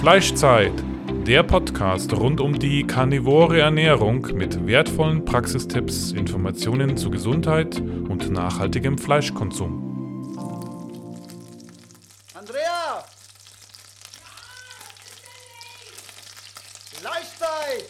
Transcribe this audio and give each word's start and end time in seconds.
Fleischzeit, 0.00 0.72
der 1.26 1.42
Podcast 1.42 2.10
rund 2.14 2.40
um 2.40 2.58
die 2.58 2.86
karnivore 2.86 3.60
Ernährung 3.60 4.26
mit 4.32 4.66
wertvollen 4.66 5.26
Praxistipps, 5.26 6.12
Informationen 6.12 6.96
zu 6.96 7.10
Gesundheit 7.10 7.78
und 7.78 8.30
nachhaltigem 8.30 8.96
Fleischkonsum. 8.96 10.34
Andrea! 12.32 13.04
Fleischzeit! 16.94 17.84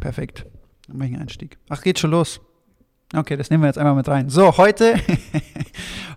Perfekt. 0.00 0.44
Dann 0.88 0.98
mache 0.98 1.06
ich 1.06 1.14
einen 1.14 1.22
Einstieg. 1.22 1.58
Ach, 1.68 1.80
geht 1.82 2.00
schon 2.00 2.10
los. 2.10 2.40
Okay, 3.14 3.36
das 3.36 3.48
nehmen 3.48 3.62
wir 3.62 3.68
jetzt 3.68 3.78
einmal 3.78 3.94
mit 3.94 4.08
rein. 4.08 4.28
So, 4.28 4.56
heute, 4.56 4.96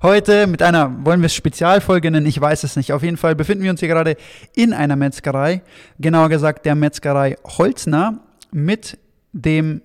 heute 0.02 0.48
mit 0.48 0.62
einer, 0.62 1.06
wollen 1.06 1.22
wir 1.22 1.28
es 1.28 1.36
Spezialfolge 1.36 2.12
nennen? 2.12 2.26
Ich 2.26 2.40
weiß 2.40 2.64
es 2.64 2.76
nicht. 2.76 2.94
Auf 2.94 3.04
jeden 3.04 3.18
Fall 3.18 3.36
befinden 3.36 3.64
wir 3.64 3.72
uns 3.72 3.80
hier 3.80 3.90
gerade 3.90 4.18
in 4.54 4.74
einer 4.74 4.96
Metzgerei. 4.96 5.62
Genauer 6.00 6.30
gesagt 6.30 6.66
der 6.66 6.76
Metzgerei 6.76 7.38
Holzner 7.46 8.20
mit 8.52 8.98
dem 9.34 9.82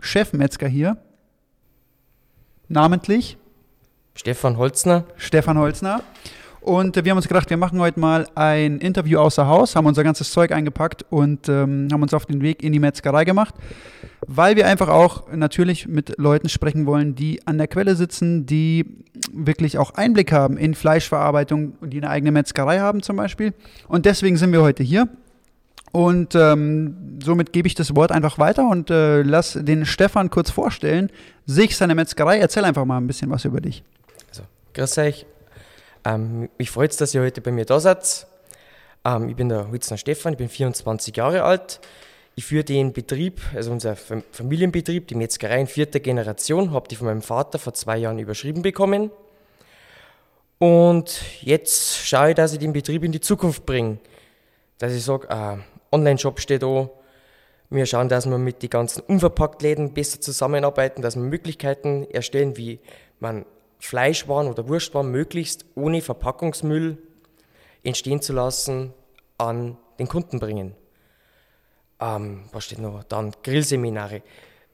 Chefmetzger 0.00 0.68
hier. 0.68 0.96
Namentlich 2.68 3.38
Stefan 4.14 4.56
Holzner. 4.56 5.04
Stefan 5.16 5.58
Holzner. 5.58 6.02
Und 6.66 6.96
äh, 6.96 7.04
wir 7.04 7.12
haben 7.12 7.16
uns 7.16 7.28
gedacht, 7.28 7.48
wir 7.48 7.56
machen 7.56 7.78
heute 7.78 8.00
mal 8.00 8.26
ein 8.34 8.78
Interview 8.78 9.20
außer 9.20 9.46
Haus, 9.46 9.76
haben 9.76 9.86
unser 9.86 10.02
ganzes 10.02 10.32
Zeug 10.32 10.50
eingepackt 10.50 11.04
und 11.10 11.48
ähm, 11.48 11.86
haben 11.92 12.02
uns 12.02 12.12
auf 12.12 12.26
den 12.26 12.42
Weg 12.42 12.64
in 12.64 12.72
die 12.72 12.80
Metzgerei 12.80 13.24
gemacht, 13.24 13.54
weil 14.26 14.56
wir 14.56 14.66
einfach 14.66 14.88
auch 14.88 15.32
natürlich 15.32 15.86
mit 15.86 16.18
Leuten 16.18 16.48
sprechen 16.48 16.84
wollen, 16.84 17.14
die 17.14 17.46
an 17.46 17.58
der 17.58 17.68
Quelle 17.68 17.94
sitzen, 17.94 18.46
die 18.46 18.84
wirklich 19.32 19.78
auch 19.78 19.92
Einblick 19.92 20.32
haben 20.32 20.56
in 20.56 20.74
Fleischverarbeitung 20.74 21.74
und 21.80 21.90
die 21.90 21.98
eine 21.98 22.10
eigene 22.10 22.32
Metzgerei 22.32 22.80
haben 22.80 23.00
zum 23.00 23.14
Beispiel. 23.14 23.54
Und 23.86 24.04
deswegen 24.04 24.36
sind 24.36 24.50
wir 24.50 24.62
heute 24.62 24.82
hier. 24.82 25.08
Und 25.92 26.34
ähm, 26.34 27.20
somit 27.22 27.52
gebe 27.52 27.68
ich 27.68 27.76
das 27.76 27.94
Wort 27.94 28.10
einfach 28.10 28.40
weiter 28.40 28.68
und 28.68 28.90
äh, 28.90 29.22
lass 29.22 29.52
den 29.52 29.86
Stefan 29.86 30.30
kurz 30.30 30.50
vorstellen, 30.50 31.12
sich 31.46 31.76
seine 31.76 31.94
Metzgerei. 31.94 32.40
Erzähl 32.40 32.64
einfach 32.64 32.84
mal 32.84 32.96
ein 32.96 33.06
bisschen 33.06 33.30
was 33.30 33.44
über 33.44 33.60
dich. 33.60 33.84
Also, 34.30 34.42
grüß 34.74 34.98
euch. 34.98 35.26
Ähm, 36.06 36.48
mich 36.56 36.70
freut 36.70 36.92
es, 36.92 36.98
dass 36.98 37.14
ihr 37.14 37.20
heute 37.20 37.40
bei 37.40 37.50
mir 37.50 37.64
da 37.64 37.80
seid. 37.80 38.28
Ähm, 39.04 39.28
ich 39.28 39.34
bin 39.34 39.48
der 39.48 39.68
Holzner 39.70 39.98
Stefan, 39.98 40.34
ich 40.34 40.38
bin 40.38 40.48
24 40.48 41.16
Jahre 41.16 41.42
alt. 41.42 41.80
Ich 42.36 42.44
führe 42.44 42.62
den 42.62 42.92
Betrieb, 42.92 43.40
also 43.54 43.72
unser 43.72 43.96
Familienbetrieb, 43.96 45.08
die 45.08 45.14
Metzgerei 45.14 45.60
in 45.60 45.66
vierter 45.66 46.00
Generation, 46.00 46.70
habe 46.70 46.86
die 46.86 46.94
von 46.94 47.06
meinem 47.06 47.22
Vater 47.22 47.58
vor 47.58 47.74
zwei 47.74 47.96
Jahren 47.96 48.18
überschrieben 48.18 48.62
bekommen. 48.62 49.10
Und 50.58 51.22
jetzt 51.40 51.96
schaue 52.06 52.30
ich, 52.30 52.34
dass 52.36 52.52
ich 52.52 52.58
den 52.60 52.72
Betrieb 52.72 53.02
in 53.02 53.12
die 53.12 53.20
Zukunft 53.20 53.66
bringe. 53.66 53.98
Dass 54.78 54.92
ich 54.92 55.02
sage, 55.02 55.28
ein 55.30 55.64
Online-Shop 55.90 56.38
steht 56.38 56.62
da. 56.62 56.88
Wir 57.70 57.86
schauen, 57.86 58.08
dass 58.08 58.26
wir 58.26 58.38
mit 58.38 58.62
den 58.62 58.70
ganzen 58.70 59.00
Unverpacktläden 59.00 59.92
besser 59.92 60.20
zusammenarbeiten, 60.20 61.02
dass 61.02 61.16
wir 61.16 61.22
Möglichkeiten 61.22 62.06
erstellen, 62.10 62.56
wie 62.56 62.78
man 63.18 63.44
Fleischwaren 63.86 64.48
oder 64.48 64.66
Wurstwaren 64.68 65.12
möglichst 65.12 65.64
ohne 65.76 66.02
Verpackungsmüll 66.02 66.98
entstehen 67.84 68.20
zu 68.20 68.32
lassen, 68.32 68.92
an 69.38 69.76
den 70.00 70.08
Kunden 70.08 70.40
bringen. 70.40 70.74
Ähm, 72.00 72.48
was 72.50 72.64
steht 72.64 72.80
noch? 72.80 73.04
Dann 73.04 73.32
Grillseminare, 73.44 74.22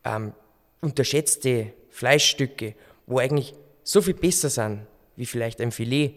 ähm, 0.04 0.32
unterschätzte 0.80 1.74
Fleischstücke, 1.90 2.74
wo 3.06 3.18
eigentlich 3.18 3.54
so 3.82 4.00
viel 4.00 4.14
besser 4.14 4.48
sind 4.48 4.86
wie 5.16 5.26
vielleicht 5.26 5.60
ein 5.60 5.72
Filet, 5.72 6.14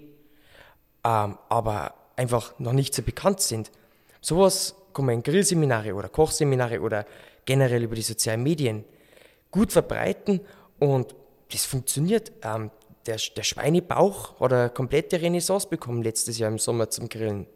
ähm, 1.03 1.37
aber 1.49 1.95
einfach 2.15 2.57
noch 2.59 2.71
nicht 2.71 2.93
so 2.93 3.01
bekannt 3.01 3.41
sind. 3.41 3.71
Sowas 4.21 4.73
kann 4.93 5.05
man 5.05 5.15
in 5.15 5.23
Grillseminare 5.23 5.93
oder 5.93 6.07
Kochseminare 6.07 6.79
oder 6.79 7.05
generell 7.43 7.83
über 7.83 7.95
die 7.95 8.01
sozialen 8.01 8.41
Medien 8.41 8.85
gut 9.51 9.73
verbreiten 9.73 10.39
und 10.79 11.13
das 11.51 11.65
funktioniert. 11.65 12.31
Ähm, 12.41 12.71
der, 13.05 13.17
der 13.35 13.43
Schweinebauch 13.43 14.39
hat 14.39 14.53
eine 14.53 14.69
komplette 14.69 15.21
Renaissance 15.21 15.67
bekommen 15.67 16.03
letztes 16.03 16.37
Jahr 16.37 16.51
im 16.51 16.59
Sommer 16.59 16.89
zum 16.89 17.09
Grillen. 17.09 17.47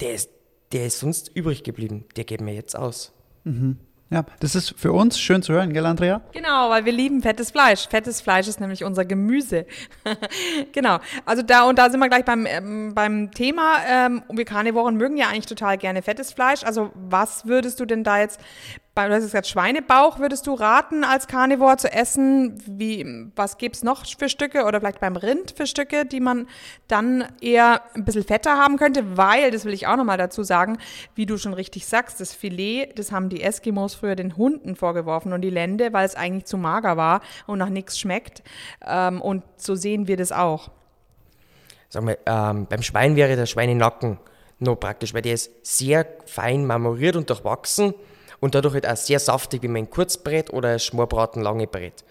Der 0.00 0.14
ist, 0.14 0.30
der 0.72 0.86
ist 0.86 1.00
sonst 1.00 1.30
übrig 1.34 1.62
geblieben. 1.62 2.06
Der 2.16 2.24
geht 2.24 2.40
mir 2.40 2.54
jetzt 2.54 2.76
aus. 2.76 3.12
Mhm. 3.44 3.78
Ja, 4.12 4.24
das 4.40 4.56
ist 4.56 4.74
für 4.76 4.90
uns 4.90 5.20
schön 5.20 5.40
zu 5.40 5.52
hören, 5.52 5.72
gell, 5.72 5.86
Andrea? 5.86 6.20
Genau, 6.32 6.68
weil 6.68 6.84
wir 6.84 6.92
lieben 6.92 7.22
fettes 7.22 7.52
Fleisch. 7.52 7.86
Fettes 7.86 8.20
Fleisch 8.20 8.48
ist 8.48 8.58
nämlich 8.58 8.82
unser 8.82 9.04
Gemüse. 9.04 9.66
genau. 10.72 10.98
Also 11.24 11.42
da 11.42 11.68
und 11.68 11.78
da 11.78 11.90
sind 11.90 12.00
wir 12.00 12.08
gleich 12.08 12.24
beim, 12.24 12.44
ähm, 12.44 12.92
beim 12.92 13.30
Thema. 13.30 13.76
Ähm, 13.88 14.24
wir 14.28 14.44
Karnivoren 14.44 14.96
mögen 14.96 15.16
ja 15.16 15.28
eigentlich 15.28 15.46
total 15.46 15.78
gerne 15.78 16.02
fettes 16.02 16.32
Fleisch. 16.32 16.64
Also 16.64 16.90
was 16.94 17.46
würdest 17.46 17.78
du 17.78 17.84
denn 17.84 18.02
da 18.02 18.18
jetzt 18.18 18.40
du 19.08 19.14
hast 19.14 19.22
gesagt, 19.22 19.46
Schweinebauch 19.46 20.18
würdest 20.18 20.46
du 20.46 20.54
raten, 20.54 21.04
als 21.04 21.26
Karnivor 21.26 21.76
zu 21.78 21.92
essen. 21.92 22.60
Wie, 22.66 23.30
was 23.36 23.58
gibt 23.58 23.76
es 23.76 23.82
noch 23.82 24.04
für 24.06 24.28
Stücke 24.28 24.64
oder 24.64 24.80
vielleicht 24.80 25.00
beim 25.00 25.16
Rind 25.16 25.54
für 25.56 25.66
Stücke, 25.66 26.04
die 26.04 26.20
man 26.20 26.46
dann 26.88 27.24
eher 27.40 27.82
ein 27.94 28.04
bisschen 28.04 28.24
fetter 28.24 28.56
haben 28.58 28.76
könnte? 28.76 29.16
Weil, 29.16 29.50
das 29.50 29.64
will 29.64 29.72
ich 29.72 29.86
auch 29.86 29.96
nochmal 29.96 30.18
dazu 30.18 30.42
sagen, 30.42 30.78
wie 31.14 31.26
du 31.26 31.38
schon 31.38 31.54
richtig 31.54 31.86
sagst, 31.86 32.20
das 32.20 32.34
Filet, 32.34 32.92
das 32.96 33.12
haben 33.12 33.28
die 33.28 33.42
Eskimos 33.42 33.94
früher 33.94 34.16
den 34.16 34.36
Hunden 34.36 34.76
vorgeworfen 34.76 35.32
und 35.32 35.42
die 35.42 35.50
Lende, 35.50 35.92
weil 35.92 36.06
es 36.06 36.14
eigentlich 36.14 36.44
zu 36.44 36.56
mager 36.56 36.96
war 36.96 37.20
und 37.46 37.58
nach 37.58 37.68
nichts 37.68 37.98
schmeckt. 37.98 38.42
Ähm, 38.86 39.20
und 39.20 39.44
so 39.56 39.74
sehen 39.74 40.08
wir 40.08 40.16
das 40.16 40.32
auch. 40.32 40.70
Sag 41.88 42.04
mal, 42.04 42.18
ähm, 42.26 42.66
beim 42.68 42.82
Schwein 42.82 43.16
wäre 43.16 43.36
der 43.36 43.46
Schweinenacken 43.46 44.18
noch 44.60 44.76
praktisch, 44.76 45.14
weil 45.14 45.22
der 45.22 45.34
ist 45.34 45.50
sehr 45.66 46.06
fein 46.26 46.66
marmoriert 46.66 47.16
und 47.16 47.28
durchwachsen 47.28 47.94
und 48.40 48.54
dadurch 48.54 48.74
halt 48.74 48.86
auch 48.86 48.96
sehr 48.96 49.18
saftig 49.18 49.62
wie 49.62 49.68
mein 49.68 49.90
Kurzbrett 49.90 50.52
oder 50.52 50.78
Schmorbraten 50.78 51.42
lange 51.42 51.66
Brett. 51.66 52.04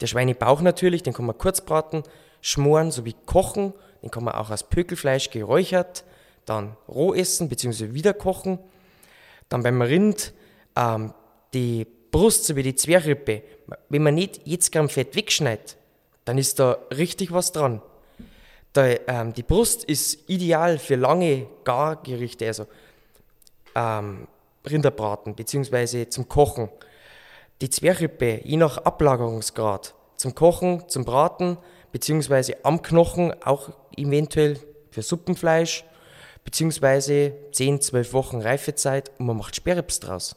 Der 0.00 0.06
Schweinebauch 0.06 0.60
natürlich, 0.60 1.02
den 1.02 1.12
kann 1.12 1.26
man 1.26 1.38
kurz 1.38 1.60
braten, 1.60 2.02
schmoren 2.40 2.90
sowie 2.90 3.14
kochen, 3.26 3.72
den 4.02 4.10
kann 4.10 4.24
man 4.24 4.34
auch 4.34 4.50
als 4.50 4.64
Pökelfleisch 4.64 5.30
geräuchert, 5.30 6.04
dann 6.44 6.76
roh 6.88 7.14
essen 7.14 7.48
bzw. 7.48 7.94
wieder 7.94 8.14
kochen. 8.14 8.58
Dann 9.48 9.62
beim 9.62 9.80
Rind 9.80 10.32
ähm, 10.76 11.14
die 11.54 11.86
Brust 12.10 12.44
sowie 12.44 12.62
die 12.62 12.74
Zwerchrippe, 12.74 13.42
wenn 13.88 14.02
man 14.02 14.14
nicht 14.14 14.40
jetzt 14.44 14.72
Gramm 14.72 14.88
Fett 14.88 15.14
wegschneidet, 15.14 15.76
dann 16.24 16.38
ist 16.38 16.58
da 16.58 16.78
richtig 16.96 17.32
was 17.32 17.52
dran. 17.52 17.80
Da, 18.72 18.86
ähm, 19.06 19.34
die 19.34 19.42
Brust 19.42 19.84
ist 19.84 20.28
ideal 20.28 20.78
für 20.78 20.96
lange 20.96 21.46
Gargerichte, 21.64 22.46
also 22.46 22.66
ähm, 23.74 24.26
Rinderbraten 24.68 25.34
bzw. 25.34 26.08
zum 26.08 26.28
Kochen. 26.28 26.68
Die 27.60 27.70
Zwerchrippe, 27.70 28.40
je 28.44 28.56
nach 28.56 28.78
Ablagerungsgrad, 28.78 29.94
zum 30.16 30.34
Kochen, 30.34 30.88
zum 30.88 31.04
Braten 31.04 31.58
bzw. 31.92 32.56
am 32.62 32.82
Knochen 32.82 33.32
auch 33.44 33.70
eventuell 33.96 34.58
für 34.90 35.02
Suppenfleisch 35.02 35.84
bzw. 36.44 37.32
10, 37.52 37.80
12 37.80 38.12
Wochen 38.12 38.40
Reifezeit 38.40 39.10
und 39.18 39.26
man 39.26 39.36
macht 39.36 39.56
Sperrrips 39.56 40.00
draus. 40.00 40.36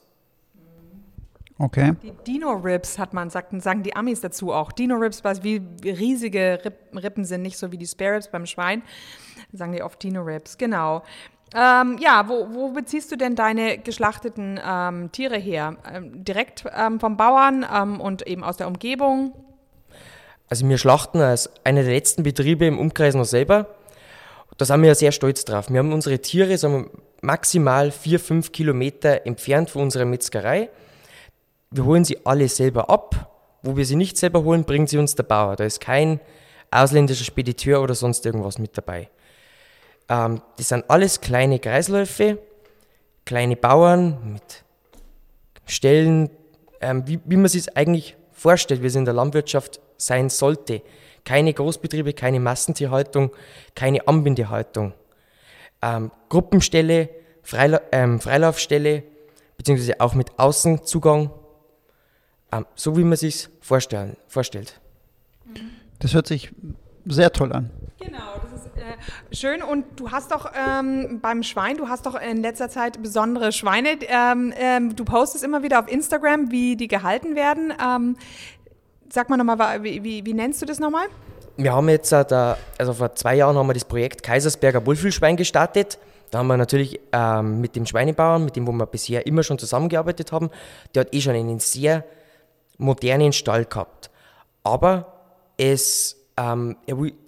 Okay. 1.57 1.93
Die 2.03 2.11
Dino-Ribs 2.27 2.99
hat 2.99 3.13
man, 3.13 3.29
sagt, 3.29 3.61
sagen 3.61 3.81
die 3.81 3.95
Amis 3.95 4.19
dazu 4.19 4.51
auch. 4.51 4.73
Dino-Ribs, 4.73 5.23
weil 5.23 5.41
wie 5.43 5.61
riesige 5.83 6.59
Rippen 6.93 7.23
sind, 7.23 7.43
nicht 7.43 7.57
so 7.57 7.71
wie 7.71 7.77
die 7.77 7.87
Spare 7.87 8.15
Ribs 8.15 8.29
beim 8.29 8.45
Schwein. 8.45 8.83
Sagen 9.53 9.71
die 9.71 9.81
oft 9.81 10.03
Dino-Ribs, 10.03 10.57
genau. 10.57 11.03
Ähm, 11.55 11.97
ja, 12.01 12.27
wo, 12.27 12.47
wo, 12.51 12.69
beziehst 12.71 13.11
du 13.11 13.15
denn 13.15 13.35
deine 13.35 13.77
geschlachteten 13.77 14.59
ähm, 14.63 15.11
Tiere 15.13 15.37
her? 15.37 15.77
Ähm, 15.89 16.25
direkt 16.25 16.65
ähm, 16.75 16.99
vom 16.99 17.15
Bauern 17.15 17.65
ähm, 17.73 18.01
und 18.01 18.27
eben 18.27 18.43
aus 18.43 18.57
der 18.57 18.67
Umgebung? 18.67 19.33
Also 20.49 20.67
wir 20.67 20.77
schlachten 20.77 21.21
als 21.21 21.49
einer 21.63 21.83
der 21.83 21.93
letzten 21.93 22.23
Betriebe 22.23 22.65
im 22.65 22.77
Umkreis 22.77 23.15
noch 23.15 23.25
selber. 23.25 23.67
Da 24.57 24.65
sind 24.65 24.81
wir 24.81 24.89
ja 24.89 24.95
sehr 24.95 25.13
stolz 25.13 25.45
drauf. 25.45 25.69
Wir 25.69 25.79
haben 25.79 25.93
unsere 25.93 26.19
Tiere 26.19 26.57
sagen 26.57 26.73
wir, 26.73 26.89
maximal 27.21 27.91
vier, 27.91 28.19
fünf 28.19 28.51
Kilometer 28.51 29.25
entfernt 29.25 29.69
von 29.69 29.83
unserer 29.83 30.05
Metzgerei. 30.05 30.69
Wir 31.71 31.85
holen 31.85 32.03
sie 32.03 32.25
alle 32.25 32.49
selber 32.49 32.89
ab. 32.89 33.31
Wo 33.63 33.75
wir 33.77 33.85
sie 33.85 33.95
nicht 33.95 34.17
selber 34.17 34.43
holen, 34.43 34.63
bringt 34.63 34.89
sie 34.89 34.97
uns 34.97 35.15
der 35.15 35.23
Bauer. 35.23 35.55
Da 35.55 35.63
ist 35.63 35.79
kein 35.79 36.19
ausländischer 36.69 37.23
Spediteur 37.23 37.81
oder 37.81 37.95
sonst 37.95 38.25
irgendwas 38.25 38.59
mit 38.59 38.77
dabei. 38.77 39.09
Ähm, 40.09 40.41
das 40.57 40.69
sind 40.69 40.89
alles 40.89 41.21
kleine 41.21 41.59
Kreisläufe, 41.59 42.37
kleine 43.25 43.55
Bauern 43.55 44.33
mit 44.33 44.63
Stellen, 45.65 46.29
ähm, 46.81 47.07
wie, 47.07 47.19
wie 47.25 47.37
man 47.37 47.47
sich 47.47 47.61
es 47.61 47.75
eigentlich 47.75 48.15
vorstellt, 48.31 48.83
wie 48.83 48.87
es 48.87 48.95
in 48.95 49.05
der 49.05 49.13
Landwirtschaft 49.13 49.79
sein 49.97 50.29
sollte. 50.29 50.81
Keine 51.23 51.53
Großbetriebe, 51.53 52.13
keine 52.13 52.39
Massentierhaltung, 52.39 53.31
keine 53.73 54.07
Anbindehaltung. 54.07 54.93
Ähm, 55.81 56.11
Gruppenstelle, 56.29 57.09
Freila 57.41 57.81
ähm, 57.91 58.19
Freilaufstelle, 58.19 59.03
beziehungsweise 59.57 59.99
auch 59.99 60.13
mit 60.13 60.37
Außenzugang, 60.37 61.31
ähm, 62.51 62.65
so 62.75 62.95
wie 62.97 63.03
man 63.03 63.17
sich 63.17 63.49
vorstellt. 63.61 64.79
Das 65.99 66.13
hört 66.13 66.27
sich 66.27 66.51
sehr 67.05 67.31
toll 67.31 67.53
an. 67.53 67.71
Genau, 67.99 68.34
Schön, 69.31 69.61
und 69.61 69.85
du 69.95 70.11
hast 70.11 70.31
doch 70.31 70.51
ähm, 70.55 71.19
beim 71.21 71.43
Schwein, 71.43 71.77
du 71.77 71.87
hast 71.87 72.05
doch 72.05 72.19
in 72.19 72.41
letzter 72.41 72.69
Zeit 72.69 73.01
besondere 73.01 73.51
Schweine. 73.51 73.97
Ähm, 74.07 74.53
ähm, 74.57 74.95
du 74.95 75.05
postest 75.05 75.43
immer 75.43 75.63
wieder 75.63 75.79
auf 75.79 75.87
Instagram, 75.91 76.51
wie 76.51 76.75
die 76.75 76.87
gehalten 76.87 77.35
werden. 77.35 77.73
Ähm, 77.83 78.17
sag 79.09 79.29
mal 79.29 79.37
nochmal, 79.37 79.83
wie, 79.83 80.03
wie, 80.03 80.25
wie 80.25 80.33
nennst 80.33 80.61
du 80.61 80.65
das 80.65 80.79
nochmal? 80.79 81.07
Wir 81.57 81.73
haben 81.73 81.87
jetzt, 81.89 82.11
äh, 82.11 82.55
also 82.77 82.93
vor 82.93 83.15
zwei 83.15 83.35
Jahren 83.35 83.57
haben 83.57 83.67
wir 83.67 83.73
das 83.73 83.85
Projekt 83.85 84.23
Kaisersberger 84.23 84.85
Wohlfühlschwein 84.85 85.37
gestartet. 85.37 85.97
Da 86.31 86.39
haben 86.39 86.47
wir 86.47 86.57
natürlich 86.57 86.99
ähm, 87.11 87.61
mit 87.61 87.75
dem 87.75 87.85
Schweinebauern, 87.85 88.43
mit 88.43 88.55
dem 88.55 88.67
wo 88.67 88.71
wir 88.71 88.85
bisher 88.85 89.25
immer 89.25 89.43
schon 89.43 89.57
zusammengearbeitet 89.57 90.31
haben, 90.31 90.49
der 90.93 91.01
hat 91.01 91.13
eh 91.13 91.21
schon 91.21 91.35
einen 91.35 91.59
sehr 91.59 92.03
modernen 92.77 93.31
Stall 93.31 93.65
gehabt. 93.65 94.09
Aber 94.63 95.13
es, 95.57 96.17
ähm, 96.37 96.75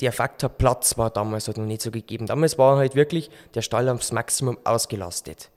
der 0.02 0.12
Faktor 0.12 0.50
Platz 0.50 0.98
war 0.98 1.10
damals 1.10 1.48
halt 1.48 1.58
noch 1.58 1.66
nicht 1.66 1.82
so 1.82 1.92
gegeben. 1.92 2.26
Damals 2.26 2.58
war 2.58 2.78
halt 2.78 2.96
wirklich 2.96 3.30
der 3.54 3.62
Stall 3.62 3.88
aufs 3.90 4.12
Maximum 4.12 4.58
ausgelastet, 4.64 5.50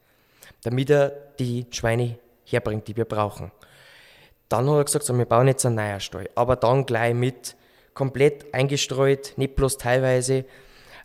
damit 0.63 0.91
er 0.91 1.11
die 1.39 1.67
Schweine 1.71 2.19
herbringt, 2.45 2.87
die 2.89 2.97
wir 2.97 3.05
brauchen. 3.05 3.51
Dann 4.49 4.69
hat 4.69 4.77
er 4.77 4.85
gesagt, 4.85 5.05
so, 5.05 5.17
wir 5.17 5.25
bauen 5.25 5.49
jetzt 5.49 5.65
einen 5.67 5.77
neuen 5.77 6.01
Stall, 6.01 6.29
aber 6.35 6.57
dann 6.57 6.87
gleich 6.87 7.15
mit 7.15 7.57
komplett 7.95 8.53
eingestreut, 8.55 9.35
nicht 9.37 9.57
bloß 9.57 9.79
teilweise. 9.79 10.45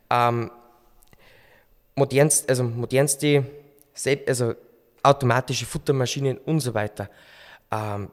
Ähm, 0.10 0.52
modernst, 1.96 2.50
also 2.50 2.64
modernste, 2.64 3.46
also 4.28 4.54
automatische 5.04 5.66
Futtermaschinen 5.66 6.38
und 6.40 6.60
so 6.60 6.74
weiter. 6.74 7.10
Ähm, 7.72 8.10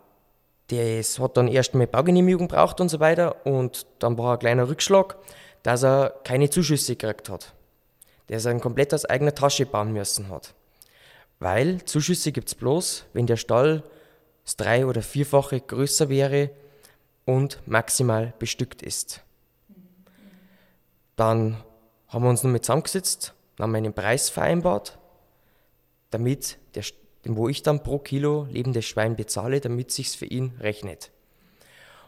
das 0.72 1.18
hat 1.18 1.36
dann 1.36 1.48
erst 1.48 1.74
mal 1.74 1.86
Baugenehmigung 1.86 2.48
braucht 2.48 2.80
und 2.80 2.88
so 2.88 2.98
weiter 2.98 3.44
und 3.46 3.86
dann 3.98 4.16
war 4.16 4.34
ein 4.34 4.38
kleiner 4.38 4.68
Rückschlag, 4.68 5.16
dass 5.62 5.84
er 5.84 6.14
keine 6.24 6.50
Zuschüsse 6.50 6.96
gekriegt 6.96 7.28
hat. 7.28 7.52
Dass 8.28 8.46
er 8.46 8.58
komplett 8.58 8.94
aus 8.94 9.04
eigener 9.04 9.34
Tasche 9.34 9.66
bauen 9.66 9.92
müssen 9.92 10.28
hat. 10.28 10.54
Weil 11.38 11.84
Zuschüsse 11.84 12.32
gibt 12.32 12.48
es 12.48 12.54
bloß, 12.54 13.04
wenn 13.12 13.26
der 13.26 13.36
Stall 13.36 13.82
das 14.44 14.56
drei- 14.56 14.86
oder 14.86 15.02
vierfache 15.02 15.60
größer 15.60 16.08
wäre 16.08 16.50
und 17.24 17.60
maximal 17.66 18.32
bestückt 18.38 18.82
ist. 18.82 19.20
Dann 21.16 21.56
haben 22.08 22.24
wir 22.24 22.30
uns 22.30 22.42
mit 22.42 22.64
zusammengesetzt, 22.64 23.34
haben 23.58 23.74
einen 23.74 23.92
Preis 23.92 24.30
vereinbart, 24.30 24.98
damit 26.10 26.58
der, 26.74 26.84
wo 27.24 27.48
ich 27.48 27.62
dann 27.62 27.82
pro 27.82 27.98
Kilo 27.98 28.46
lebendes 28.50 28.84
Schwein 28.84 29.16
bezahle, 29.16 29.60
damit 29.60 29.90
es 29.90 29.96
sich 29.96 30.10
für 30.10 30.26
ihn 30.26 30.54
rechnet. 30.60 31.10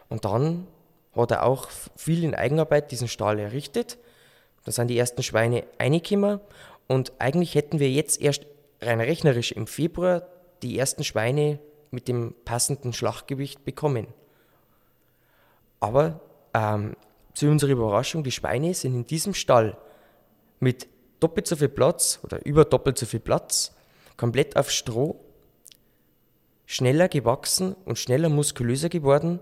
Und 0.08 0.24
dann 0.24 0.66
hat 1.14 1.30
er 1.30 1.44
auch 1.44 1.68
viel 1.96 2.24
in 2.24 2.34
Eigenarbeit 2.34 2.90
diesen 2.90 3.08
Stall 3.08 3.38
errichtet. 3.38 3.98
Da 4.64 4.72
sind 4.72 4.88
die 4.88 4.98
ersten 4.98 5.22
Schweine 5.22 5.64
reingekommen 5.78 6.40
und 6.88 7.12
eigentlich 7.18 7.54
hätten 7.54 7.78
wir 7.78 7.90
jetzt 7.90 8.20
erst 8.20 8.46
rein 8.80 9.00
rechnerisch 9.00 9.52
im 9.52 9.66
Februar 9.66 10.26
die 10.62 10.78
ersten 10.78 11.04
Schweine 11.04 11.58
mit 11.90 12.08
dem 12.08 12.34
passenden 12.44 12.92
Schlachtgewicht 12.92 13.64
bekommen. 13.64 14.08
Aber 15.80 16.20
ähm, 16.54 16.96
zu 17.34 17.46
unserer 17.46 17.70
Überraschung, 17.70 18.24
die 18.24 18.32
Schweine 18.32 18.74
sind 18.74 18.94
in 18.94 19.06
diesem 19.06 19.34
Stall 19.34 19.76
mit 20.60 20.88
doppelt 21.20 21.46
so 21.46 21.56
viel 21.56 21.68
Platz 21.68 22.20
oder 22.22 22.44
über 22.44 22.64
doppelt 22.64 22.98
so 22.98 23.06
viel 23.06 23.20
Platz, 23.20 23.73
komplett 24.16 24.56
auf 24.56 24.70
Stroh, 24.70 25.20
schneller 26.66 27.08
gewachsen 27.08 27.74
und 27.84 27.98
schneller 27.98 28.28
muskulöser 28.28 28.88
geworden 28.88 29.40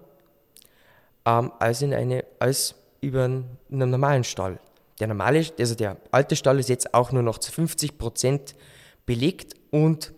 ähm, 1.24 1.52
als, 1.58 1.82
in 1.82 1.94
eine, 1.94 2.24
als 2.38 2.74
über 3.00 3.24
in 3.26 3.46
einem 3.70 3.90
normalen 3.90 4.24
Stall. 4.24 4.58
Der 5.00 5.08
normale, 5.08 5.44
also 5.58 5.74
der 5.74 5.96
alte 6.10 6.36
Stall 6.36 6.58
ist 6.58 6.68
jetzt 6.68 6.94
auch 6.94 7.12
nur 7.12 7.22
noch 7.22 7.38
zu 7.38 7.50
50 7.52 7.98
Prozent 7.98 8.54
belegt 9.06 9.54
und 9.70 10.12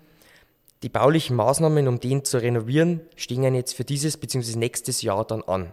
die 0.83 0.91
baulichen 0.91 1.37
Maßnahmen, 1.37 1.89
um 1.89 1.99
den 1.99 2.25
zu 2.25 2.37
renovieren, 2.43 3.01
stehen 3.17 3.55
jetzt 3.55 3.75
für 3.75 3.85
dieses 3.85 4.19
bzw. 4.19 4.59
nächstes 4.59 5.01
Jahr 5.01 5.25
dann 5.25 5.43
an, 5.43 5.73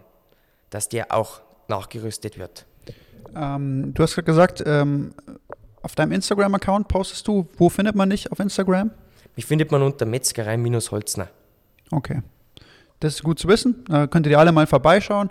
dass 0.70 0.88
der 0.88 1.12
auch 1.12 1.42
nachgerüstet 1.68 2.38
wird. 2.38 2.64
Ähm, 3.36 3.92
du 3.92 4.02
hast 4.02 4.14
gerade 4.14 4.24
gesagt, 4.24 4.62
ähm, 4.64 5.14
auf 5.82 5.94
deinem 5.94 6.12
Instagram-Account 6.12 6.88
postest 6.88 7.26
du, 7.28 7.48
wo 7.56 7.68
findet 7.68 7.94
man 7.94 8.10
dich 8.10 8.30
auf 8.30 8.38
Instagram? 8.38 8.90
Mich 9.36 9.46
findet 9.46 9.70
man 9.70 9.82
unter 9.82 10.06
Metzgerei-Holzner. 10.06 11.28
Okay. 11.90 12.22
Das 13.02 13.14
ist 13.14 13.22
gut 13.22 13.38
zu 13.38 13.48
wissen. 13.48 13.84
Da 13.88 14.06
könnt 14.06 14.26
ihr 14.26 14.38
alle 14.38 14.52
mal 14.52 14.66
vorbeischauen 14.66 15.30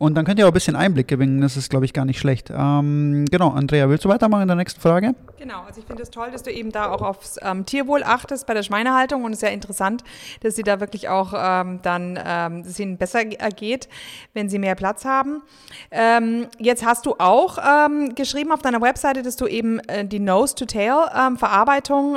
und 0.00 0.14
dann 0.14 0.24
könnt 0.24 0.38
ihr 0.38 0.46
auch 0.46 0.50
ein 0.50 0.54
bisschen 0.54 0.76
Einblick 0.76 1.08
gewinnen. 1.08 1.42
Das 1.42 1.58
ist, 1.58 1.68
glaube 1.68 1.84
ich, 1.84 1.92
gar 1.92 2.06
nicht 2.06 2.18
schlecht. 2.18 2.50
Ähm, 2.50 3.26
genau, 3.30 3.50
Andrea, 3.50 3.86
willst 3.90 4.06
du 4.06 4.08
weitermachen 4.08 4.40
in 4.42 4.48
der 4.48 4.56
nächsten 4.56 4.80
Frage? 4.80 5.14
Genau, 5.38 5.60
also 5.66 5.78
ich 5.78 5.86
finde 5.86 6.02
es 6.02 6.10
toll, 6.10 6.30
dass 6.32 6.42
du 6.42 6.50
eben 6.50 6.72
da 6.72 6.90
auch 6.90 7.02
aufs 7.02 7.36
ähm, 7.42 7.66
Tierwohl 7.66 8.02
achtest 8.02 8.46
bei 8.46 8.54
der 8.54 8.62
Schweinehaltung 8.62 9.24
und 9.24 9.32
es 9.32 9.38
ist 9.38 9.42
ja 9.42 9.50
interessant, 9.50 10.02
dass 10.42 10.56
sie 10.56 10.62
da 10.62 10.80
wirklich 10.80 11.10
auch 11.10 11.34
ähm, 11.36 11.80
dann, 11.82 12.18
ähm, 12.24 12.62
dass 12.62 12.72
es 12.72 12.80
ihnen 12.80 12.96
besser 12.96 13.20
ergeht, 13.38 13.90
wenn 14.32 14.48
sie 14.48 14.58
mehr 14.58 14.74
Platz 14.74 15.04
haben. 15.04 15.42
Ähm, 15.90 16.46
jetzt 16.58 16.86
hast 16.86 17.04
du 17.04 17.16
auch 17.18 17.58
ähm, 17.58 18.14
geschrieben 18.14 18.52
auf 18.52 18.62
deiner 18.62 18.80
Webseite, 18.80 19.22
dass 19.22 19.36
du 19.36 19.46
eben 19.46 19.80
äh, 19.80 20.06
die 20.06 20.20
Nose-to-Tail-Verarbeitung 20.20 22.16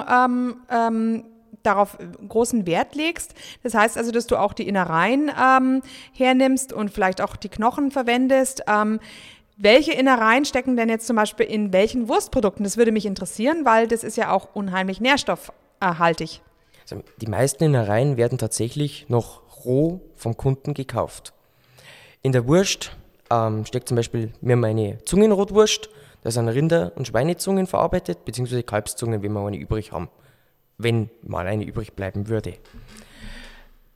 darauf 1.64 1.98
großen 2.28 2.68
Wert 2.68 2.96
legst. 2.96 3.34
Das 3.64 3.74
heißt 3.74 3.98
also, 3.98 4.12
dass 4.12 4.28
du 4.28 4.38
auch 4.38 4.54
die 4.54 4.68
Innereien 4.68 5.32
ähm, 5.42 5.82
hernimmst 6.14 6.74
und 6.74 6.92
vielleicht 6.92 7.22
auch 7.22 7.36
die 7.36 7.50
Knochen 7.50 7.90
verwendest. 7.90 8.64
Ähm, 8.68 9.00
welche 9.58 9.94
Innereien 9.94 10.46
stecken 10.46 10.76
denn 10.76 10.90
jetzt 10.90 11.08
zum 11.08 11.16
Beispiel 11.16 11.46
in 11.46 11.74
welchen 11.74 12.08
Wurstprodukten? 12.08 12.64
Das 12.64 12.78
würde 12.78 12.92
mich 12.92 13.06
interessieren, 13.06 13.66
weil 13.66 13.88
das 13.88 14.04
ist 14.04 14.18
ja 14.18 14.32
auch 14.32 14.50
unheimlich 14.54 15.00
nährstoffhaltig. 15.00 16.42
Also 16.82 17.04
die 17.22 17.28
meisten 17.28 17.64
Innereien 17.64 18.18
werden 18.18 18.38
tatsächlich 18.38 19.08
noch 19.10 19.42
roh 19.64 20.02
vom 20.16 20.36
Kunden 20.36 20.74
gekauft. 20.74 21.34
In 22.22 22.32
der 22.32 22.48
Wurst 22.48 22.96
ähm, 23.30 23.66
steckt 23.66 23.88
zum 23.88 23.96
Beispiel 23.96 24.34
mir 24.42 24.56
meine 24.56 24.98
Zungenrotwurst. 25.06 25.90
Da 26.24 26.32
sind 26.32 26.48
Rinder- 26.50 26.94
und 26.96 27.08
Schweinezungen 27.08 27.68
verarbeitet, 27.68 28.26
beziehungsweise 28.26 28.64
Kalbszungen, 28.64 29.22
wenn 29.22 29.34
wir 29.34 29.46
eine 29.46 29.58
übrig 29.58 29.92
haben 29.92 30.10
wenn 30.84 31.10
mal 31.22 31.48
eine 31.48 31.64
übrig 31.64 31.94
bleiben 31.94 32.28
würde. 32.28 32.56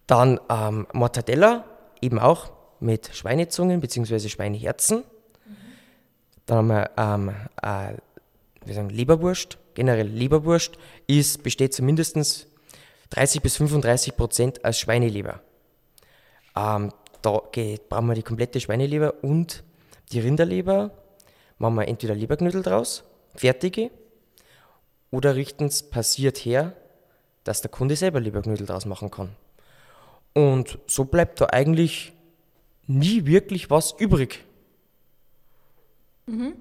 Dann 0.08 0.40
ähm, 0.50 0.88
Mortadella, 0.94 1.66
eben 2.02 2.20
auch 2.20 2.52
mit 2.80 3.10
Schweinezungen 3.14 3.82
bzw. 3.82 4.30
Schweineherzen. 4.30 5.04
Dann 6.46 6.58
haben 6.58 6.68
wir 6.68 6.92
ähm, 6.98 7.32
äh, 7.62 7.98
wir 8.68 8.76
sagen 8.76 8.90
Leberwurst, 8.90 9.58
generell 9.76 10.08
Leberwurst, 10.08 10.78
ist, 11.08 11.42
besteht 11.42 11.74
zu 11.74 11.84
mindestens 11.84 12.48
30 13.12 13.42
bis 13.42 13.56
35 13.58 14.18
Prozent 14.18 14.66
aus 14.66 14.78
Schweineleber. 14.78 15.42
Ähm, 16.56 16.92
da 17.22 17.42
geht, 17.52 17.88
brauchen 17.88 18.08
wir 18.08 18.16
die 18.16 18.24
komplette 18.24 18.60
Schweineleber 18.60 19.24
und 19.24 19.64
die 20.12 20.20
Rinderleber. 20.20 20.92
Machen 21.58 21.76
wir 21.76 21.88
entweder 21.88 22.14
Leberknödel 22.14 22.62
draus, 22.62 23.04
fertige, 23.36 23.90
oder 25.12 25.36
richten 25.36 25.66
es 25.66 25.84
passiert 25.84 26.38
her, 26.38 26.74
dass 27.44 27.62
der 27.62 27.72
Kunde 27.72 27.96
selber 27.96 28.20
Leberknödel 28.20 28.66
draus 28.66 28.86
machen 28.86 29.10
kann. 29.10 29.30
Und 30.34 30.78
so 30.88 31.06
bleibt 31.06 31.42
da 31.42 31.48
eigentlich 31.52 32.14
nie 32.88 33.26
wirklich 33.26 33.70
was 33.70 33.96
übrig. 33.98 34.44
Mhm. 36.26 36.54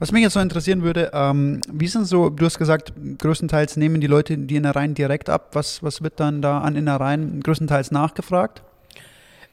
Was 0.00 0.12
mich 0.12 0.22
jetzt 0.22 0.34
so 0.34 0.40
interessieren 0.40 0.82
würde, 0.82 1.10
ähm, 1.12 1.60
wie 1.72 1.88
sind 1.88 2.04
so, 2.04 2.30
du 2.30 2.44
hast 2.44 2.58
gesagt, 2.58 2.92
größtenteils 3.18 3.76
nehmen 3.76 4.00
die 4.00 4.06
Leute 4.06 4.38
die 4.38 4.54
Innereien 4.54 4.94
direkt 4.94 5.28
ab. 5.28 5.50
Was, 5.54 5.82
was 5.82 6.02
wird 6.02 6.20
dann 6.20 6.40
da 6.40 6.60
an 6.60 6.76
Innereien 6.76 7.40
größtenteils 7.42 7.90
nachgefragt? 7.90 8.62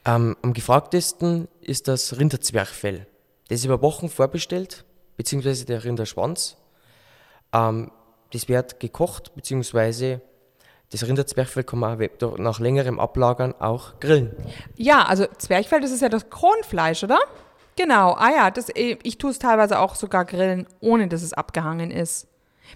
Ähm, 0.06 0.38
am 0.44 0.54
gefragtesten 0.54 1.48
ist 1.62 1.88
das 1.88 2.20
Rinderzwerchfell. 2.20 3.08
Das 3.48 3.60
ist 3.60 3.65
über 3.65 3.82
Wochen 3.82 4.08
vorbestellt, 4.08 4.86
beziehungsweise 5.18 5.65
der 5.65 5.84
Rinderschwanz. 5.84 6.58
Ähm, 7.51 7.89
das 8.36 8.50
wird 8.50 8.82
gekocht, 8.82 9.34
beziehungsweise 9.34 10.22
das 10.92 11.08
Rinderzwerchfell 11.08 11.63
kann 11.63 11.80
man 11.80 12.10
nach 12.38 12.60
längerem 12.60 13.00
Ablagern 13.00 13.56
auch 13.60 14.00
grillen. 14.00 14.36
Ja, 14.75 15.04
also 15.04 15.25
Zwerchfell, 15.38 15.80
das 15.80 15.92
ist 15.92 16.01
ja 16.01 16.10
das 16.10 16.30
Kronfleisch, 16.30 17.04
oder? 17.04 17.20
Genau, 17.77 18.13
ah 18.13 18.30
ja, 18.30 18.51
das, 18.51 18.70
äh, 18.70 18.98
ich 19.04 19.18
tue 19.18 19.32
es 19.32 19.39
teilweise 19.39 19.80
auch 19.80 19.96
sogar 19.96 20.25
grillen, 20.25 20.68
ohne 20.82 21.08
dass 21.08 21.24
es 21.24 21.34
abgehangen 21.34 21.92
ist. 21.92 22.27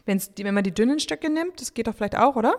Wenn's, 0.05 0.31
wenn 0.37 0.53
man 0.53 0.63
die 0.63 0.73
dünnen 0.73 0.99
Stücke 0.99 1.29
nimmt, 1.29 1.61
das 1.61 1.73
geht 1.73 1.87
doch 1.87 1.95
vielleicht 1.95 2.17
auch, 2.17 2.35
oder? 2.35 2.55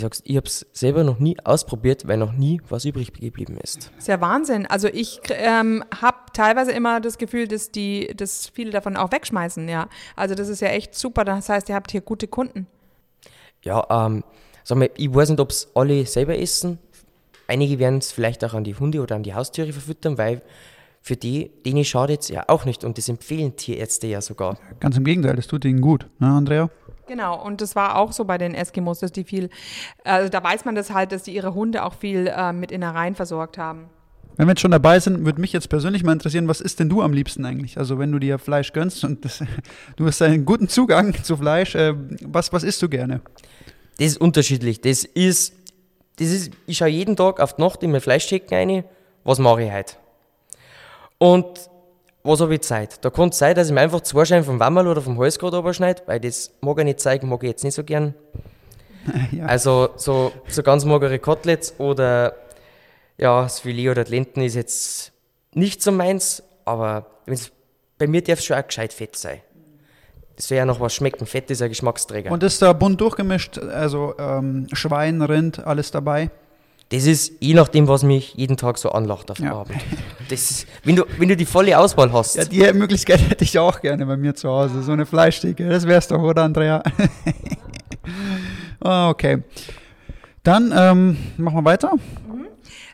Ich 0.00 0.02
sag's, 0.02 0.22
ich 0.24 0.36
habe 0.36 0.46
es 0.46 0.66
selber 0.72 1.04
noch 1.04 1.18
nie 1.18 1.36
ausprobiert, 1.44 2.08
weil 2.08 2.16
noch 2.16 2.32
nie 2.32 2.60
was 2.68 2.84
übrig 2.84 3.12
geblieben 3.12 3.58
ist. 3.58 3.90
Das 3.94 4.04
ist 4.04 4.08
ja 4.08 4.20
Wahnsinn. 4.20 4.66
Also 4.66 4.88
ich 4.88 5.20
ähm, 5.30 5.84
habe 6.00 6.18
teilweise 6.32 6.72
immer 6.72 7.00
das 7.00 7.18
Gefühl, 7.18 7.46
dass 7.46 7.70
die, 7.70 8.12
dass 8.16 8.48
viele 8.48 8.70
davon 8.70 8.96
auch 8.96 9.12
wegschmeißen, 9.12 9.68
ja. 9.68 9.88
Also 10.16 10.34
das 10.34 10.48
ist 10.48 10.60
ja 10.60 10.68
echt 10.68 10.94
super. 10.94 11.24
Das 11.24 11.48
heißt, 11.48 11.68
ihr 11.68 11.74
habt 11.74 11.90
hier 11.90 12.00
gute 12.00 12.28
Kunden. 12.28 12.66
Ja, 13.62 13.86
ähm, 13.90 14.24
sag 14.64 14.78
mal, 14.78 14.90
ich 14.96 15.14
weiß 15.14 15.30
nicht, 15.30 15.40
ob 15.40 15.50
es 15.50 15.70
alle 15.74 16.06
selber 16.06 16.38
essen. 16.38 16.78
Einige 17.46 17.78
werden 17.78 17.98
es 17.98 18.12
vielleicht 18.12 18.44
auch 18.44 18.54
an 18.54 18.64
die 18.64 18.74
Hunde 18.74 19.00
oder 19.00 19.16
an 19.16 19.22
die 19.22 19.34
Haustiere 19.34 19.72
verfüttern, 19.72 20.16
weil 20.16 20.42
für 21.02 21.16
die, 21.16 21.50
denen 21.64 21.84
schadet 21.84 22.22
es 22.22 22.28
ja 22.28 22.44
auch 22.46 22.64
nicht 22.64 22.84
und 22.84 22.98
das 22.98 23.08
empfehlen 23.08 23.56
Tierärzte 23.56 24.06
ja 24.06 24.20
sogar. 24.20 24.58
Ganz 24.80 24.96
im 24.96 25.04
Gegenteil, 25.04 25.36
das 25.36 25.46
tut 25.46 25.64
ihnen 25.64 25.80
gut, 25.80 26.06
ne, 26.18 26.28
Andrea? 26.28 26.70
Genau, 27.10 27.44
und 27.44 27.60
das 27.60 27.74
war 27.74 27.96
auch 27.96 28.12
so 28.12 28.24
bei 28.24 28.38
den 28.38 28.54
Eskimos, 28.54 29.00
dass 29.00 29.10
die 29.10 29.24
viel, 29.24 29.50
also 30.04 30.28
da 30.28 30.44
weiß 30.44 30.64
man 30.64 30.76
das 30.76 30.94
halt, 30.94 31.10
dass 31.10 31.24
die 31.24 31.34
ihre 31.34 31.54
Hunde 31.54 31.84
auch 31.84 31.94
viel 31.94 32.28
äh, 32.28 32.52
mit 32.52 32.70
Innereien 32.70 33.16
versorgt 33.16 33.58
haben. 33.58 33.90
Wenn 34.36 34.46
wir 34.46 34.52
jetzt 34.52 34.60
schon 34.60 34.70
dabei 34.70 35.00
sind, 35.00 35.24
würde 35.24 35.40
mich 35.40 35.52
jetzt 35.52 35.68
persönlich 35.68 36.04
mal 36.04 36.12
interessieren, 36.12 36.46
was 36.46 36.60
isst 36.60 36.78
denn 36.78 36.88
du 36.88 37.02
am 37.02 37.12
liebsten 37.12 37.44
eigentlich? 37.44 37.78
Also 37.78 37.98
wenn 37.98 38.12
du 38.12 38.20
dir 38.20 38.38
Fleisch 38.38 38.72
gönnst 38.72 39.02
und 39.02 39.24
das, 39.24 39.42
du 39.96 40.06
hast 40.06 40.22
einen 40.22 40.44
guten 40.44 40.68
Zugang 40.68 41.12
zu 41.24 41.36
Fleisch, 41.36 41.74
äh, 41.74 41.94
was, 42.22 42.52
was 42.52 42.62
isst 42.62 42.80
du 42.80 42.88
gerne? 42.88 43.22
Das 43.98 44.06
ist 44.06 44.20
unterschiedlich. 44.20 44.80
Das 44.80 45.02
ist, 45.02 45.52
das 46.20 46.28
ist 46.28 46.52
ich 46.66 46.78
schaue 46.78 46.90
jeden 46.90 47.16
Tag 47.16 47.40
auf 47.40 47.56
die 47.56 47.62
Nacht 47.62 47.82
in 47.82 47.90
mein 47.90 48.02
Fleischchecken 48.02 48.56
rein, 48.56 48.84
was 49.24 49.40
mache 49.40 49.64
ich 49.64 49.72
heute? 49.72 49.94
Und 51.18 51.58
was 52.22 52.40
habe 52.40 52.54
ich 52.54 52.60
Zeit? 52.62 53.04
Da 53.04 53.10
kann 53.10 53.30
es 53.30 53.38
sein, 53.38 53.54
dass 53.54 53.68
ich 53.68 53.74
mir 53.74 53.80
einfach 53.80 54.02
zwei 54.02 54.24
Scheiben 54.24 54.44
vom 54.44 54.60
Wammerl 54.60 54.88
oder 54.88 55.00
vom 55.00 55.18
Halsgrad 55.18 55.54
überschneide, 55.54 56.02
weil 56.06 56.20
das 56.20 56.50
mag 56.60 56.78
ich 56.78 56.84
nicht 56.84 57.00
zeigen, 57.00 57.28
mag 57.28 57.42
ich 57.42 57.50
jetzt 57.50 57.64
nicht 57.64 57.74
so 57.74 57.84
gern. 57.84 58.14
Ja. 59.32 59.46
Also 59.46 59.88
so, 59.96 60.30
so 60.46 60.62
ganz 60.62 60.84
magere 60.84 61.18
Koteletts 61.18 61.74
oder 61.78 62.34
ja, 63.16 63.42
das 63.42 63.60
Filet 63.60 63.88
oder 63.88 64.04
die 64.04 64.10
Lenden 64.10 64.42
ist 64.42 64.54
jetzt 64.54 65.12
nicht 65.54 65.82
so 65.82 65.90
meins, 65.90 66.42
aber 66.66 67.06
bei 67.96 68.06
mir 68.06 68.22
darf 68.22 68.40
es 68.40 68.44
schon 68.44 68.58
auch 68.58 68.66
gescheit 68.66 68.92
fett 68.92 69.16
sein. 69.16 69.40
Das 70.36 70.48
soll 70.48 70.58
ja 70.58 70.64
noch 70.64 70.80
was 70.80 70.94
schmecken. 70.94 71.26
Fett 71.26 71.50
ist 71.50 71.62
ein 71.62 71.70
Geschmacksträger. 71.70 72.30
Und 72.30 72.42
ist 72.42 72.60
da 72.62 72.72
bunt 72.72 73.00
durchgemischt, 73.00 73.58
also 73.58 74.14
ähm, 74.18 74.68
Schwein, 74.72 75.22
Rind, 75.22 75.66
alles 75.66 75.90
dabei? 75.90 76.30
Das 76.90 77.06
ist 77.06 77.34
je 77.40 77.54
nachdem, 77.54 77.86
was 77.86 78.02
mich 78.02 78.34
jeden 78.34 78.56
Tag 78.56 78.76
so 78.76 78.90
anlacht 78.90 79.30
auf 79.30 79.38
der 79.38 79.46
Ja. 79.46 79.60
Abend. 79.60 79.76
Das 80.28 80.50
ist, 80.50 80.66
wenn, 80.82 80.96
du, 80.96 81.04
wenn 81.18 81.28
du 81.28 81.36
die 81.36 81.44
volle 81.44 81.78
Auswahl 81.78 82.12
hast. 82.12 82.36
Ja, 82.36 82.44
die 82.44 82.78
Möglichkeit 82.78 83.20
hätte 83.30 83.44
ich 83.44 83.58
auch 83.58 83.80
gerne 83.80 84.04
bei 84.06 84.16
mir 84.16 84.34
zu 84.34 84.48
Hause, 84.48 84.82
so 84.82 84.92
eine 84.92 85.06
Fleischtheke. 85.06 85.68
Das 85.68 85.86
wär's 85.86 86.08
doch, 86.08 86.22
oder 86.22 86.42
Andrea? 86.42 86.82
Ah, 88.82 89.10
okay. 89.10 89.42
Dann 90.42 90.72
ähm, 90.74 91.16
machen 91.36 91.56
wir 91.56 91.64
weiter. 91.66 91.92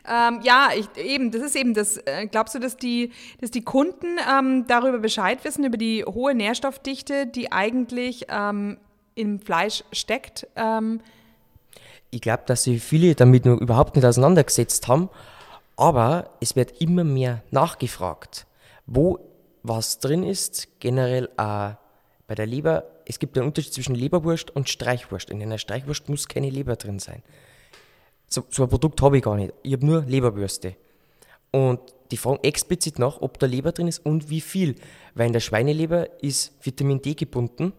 Ähm, 0.05 0.41
ja, 0.43 0.69
ich, 0.75 0.87
eben, 1.01 1.31
das 1.31 1.41
ist 1.41 1.55
eben 1.55 1.73
das. 1.73 1.97
Äh, 1.97 2.27
glaubst 2.27 2.55
du, 2.55 2.59
dass 2.59 2.75
die, 2.77 3.11
dass 3.39 3.51
die 3.51 3.63
Kunden 3.63 4.17
ähm, 4.29 4.65
darüber 4.67 4.99
Bescheid 4.99 5.43
wissen, 5.43 5.63
über 5.63 5.77
die 5.77 6.03
hohe 6.03 6.35
Nährstoffdichte, 6.35 7.25
die 7.25 7.51
eigentlich 7.51 8.25
ähm, 8.29 8.77
im 9.15 9.39
Fleisch 9.39 9.83
steckt? 9.93 10.45
Ich 12.09 12.21
glaube, 12.21 12.43
dass 12.45 12.63
sich 12.63 12.81
viele 12.81 13.15
damit 13.15 13.45
noch 13.45 13.59
überhaupt 13.59 13.95
nicht 13.95 14.05
auseinandergesetzt 14.05 14.87
haben, 14.87 15.09
aber 15.75 16.29
es 16.39 16.55
wird 16.55 16.81
immer 16.81 17.03
mehr 17.03 17.43
nachgefragt, 17.51 18.47
wo 18.85 19.19
was 19.63 19.99
drin 19.99 20.23
ist, 20.23 20.79
generell 20.79 21.29
auch 21.37 21.75
bei 22.27 22.35
der 22.35 22.45
Leber. 22.45 22.85
Es 23.05 23.19
gibt 23.19 23.37
einen 23.37 23.47
Unterschied 23.47 23.73
zwischen 23.73 23.95
Leberwurst 23.95 24.55
und 24.55 24.69
Streichwurst. 24.69 25.29
In 25.29 25.41
einer 25.41 25.57
Streichwurst 25.57 26.09
muss 26.09 26.27
keine 26.27 26.49
Leber 26.49 26.75
drin 26.75 26.99
sein. 26.99 27.23
So, 28.27 28.43
so 28.49 28.63
ein 28.63 28.69
Produkt 28.69 29.01
habe 29.01 29.17
ich 29.17 29.23
gar 29.23 29.35
nicht. 29.35 29.53
Ich 29.63 29.73
habe 29.73 29.85
nur 29.85 30.01
Leberwürste. 30.01 30.75
Und 31.51 31.79
die 32.11 32.17
fragen 32.17 32.39
explizit 32.43 32.99
nach, 32.99 33.21
ob 33.21 33.39
da 33.39 33.45
Leber 33.45 33.71
drin 33.71 33.87
ist 33.87 34.05
und 34.05 34.29
wie 34.29 34.41
viel. 34.41 34.75
Weil 35.15 35.27
in 35.27 35.33
der 35.33 35.39
Schweineleber 35.39 36.21
ist 36.21 36.53
Vitamin 36.61 37.01
D 37.01 37.13
gebunden, 37.13 37.73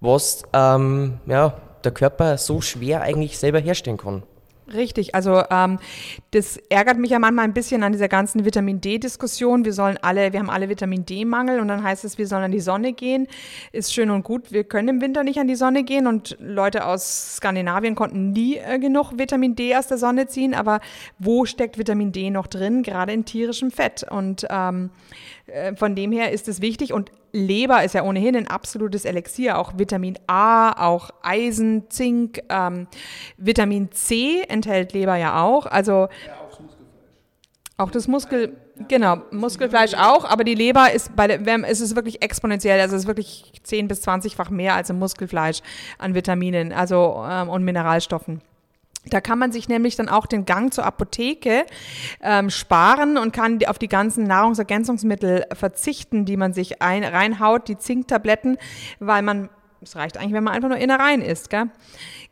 was 0.00 0.42
ähm, 0.52 1.20
ja, 1.26 1.60
der 1.84 1.92
Körper 1.92 2.38
so 2.38 2.60
schwer 2.60 3.02
eigentlich 3.02 3.38
selber 3.38 3.58
herstellen 3.58 3.96
kann. 3.96 4.22
Richtig, 4.72 5.16
also 5.16 5.42
ähm, 5.50 5.78
das 6.30 6.56
ärgert 6.68 6.96
mich 6.96 7.10
ja 7.10 7.18
manchmal 7.18 7.44
ein 7.44 7.54
bisschen 7.54 7.82
an 7.82 7.90
dieser 7.90 8.08
ganzen 8.08 8.44
Vitamin 8.44 8.80
D-Diskussion. 8.80 9.64
Wir 9.64 9.72
sollen 9.72 9.98
alle, 10.00 10.32
wir 10.32 10.38
haben 10.38 10.50
alle 10.50 10.68
Vitamin 10.68 11.04
D-Mangel 11.04 11.58
und 11.58 11.66
dann 11.68 11.82
heißt 11.82 12.04
es, 12.04 12.18
wir 12.18 12.26
sollen 12.28 12.44
an 12.44 12.52
die 12.52 12.60
Sonne 12.60 12.92
gehen. 12.92 13.26
Ist 13.72 13.92
schön 13.92 14.10
und 14.10 14.22
gut, 14.22 14.52
wir 14.52 14.62
können 14.62 14.88
im 14.88 15.00
Winter 15.00 15.24
nicht 15.24 15.40
an 15.40 15.48
die 15.48 15.56
Sonne 15.56 15.82
gehen 15.82 16.06
und 16.06 16.36
Leute 16.38 16.86
aus 16.86 17.36
Skandinavien 17.36 17.96
konnten 17.96 18.30
nie 18.30 18.58
äh, 18.58 18.78
genug 18.78 19.18
Vitamin 19.18 19.56
D 19.56 19.74
aus 19.74 19.88
der 19.88 19.98
Sonne 19.98 20.28
ziehen. 20.28 20.54
Aber 20.54 20.80
wo 21.18 21.46
steckt 21.46 21.76
Vitamin 21.76 22.12
D 22.12 22.30
noch 22.30 22.46
drin? 22.46 22.84
Gerade 22.84 23.12
in 23.12 23.24
tierischem 23.24 23.72
Fett. 23.72 24.06
Und 24.08 24.46
ähm, 24.50 24.90
äh, 25.39 25.39
von 25.76 25.94
dem 25.94 26.12
her 26.12 26.32
ist 26.32 26.48
es 26.48 26.60
wichtig 26.60 26.92
und 26.92 27.10
Leber 27.32 27.84
ist 27.84 27.94
ja 27.94 28.02
ohnehin 28.02 28.36
ein 28.36 28.48
absolutes 28.48 29.04
Elixier, 29.04 29.58
auch 29.58 29.78
Vitamin 29.78 30.18
A, 30.26 30.86
auch 30.88 31.10
Eisen, 31.22 31.88
Zink, 31.90 32.40
ähm, 32.48 32.86
Vitamin 33.36 33.92
C 33.92 34.42
enthält 34.48 34.92
Leber 34.92 35.16
ja 35.16 35.42
auch, 35.42 35.66
also 35.66 36.08
auch 37.76 37.90
das 37.90 38.08
Muskel, 38.08 38.56
genau, 38.88 39.18
Muskelfleisch 39.30 39.94
auch, 39.94 40.24
aber 40.24 40.44
die 40.44 40.54
Leber 40.54 40.92
ist 40.92 41.14
bei 41.16 41.26
der, 41.26 41.46
wenn- 41.46 41.64
es 41.64 41.80
ist 41.80 41.96
wirklich 41.96 42.20
exponentiell, 42.22 42.80
also 42.80 42.94
es 42.96 43.02
ist 43.02 43.08
wirklich 43.08 43.52
10 43.62 43.88
bis 43.88 44.02
20-fach 44.06 44.50
mehr 44.50 44.74
als 44.74 44.90
im 44.90 44.98
Muskelfleisch 44.98 45.60
an 45.98 46.14
Vitaminen, 46.14 46.72
also 46.72 47.24
ähm, 47.28 47.48
und 47.48 47.64
Mineralstoffen. 47.64 48.42
Da 49.06 49.20
kann 49.22 49.38
man 49.38 49.50
sich 49.50 49.68
nämlich 49.68 49.96
dann 49.96 50.10
auch 50.10 50.26
den 50.26 50.44
Gang 50.44 50.74
zur 50.74 50.84
Apotheke 50.84 51.64
ähm, 52.22 52.50
sparen 52.50 53.16
und 53.16 53.32
kann 53.32 53.58
auf 53.64 53.78
die 53.78 53.88
ganzen 53.88 54.24
Nahrungsergänzungsmittel 54.24 55.46
verzichten, 55.54 56.26
die 56.26 56.36
man 56.36 56.52
sich 56.52 56.82
ein, 56.82 57.02
reinhaut, 57.02 57.68
die 57.68 57.78
Zinktabletten, 57.78 58.58
weil 58.98 59.22
man, 59.22 59.48
es 59.80 59.96
reicht 59.96 60.18
eigentlich, 60.18 60.34
wenn 60.34 60.44
man 60.44 60.52
einfach 60.52 60.68
nur 60.68 60.76
Innereien 60.76 61.22
isst, 61.22 61.48
gell? 61.48 61.70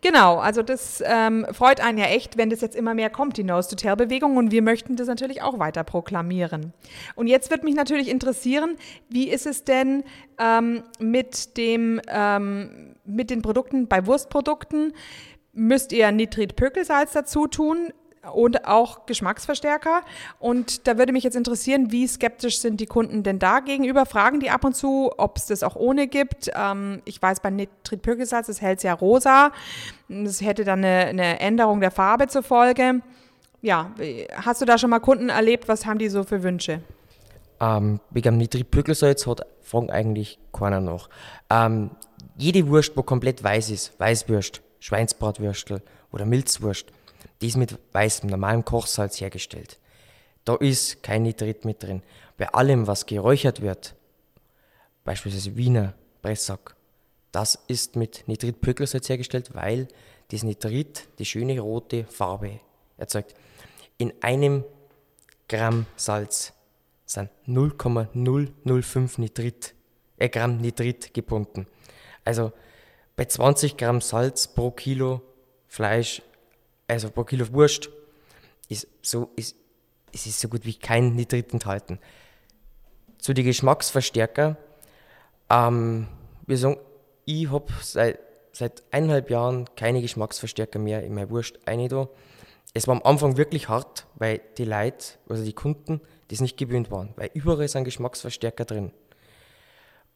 Genau, 0.00 0.36
also 0.36 0.62
das 0.62 1.02
ähm, 1.04 1.44
freut 1.50 1.80
einen 1.80 1.98
ja 1.98 2.04
echt, 2.04 2.36
wenn 2.36 2.50
das 2.50 2.60
jetzt 2.60 2.76
immer 2.76 2.94
mehr 2.94 3.10
kommt, 3.10 3.36
die 3.36 3.42
Nose-to-Tail-Bewegung 3.42 4.36
und 4.36 4.52
wir 4.52 4.62
möchten 4.62 4.94
das 4.94 5.08
natürlich 5.08 5.42
auch 5.42 5.58
weiter 5.58 5.82
proklamieren. 5.82 6.72
Und 7.16 7.26
jetzt 7.26 7.50
wird 7.50 7.64
mich 7.64 7.74
natürlich 7.74 8.08
interessieren, 8.08 8.76
wie 9.08 9.28
ist 9.28 9.46
es 9.46 9.64
denn 9.64 10.04
ähm, 10.38 10.84
mit 11.00 11.56
dem, 11.56 12.00
ähm, 12.06 12.94
mit 13.04 13.30
den 13.30 13.42
Produkten, 13.42 13.88
bei 13.88 14.06
Wurstprodukten, 14.06 14.92
müsst 15.58 15.92
ihr 15.92 16.10
Nitrit-Pökelsalz 16.12 17.12
dazu 17.12 17.46
tun 17.46 17.92
und 18.32 18.66
auch 18.66 19.06
Geschmacksverstärker. 19.06 20.02
Und 20.38 20.86
da 20.86 20.98
würde 20.98 21.12
mich 21.12 21.24
jetzt 21.24 21.36
interessieren, 21.36 21.92
wie 21.92 22.06
skeptisch 22.06 22.60
sind 22.60 22.80
die 22.80 22.86
Kunden 22.86 23.22
denn 23.22 23.38
da 23.38 23.60
gegenüber? 23.60 24.06
Fragen 24.06 24.40
die 24.40 24.50
ab 24.50 24.64
und 24.64 24.74
zu, 24.74 25.10
ob 25.16 25.36
es 25.36 25.46
das 25.46 25.62
auch 25.62 25.76
ohne 25.76 26.08
gibt. 26.08 26.50
Ähm, 26.54 27.02
ich 27.04 27.20
weiß, 27.20 27.40
bei 27.40 27.50
Nitrit-Pökelsalz, 27.50 28.46
das 28.46 28.60
hält 28.60 28.82
ja 28.82 28.94
rosa. 28.94 29.52
Das 30.08 30.40
hätte 30.40 30.64
dann 30.64 30.84
eine, 30.84 31.06
eine 31.06 31.40
Änderung 31.40 31.80
der 31.80 31.90
Farbe 31.90 32.28
zur 32.28 32.42
Folge. 32.42 33.00
Ja, 33.60 33.92
hast 34.34 34.60
du 34.60 34.64
da 34.64 34.78
schon 34.78 34.90
mal 34.90 35.00
Kunden 35.00 35.30
erlebt? 35.30 35.66
Was 35.66 35.84
haben 35.84 35.98
die 35.98 36.08
so 36.08 36.22
für 36.22 36.42
Wünsche? 36.42 36.80
Ähm, 37.60 37.98
wegen 38.10 38.36
Nitritpökelsalz 38.36 39.26
hat 39.26 39.46
fragen 39.62 39.90
eigentlich 39.90 40.38
keiner 40.52 40.80
nach. 40.80 41.08
Ähm, 41.50 41.90
jede 42.36 42.68
Wurst, 42.68 42.96
wo 42.96 43.02
komplett 43.02 43.42
weiß 43.42 43.70
ist, 43.70 43.98
Weißwurst, 43.98 44.62
Schweinsbratwürstel 44.80 45.82
oder 46.12 46.24
Milzwurst, 46.24 46.86
die 47.40 47.48
ist 47.48 47.56
mit 47.56 47.78
weißem, 47.92 48.28
normalem 48.28 48.64
Kochsalz 48.64 49.20
hergestellt. 49.20 49.78
Da 50.44 50.54
ist 50.56 51.02
kein 51.02 51.24
Nitrit 51.24 51.64
mit 51.64 51.82
drin. 51.82 52.02
Bei 52.36 52.48
allem, 52.48 52.86
was 52.86 53.06
geräuchert 53.06 53.60
wird, 53.60 53.94
beispielsweise 55.04 55.56
Wiener, 55.56 55.94
Pressack, 56.22 56.74
das 57.32 57.58
ist 57.66 57.96
mit 57.96 58.26
Nitritpökelsalz 58.26 59.08
hergestellt, 59.08 59.54
weil 59.54 59.88
das 60.30 60.42
Nitrit 60.42 61.08
die 61.18 61.24
schöne 61.24 61.58
rote 61.60 62.04
Farbe 62.04 62.60
erzeugt. 62.96 63.34
In 63.98 64.12
einem 64.22 64.64
Gramm 65.48 65.86
Salz 65.96 66.52
sind 67.06 67.30
0,005 67.46 69.18
Nitrit, 69.18 69.74
äh, 70.18 70.28
Gramm 70.28 70.58
Nitrit 70.58 71.14
gebunden. 71.14 71.66
Also 72.24 72.52
bei 73.18 73.24
20 73.24 73.76
Gramm 73.76 74.00
Salz 74.00 74.46
pro 74.46 74.70
Kilo 74.70 75.20
Fleisch, 75.66 76.22
also 76.86 77.10
pro 77.10 77.24
Kilo 77.24 77.52
Wurst, 77.52 77.90
ist 78.68 78.86
so, 79.02 79.30
ist, 79.34 79.56
es 80.12 80.26
ist 80.26 80.38
so 80.38 80.46
gut 80.48 80.64
wie 80.64 80.74
kein 80.74 81.16
Nitrit 81.16 81.52
enthalten. 81.52 81.98
Zu 83.18 83.34
den 83.34 83.44
Geschmacksverstärker, 83.44 84.56
ähm, 85.50 86.06
wir 86.46 86.58
sagen, 86.58 86.76
ich 87.24 87.50
habe 87.50 87.72
seit, 87.82 88.20
seit 88.52 88.84
eineinhalb 88.92 89.30
Jahren 89.30 89.64
keine 89.74 90.00
Geschmacksverstärker 90.00 90.78
mehr 90.78 91.02
in 91.02 91.12
meine 91.12 91.28
Wurst 91.28 91.58
da. 91.66 92.08
Es 92.72 92.86
war 92.86 92.94
am 92.94 93.02
Anfang 93.02 93.36
wirklich 93.36 93.68
hart, 93.68 94.06
weil 94.14 94.40
die 94.58 94.64
Leute, 94.64 95.18
also 95.28 95.44
die 95.44 95.54
Kunden, 95.54 96.00
das 96.28 96.40
nicht 96.40 96.56
gewöhnt 96.56 96.92
waren, 96.92 97.14
weil 97.16 97.30
überall 97.34 97.66
sind 97.66 97.82
Geschmacksverstärker 97.82 98.64
drin. 98.64 98.92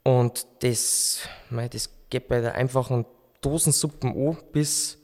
Und 0.05 0.47
das, 0.61 1.27
mei, 1.51 1.69
das 1.69 1.91
geht 2.13 2.29
bei 2.29 2.41
der 2.43 2.55
einfachen 2.55 3.07
Dosensuppen 3.41 4.11
an, 4.11 4.37
bis 4.53 4.99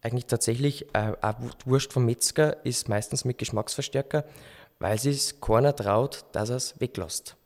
eigentlich 0.00 0.26
tatsächlich 0.26 0.86
äh, 0.94 1.12
eine 1.20 1.50
Wurst 1.66 1.92
vom 1.92 2.04
Metzger 2.04 2.64
ist 2.64 2.88
meistens 2.88 3.24
mit 3.24 3.38
Geschmacksverstärker, 3.38 4.24
weil 4.78 4.98
sie 4.98 5.10
es 5.10 5.40
keiner 5.40 5.74
traut, 5.74 6.24
dass 6.32 6.50
er 6.50 6.56
es 6.56 6.80
weglässt. 6.80 7.36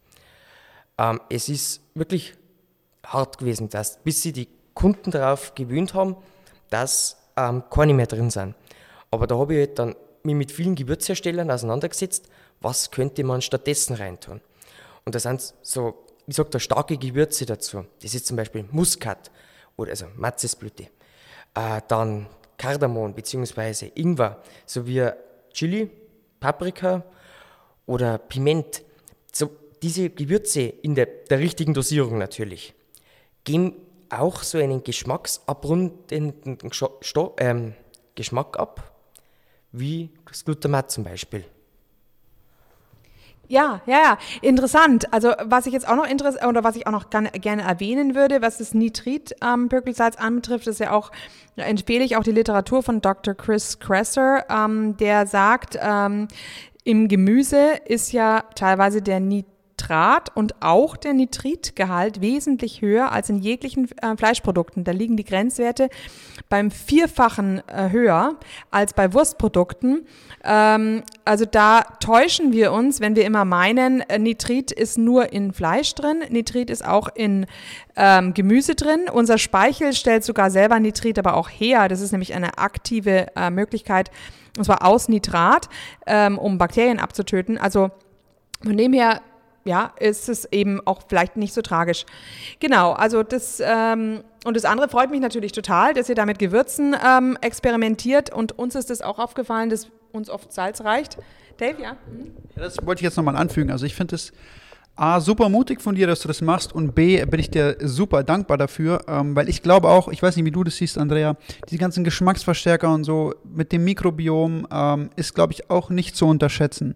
Ähm, 0.99 1.21
es 1.31 1.49
ist 1.49 1.81
wirklich 1.95 2.35
hart 3.05 3.39
gewesen, 3.39 3.71
dass, 3.71 3.97
bis 4.05 4.21
sie 4.21 4.33
die 4.33 4.49
Kunden 4.75 5.11
darauf 5.11 5.55
gewöhnt 5.55 5.95
haben, 5.95 6.17
dass 6.69 7.17
ähm, 7.37 7.65
keine 7.71 7.95
mehr 7.95 8.07
drin 8.07 8.31
sind. 8.31 8.55
Aber 9.11 9.27
da 9.27 9.39
habe 9.39 9.55
ich 9.55 9.61
halt 9.61 9.79
dann 9.79 9.97
mich 10.23 10.35
mit 10.35 10.53
vielen 10.53 10.75
Gewürzherstellern 10.75 11.51
auseinandergesetzt, 11.51 12.29
was 12.61 12.91
könnte 12.91 13.25
man 13.25 13.41
stattdessen 13.41 13.97
reintun. 13.97 14.43
Und 15.07 15.15
da 15.15 15.19
sind 15.19 15.55
so, 15.63 16.05
wie 16.27 16.33
sagt 16.33 16.55
er, 16.55 16.61
starke 16.61 16.97
Gewürze 16.97 17.47
dazu. 17.47 17.85
Das 18.03 18.15
ist 18.15 18.27
zum 18.27 18.37
Beispiel 18.37 18.65
Muskat 18.71 19.31
oder 19.77 19.91
also 19.91 20.07
Matzesblüte. 20.17 20.85
Äh, 21.55 21.81
dann 21.89 22.27
Kardamom 22.57 23.15
bzw. 23.15 23.91
Ingwer 23.95 24.43
sowie 24.67 25.11
Chili, 25.53 25.91
Paprika 26.41 27.05
oder 27.87 28.19
Piment. 28.19 28.83
So, 29.33 29.51
diese 29.83 30.11
Gewürze 30.11 30.63
in 30.63 30.95
der, 30.95 31.07
der 31.07 31.39
richtigen 31.39 31.75
Dosierung 31.75 32.19
natürlich 32.19 32.75
geben 33.45 33.75
auch 34.11 34.43
so 34.43 34.59
einen 34.59 34.85
geschmacksabrundenden 34.85 36.71
Sto 36.73 37.35
ähm, 37.39 37.75
Geschmack 38.15 38.59
ab, 38.59 38.93
wie 39.73 40.11
das 40.27 40.45
Glutamat 40.45 40.91
zum 40.91 41.05
Beispiel. 41.05 41.45
Ja, 43.49 43.83
ja, 43.87 43.99
ja, 43.99 44.19
interessant. 44.41 45.13
Also 45.13 45.33
was 45.45 45.67
ich 45.67 45.73
jetzt 45.73 45.87
auch 45.87 45.97
noch 45.97 46.09
interess 46.09 46.43
oder 46.43 46.65
was 46.65 46.77
ich 46.77 46.87
auch 46.87 46.93
noch 46.93 47.11
gerne, 47.11 47.63
erwähnen 47.63 48.15
würde, 48.15 48.41
was 48.41 48.59
das 48.59 48.73
Nitrit-Pökelsalz 48.73 50.17
ähm, 50.19 50.27
anbetrifft, 50.27 50.67
ist 50.67 50.81
ja 50.81 50.93
auch, 50.93 51.11
empfehle 51.57 52.05
ich 52.05 52.17
auch 52.17 52.23
die 52.23 52.33
Literatur 52.33 52.83
von 52.83 53.01
Dr. 53.03 53.35
Chris 53.35 53.79
Kresser, 53.79 54.47
ähm, 54.49 54.97
der 54.97 55.27
sagt, 55.27 55.79
ähm, 55.81 56.29
im 56.85 57.09
Gemüse 57.09 57.75
ist 57.85 58.13
ja 58.13 58.45
teilweise 58.55 59.03
der 59.03 59.21
Nitrit 59.21 59.52
Nitrat 59.83 60.35
und 60.35 60.55
auch 60.61 60.97
der 60.97 61.13
Nitritgehalt 61.13 62.21
wesentlich 62.21 62.83
höher 62.83 63.11
als 63.11 63.29
in 63.29 63.39
jeglichen 63.39 63.89
äh, 64.01 64.17
Fleischprodukten. 64.17 64.85
Da 64.85 64.93
liegen 64.93 65.17
die 65.17 65.25
Grenzwerte 65.25 65.89
beim 66.49 66.71
Vierfachen 66.71 67.63
äh, 67.69 67.91
höher 67.91 68.37
als 68.71 68.95
bei 68.95 69.13
Wurstprodukten. 69.13 70.07
Ähm, 70.45 71.03
also 71.25 71.45
da 71.45 71.83
täuschen 72.01 72.53
wir 72.53 72.73
uns, 72.73 73.01
wenn 73.01 73.17
wir 73.17 73.25
immer 73.25 73.45
meinen, 73.45 74.01
äh, 74.03 74.19
Nitrit 74.19 74.71
ist 74.71 74.99
nur 74.99 75.33
in 75.33 75.53
Fleisch 75.53 75.95
drin, 75.95 76.23
Nitrit 76.31 76.71
ist 76.71 76.85
auch 76.85 77.09
in 77.15 77.47
ähm, 77.97 78.35
Gemüse 78.35 78.75
drin. 78.75 79.07
Unser 79.13 79.39
Speichel 79.39 79.93
stellt 79.95 80.25
sogar 80.25 80.51
selber 80.51 80.79
Nitrit 80.79 81.19
aber 81.19 81.37
auch 81.37 81.49
her. 81.49 81.89
Das 81.89 82.01
ist 82.01 82.13
nämlich 82.13 82.35
eine 82.35 82.59
aktive 82.59 83.27
äh, 83.35 83.51
Möglichkeit, 83.51 84.11
und 84.57 84.65
zwar 84.65 84.85
aus 84.87 85.09
Nitrat, 85.09 85.69
ähm, 86.07 86.39
um 86.39 86.59
Bakterien 86.59 87.01
abzutöten. 87.01 87.59
Also 87.59 87.91
von 88.63 88.77
dem 88.77 88.93
her 88.93 89.21
ja, 89.65 89.93
ist 89.99 90.29
es 90.29 90.47
eben 90.53 90.81
auch 90.87 91.03
vielleicht 91.09 91.37
nicht 91.37 91.55
so 91.55 91.63
tragisch. 91.63 92.05
Genau, 92.61 92.93
also 92.93 93.23
das 93.23 93.63
ähm, 93.65 94.23
und 94.45 94.57
das 94.57 94.65
andere 94.65 94.89
freut 94.89 95.11
mich 95.11 95.21
natürlich 95.21 95.53
total, 95.53 95.95
dass 95.95 96.09
ihr 96.09 96.15
da 96.15 96.27
mit 96.27 96.39
Gewürzen 96.39 96.97
ähm, 97.07 97.39
experimentiert 97.41 98.33
und 98.33 98.59
uns 98.59 98.75
ist 98.75 98.91
es 98.91 99.03
auch 99.03 99.19
aufgefallen, 99.19 99.71
dass 99.71 99.89
uns 100.13 100.29
oft 100.29 100.53
Salz 100.53 100.83
reicht. 100.83 101.19
Dave, 101.59 101.81
ja? 101.81 101.97
Mhm. 102.11 102.33
ja 102.57 102.63
das 102.63 102.77
wollte 102.85 103.01
ich 103.01 103.05
jetzt 103.05 103.17
nochmal 103.17 103.37
anfügen. 103.37 103.71
Also 103.71 103.87
ich 103.87 103.95
finde 103.95 104.17
es 104.17 104.33
A, 104.95 105.21
super 105.21 105.49
mutig 105.49 105.81
von 105.81 105.95
dir, 105.95 106.07
dass 106.07 106.21
du 106.21 106.29
das 106.29 106.43
machst 106.43 106.75
und 106.75 106.95
B, 106.95 107.25
bin 107.25 107.41
ich 107.41 107.51
dir 107.51 107.77
super 107.81 108.25
dankbar 108.25 108.59
dafür, 108.59 109.01
ähm, 109.09 109.35
weil 109.35 109.49
ich 109.49 109.63
glaube 109.63 109.89
auch, 109.89 110.09
ich 110.09 110.23
weiß 110.23 110.37
nicht, 110.37 110.45
wie 110.45 110.51
du 110.51 110.65
das 110.65 110.77
siehst, 110.77 110.99
Andrea, 110.99 111.37
die 111.71 111.79
ganzen 111.79 112.05
Geschmacksverstärker 112.05 112.93
und 112.93 113.05
so 113.05 113.33
mit 113.43 113.73
dem 113.73 113.85
Mikrobiom 113.85 114.67
ähm, 114.71 115.11
ist, 115.17 115.35
glaube 115.35 115.55
ich, 115.55 115.71
auch 115.71 115.89
nicht 115.89 116.15
zu 116.15 116.27
unterschätzen. 116.27 116.95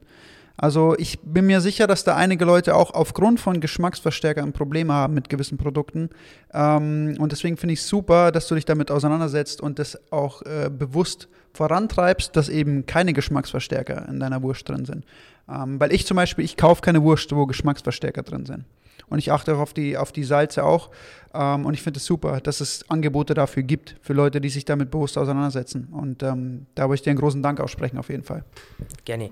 Also 0.57 0.95
ich 0.99 1.19
bin 1.21 1.47
mir 1.47 1.61
sicher, 1.61 1.87
dass 1.87 2.05
da 2.05 2.17
einige 2.17 2.45
Leute 2.45 2.75
auch 2.75 2.93
aufgrund 2.95 3.41
von 3.41 3.61
Geschmacksverstärkern 3.61 4.53
Probleme 4.53 4.93
haben 4.93 5.15
mit 5.15 5.29
gewissen 5.29 5.59
Produkten. 5.59 6.11
Ähm, 6.53 7.17
und 7.19 7.33
deswegen 7.33 7.57
finde 7.57 7.75
ich 7.75 7.81
es 7.81 7.89
super, 7.89 8.33
dass 8.33 8.49
du 8.49 8.55
dich 8.55 8.65
damit 8.65 8.91
auseinandersetzt 8.91 9.61
und 9.61 9.79
das 9.79 9.99
auch 10.11 10.43
äh, 10.43 10.71
bewusst 10.71 11.29
vorantreibst, 11.53 12.37
dass 12.37 12.49
eben 12.49 12.87
keine 12.87 13.13
Geschmacksverstärker 13.13 14.09
in 14.09 14.21
deiner 14.21 14.43
Wurst 14.43 14.69
drin 14.69 14.85
sind. 14.85 15.05
Ähm, 15.49 15.79
weil 15.79 15.93
ich 15.93 16.07
zum 16.07 16.17
Beispiel, 16.17 16.45
ich 16.45 16.57
kaufe 16.57 16.83
keine 16.83 17.03
Wurst, 17.03 17.35
wo 17.35 17.47
Geschmacksverstärker 17.47 18.23
drin 18.23 18.47
sind. 18.47 18.65
Und 19.09 19.19
ich 19.19 19.31
achte 19.31 19.55
auch 19.55 19.61
auf 19.61 19.73
die, 19.73 19.97
auf 19.97 20.11
die 20.11 20.25
Salze 20.25 20.65
auch. 20.65 20.91
Ähm, 21.35 21.67
und 21.67 21.75
ich 21.75 21.83
finde 21.83 21.99
es 21.99 22.07
super, 22.07 22.41
dass 22.41 22.61
es 22.61 22.89
Angebote 22.91 23.35
dafür 23.35 23.63
gibt, 23.63 23.97
für 24.01 24.15
Leute, 24.15 24.41
die 24.41 24.49
sich 24.49 24.65
damit 24.65 24.91
bewusst 24.91 25.17
auseinandersetzen. 25.19 25.89
Und 25.93 26.23
ähm, 26.23 26.67
da 26.75 26.89
wollte 26.89 27.01
ich 27.01 27.03
dir 27.03 27.11
einen 27.11 27.21
großen 27.21 27.43
Dank 27.43 27.61
aussprechen, 27.61 27.99
auf 27.99 28.09
jeden 28.09 28.25
Fall. 28.25 28.45
Gerne. 29.05 29.31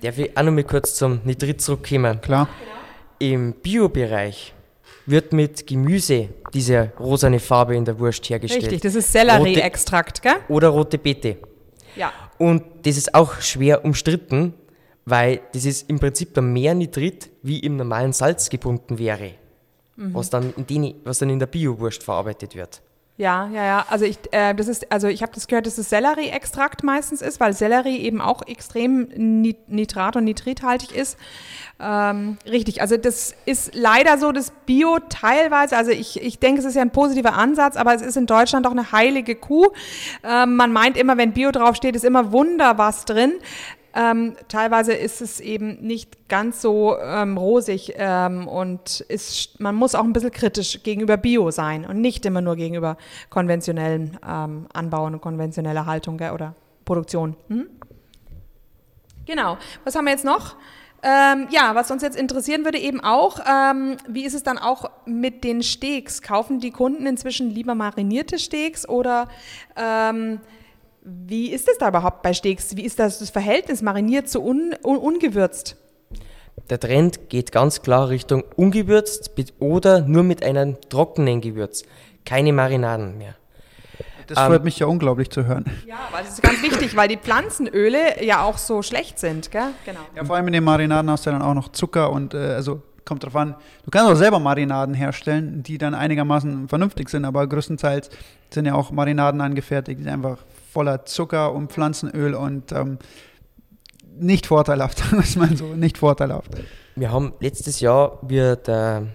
Darf 0.00 0.18
ich 0.18 0.36
auch 0.36 0.42
noch 0.42 0.52
mal 0.52 0.64
kurz 0.64 0.94
zum 0.94 1.20
Nitrit 1.24 1.60
zurückkommen? 1.60 2.20
Klar. 2.20 2.48
Im 3.18 3.52
Biobereich 3.52 4.54
wird 5.06 5.32
mit 5.32 5.66
Gemüse 5.66 6.28
diese 6.54 6.92
rosane 7.00 7.40
Farbe 7.40 7.74
in 7.74 7.84
der 7.84 7.98
Wurst 7.98 8.28
hergestellt. 8.30 8.64
Richtig, 8.64 8.82
das 8.82 8.94
ist 8.94 9.10
Sellerieextrakt, 9.10 10.22
gell? 10.22 10.36
Oder 10.48 10.68
rote 10.68 10.98
Beete. 10.98 11.38
Ja. 11.96 12.12
Und 12.38 12.62
das 12.82 12.96
ist 12.96 13.14
auch 13.14 13.40
schwer 13.40 13.84
umstritten, 13.84 14.54
weil 15.04 15.40
das 15.52 15.64
ist 15.64 15.88
im 15.90 15.98
Prinzip 15.98 16.34
dann 16.34 16.52
mehr 16.52 16.74
Nitrit, 16.74 17.30
wie 17.42 17.58
im 17.58 17.76
normalen 17.76 18.12
Salz 18.12 18.48
gebunden 18.50 18.98
wäre, 18.98 19.32
mhm. 19.96 20.14
was, 20.14 20.30
dann 20.30 20.54
in 20.56 20.66
den, 20.66 20.94
was 21.04 21.18
dann 21.18 21.30
in 21.30 21.40
der 21.40 21.46
Biowurst 21.46 22.04
verarbeitet 22.04 22.54
wird. 22.54 22.82
Ja, 23.18 23.48
ja, 23.52 23.64
ja. 23.64 23.86
Also 23.90 24.04
ich, 24.04 24.16
äh, 24.30 24.54
das 24.54 24.68
ist, 24.68 24.92
also 24.92 25.08
ich 25.08 25.22
habe 25.22 25.32
das 25.34 25.48
gehört, 25.48 25.66
dass 25.66 25.76
es 25.76 25.90
Sellerieextrakt 25.90 26.84
meistens 26.84 27.20
ist, 27.20 27.40
weil 27.40 27.52
Sellerie 27.52 27.98
eben 27.98 28.20
auch 28.20 28.46
extrem 28.46 29.08
nitrat- 29.66 30.14
und 30.14 30.22
nitrithaltig 30.22 30.92
ist. 30.92 31.18
Ähm, 31.80 32.38
richtig, 32.46 32.80
also 32.80 32.96
das 32.96 33.34
ist 33.44 33.74
leider 33.74 34.18
so, 34.18 34.30
das 34.30 34.52
Bio 34.66 34.98
teilweise, 35.08 35.76
also 35.76 35.90
ich, 35.90 36.22
ich 36.22 36.38
denke, 36.38 36.60
es 36.60 36.64
ist 36.64 36.76
ja 36.76 36.82
ein 36.82 36.92
positiver 36.92 37.34
Ansatz, 37.34 37.76
aber 37.76 37.92
es 37.92 38.02
ist 38.02 38.16
in 38.16 38.26
Deutschland 38.26 38.66
doch 38.66 38.70
eine 38.70 38.92
heilige 38.92 39.34
Kuh. 39.34 39.66
Ähm, 40.22 40.54
man 40.54 40.72
meint 40.72 40.96
immer, 40.96 41.16
wenn 41.16 41.32
Bio 41.32 41.50
draufsteht, 41.50 41.96
ist 41.96 42.04
immer 42.04 42.30
Wunder 42.30 42.78
was 42.78 43.04
drin. 43.04 43.32
Ähm, 43.94 44.36
teilweise 44.48 44.92
ist 44.92 45.22
es 45.22 45.40
eben 45.40 45.80
nicht 45.80 46.28
ganz 46.28 46.60
so 46.60 46.96
ähm, 46.98 47.36
rosig 47.38 47.94
ähm, 47.96 48.46
und 48.46 49.00
ist, 49.00 49.58
man 49.60 49.74
muss 49.74 49.94
auch 49.94 50.04
ein 50.04 50.12
bisschen 50.12 50.30
kritisch 50.30 50.82
gegenüber 50.82 51.16
Bio 51.16 51.50
sein 51.50 51.84
und 51.84 52.00
nicht 52.00 52.24
immer 52.26 52.40
nur 52.40 52.56
gegenüber 52.56 52.96
konventionellen 53.30 54.18
ähm, 54.26 54.66
Anbauen 54.72 55.14
und 55.14 55.20
konventioneller 55.20 55.86
Haltung 55.86 56.18
gell, 56.18 56.32
oder 56.32 56.54
Produktion. 56.84 57.34
Hm? 57.48 57.66
Genau. 59.26 59.58
Was 59.84 59.94
haben 59.94 60.04
wir 60.04 60.12
jetzt 60.12 60.24
noch? 60.24 60.56
Ähm, 61.02 61.46
ja, 61.50 61.74
was 61.74 61.90
uns 61.90 62.02
jetzt 62.02 62.16
interessieren 62.16 62.64
würde 62.64 62.78
eben 62.78 63.00
auch, 63.00 63.38
ähm, 63.48 63.98
wie 64.08 64.24
ist 64.24 64.34
es 64.34 64.42
dann 64.42 64.58
auch 64.58 64.90
mit 65.06 65.44
den 65.44 65.62
Steaks? 65.62 66.22
Kaufen 66.22 66.58
die 66.58 66.72
Kunden 66.72 67.06
inzwischen 67.06 67.50
lieber 67.50 67.76
marinierte 67.76 68.38
Steaks 68.38 68.88
oder 68.88 69.28
wie 71.26 71.50
ist 71.50 71.68
es 71.68 71.78
da 71.78 71.88
überhaupt 71.88 72.22
bei 72.22 72.32
Steaks? 72.32 72.76
Wie 72.76 72.84
ist 72.84 72.98
das, 72.98 73.18
das 73.18 73.30
Verhältnis 73.30 73.82
mariniert 73.82 74.28
zu 74.28 74.42
un, 74.42 74.74
un, 74.84 74.98
ungewürzt? 74.98 75.76
Der 76.70 76.78
Trend 76.78 77.28
geht 77.28 77.52
ganz 77.52 77.82
klar 77.82 78.08
Richtung 78.08 78.44
ungewürzt 78.56 79.30
oder 79.58 80.00
nur 80.00 80.22
mit 80.22 80.42
einem 80.42 80.76
trockenen 80.88 81.40
Gewürz. 81.40 81.84
Keine 82.24 82.52
Marinaden 82.52 83.16
mehr. 83.16 83.34
Das 84.26 84.38
freut 84.38 84.58
ähm, 84.58 84.64
mich 84.64 84.78
ja 84.78 84.86
unglaublich 84.86 85.30
zu 85.30 85.46
hören. 85.46 85.64
Ja, 85.86 85.96
weil 86.12 86.22
das 86.22 86.34
ist 86.34 86.42
ganz 86.42 86.62
wichtig, 86.62 86.94
weil 86.94 87.08
die 87.08 87.16
Pflanzenöle 87.16 88.22
ja 88.22 88.42
auch 88.42 88.58
so 88.58 88.82
schlecht 88.82 89.18
sind, 89.18 89.50
gell? 89.50 89.70
Genau. 89.86 90.00
Ja, 90.14 90.24
vor 90.24 90.36
allem 90.36 90.48
in 90.48 90.52
den 90.52 90.64
Marinaden 90.64 91.10
hast 91.10 91.24
du 91.24 91.30
dann 91.30 91.40
auch 91.40 91.54
noch 91.54 91.68
Zucker 91.68 92.10
und 92.12 92.34
äh, 92.34 92.38
also 92.38 92.82
kommt 93.06 93.24
drauf 93.24 93.36
an. 93.36 93.54
Du 93.86 93.90
kannst 93.90 94.12
auch 94.12 94.16
selber 94.16 94.38
Marinaden 94.38 94.94
herstellen, 94.94 95.62
die 95.62 95.78
dann 95.78 95.94
einigermaßen 95.94 96.68
vernünftig 96.68 97.08
sind, 97.08 97.24
aber 97.24 97.46
größtenteils 97.46 98.10
sind 98.50 98.66
ja 98.66 98.74
auch 98.74 98.90
Marinaden 98.90 99.40
angefertigt, 99.40 100.00
die 100.04 100.08
einfach 100.08 100.36
voller 100.70 101.04
Zucker 101.04 101.52
und 101.52 101.72
Pflanzenöl 101.72 102.34
und 102.34 102.72
ähm, 102.72 102.98
nicht 104.18 104.46
vorteilhaft, 104.46 104.98
sagen 105.30 105.50
wir 105.50 105.56
so, 105.56 105.74
nicht 105.74 105.98
vorteilhaft. 105.98 106.50
Wir 106.96 107.12
haben 107.12 107.32
letztes 107.40 107.80
Jahr, 107.80 108.18
sagen 108.28 109.14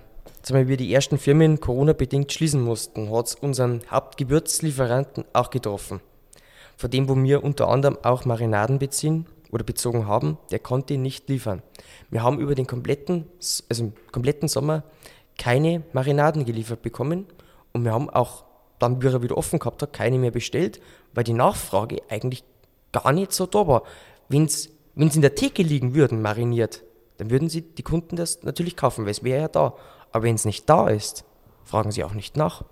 wir, 0.67 0.77
die 0.77 0.93
ersten 0.93 1.17
Firmen 1.17 1.59
Corona-bedingt 1.59 2.31
schließen 2.31 2.61
mussten, 2.61 3.11
hat 3.11 3.27
es 3.27 3.35
unseren 3.35 3.81
Hauptgewürzlieferanten 3.89 5.25
auch 5.33 5.49
getroffen. 5.49 5.99
Von 6.77 6.89
dem, 6.89 7.07
wo 7.07 7.15
wir 7.15 7.43
unter 7.43 7.69
anderem 7.69 7.97
auch 8.03 8.25
Marinaden 8.25 8.79
beziehen 8.79 9.27
oder 9.51 9.63
bezogen 9.63 10.07
haben, 10.07 10.37
der 10.51 10.59
konnte 10.59 10.97
nicht 10.97 11.29
liefern. 11.29 11.61
Wir 12.09 12.23
haben 12.23 12.39
über 12.39 12.55
den 12.55 12.67
kompletten, 12.67 13.25
also 13.69 13.93
kompletten 14.11 14.47
Sommer 14.47 14.83
keine 15.37 15.83
Marinaden 15.93 16.45
geliefert 16.45 16.81
bekommen 16.81 17.27
und 17.73 17.83
wir 17.83 17.91
haben 17.91 18.09
auch 18.09 18.45
dann, 18.79 19.01
wie 19.01 19.07
er 19.07 19.23
wieder 19.23 19.37
offen 19.37 19.59
gehabt 19.59 19.81
hat, 19.81 19.93
keine 19.93 20.17
mehr 20.17 20.31
bestellt, 20.31 20.81
weil 21.13 21.23
die 21.23 21.33
Nachfrage 21.33 22.01
eigentlich 22.09 22.43
gar 22.91 23.11
nicht 23.11 23.33
so 23.33 23.45
da 23.45 23.67
war. 23.67 23.83
Wenn 24.29 24.45
es 24.45 24.69
in 24.95 25.21
der 25.21 25.35
Theke 25.35 25.63
liegen 25.63 25.95
würden, 25.95 26.21
mariniert, 26.21 26.83
dann 27.17 27.29
würden 27.29 27.49
sie 27.49 27.61
die 27.61 27.83
Kunden 27.83 28.15
das 28.15 28.43
natürlich 28.43 28.75
kaufen, 28.75 29.05
weil 29.05 29.11
es 29.11 29.23
wäre 29.23 29.41
ja 29.41 29.47
da. 29.47 29.75
Aber 30.11 30.23
wenn 30.23 30.35
es 30.35 30.45
nicht 30.45 30.69
da 30.69 30.87
ist, 30.89 31.25
fragen 31.63 31.91
sie 31.91 32.03
auch 32.03 32.13
nicht 32.13 32.37
nach. 32.37 32.63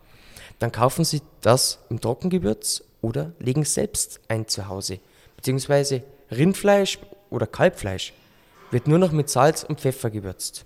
Dann 0.60 0.72
kaufen 0.72 1.06
sie 1.06 1.22
das 1.42 1.80
im 1.90 2.02
Trockengewürz 2.02 2.84
oder 3.02 3.34
legen 3.40 3.66
selbst 3.66 4.20
ein 4.28 4.48
zu 4.48 4.68
Hause. 4.68 5.00
Beziehungsweise 5.36 6.04
Rindfleisch 6.30 7.00
oder 7.30 7.48
Kalbfleisch 7.48 8.14
wird 8.70 8.88
nur 8.88 9.00
noch 9.00 9.12
mit 9.12 9.30
Salz 9.30 9.64
und 9.64 9.82
Pfeffer 9.82 10.12
gewürzt. 10.12 10.66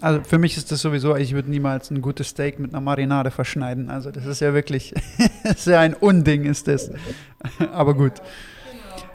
Also 0.00 0.22
für 0.22 0.38
mich 0.38 0.56
ist 0.56 0.72
das 0.72 0.80
sowieso, 0.80 1.16
ich 1.16 1.34
würde 1.34 1.50
niemals 1.50 1.90
ein 1.90 2.00
gutes 2.00 2.28
Steak 2.28 2.58
mit 2.58 2.72
einer 2.72 2.80
Marinade 2.80 3.30
verschneiden. 3.30 3.90
Also 3.90 4.10
das 4.10 4.24
ist 4.26 4.40
ja 4.40 4.54
wirklich, 4.54 4.94
sehr 5.56 5.80
ein 5.80 5.94
Unding 5.94 6.44
ist 6.44 6.68
das. 6.68 6.90
Aber 7.72 7.94
gut. 7.94 8.14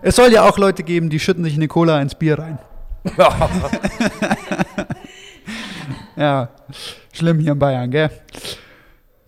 Es 0.02 0.16
soll 0.16 0.32
ja 0.32 0.48
auch 0.48 0.58
Leute 0.58 0.84
geben, 0.84 1.10
die 1.10 1.20
schütten 1.20 1.44
sich 1.44 1.56
eine 1.56 1.68
Cola 1.68 2.02
ins 2.02 2.16
Bier 2.16 2.40
rein. 2.40 2.60
Ja, 6.16 6.50
schlimm 7.12 7.40
hier 7.40 7.52
in 7.52 7.60
Bayern, 7.60 7.92
gell? 7.92 8.10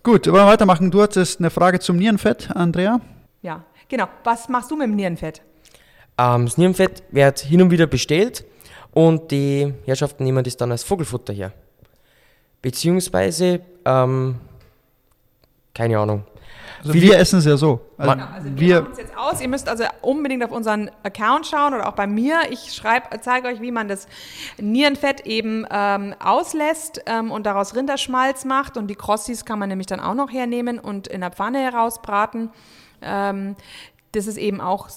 Gut, 0.02 0.26
wollen 0.26 0.46
wir 0.46 0.46
weitermachen. 0.46 0.90
Du 0.90 1.02
hattest 1.02 1.38
eine 1.38 1.50
Frage 1.50 1.80
zum 1.80 1.96
Nierenfett, 1.96 2.50
Andrea. 2.54 3.00
Ja, 3.42 3.64
genau. 3.88 4.08
Was 4.24 4.48
machst 4.48 4.70
du 4.70 4.76
mit 4.76 4.86
dem 4.86 4.96
Nierenfett? 4.96 5.42
Ähm, 6.16 6.46
das 6.46 6.56
Nierenfett 6.56 7.02
wird 7.10 7.40
hin 7.40 7.60
und 7.60 7.70
wieder 7.70 7.86
bestellt 7.86 8.44
und 8.92 9.30
die 9.30 9.72
Herrschaften 9.86 10.24
nehmen 10.24 10.42
das 10.44 10.56
dann 10.56 10.70
als 10.72 10.82
Vogelfutter 10.82 11.32
her. 11.32 11.52
Beziehungsweise, 12.62 13.60
ähm, 13.84 14.36
keine 15.74 15.98
Ahnung. 15.98 16.24
Also 16.80 16.92
Viele- 16.92 17.08
wir 17.12 17.18
essen 17.18 17.38
es 17.40 17.44
ja 17.44 17.56
so. 17.56 17.80
Also 17.96 18.08
Man- 18.10 18.20
Also 18.20 18.48
wir, 18.50 18.56
wir, 18.60 18.80
machen 18.82 18.92
es 18.92 18.98
jetzt 18.98 19.16
aus. 19.16 19.40
Ihr 19.40 19.48
müsst 19.48 19.68
also 19.68 19.84
unbedingt 20.02 20.44
auf 20.44 20.50
unseren 20.52 20.90
Account 21.02 21.46
schauen 21.46 21.74
oder 21.74 21.88
auch 21.88 21.92
bei 21.94 22.06
mir. 22.06 22.40
Ich 22.50 22.72
schreibe, 22.72 23.06
zeige 23.20 23.48
euch, 23.48 23.60
wie 23.60 23.70
man 23.72 23.88
das 23.88 24.06
Nierenfett 24.60 25.26
eben 25.26 25.66
ähm, 25.70 26.14
auslässt 26.22 27.00
ähm, 27.06 27.30
und 27.32 27.46
daraus 27.46 27.74
Rinderschmalz 27.74 28.44
macht. 28.44 28.76
Und 28.76 28.88
die 28.88 28.94
Crossis 28.96 29.44
kann 29.44 29.58
man 29.58 29.68
nämlich 29.68 29.86
dann 29.88 30.00
auch 30.00 30.14
noch 30.14 30.32
hernehmen 30.32 30.78
und 30.78 31.08
in 31.08 31.20
der 31.20 31.30
Pfanne 31.30 31.58
herausbraten. 31.60 32.50
Ähm, 33.02 33.56
das 34.12 34.26
ist 34.26 34.36
eben 34.36 34.60
auch 34.60 34.88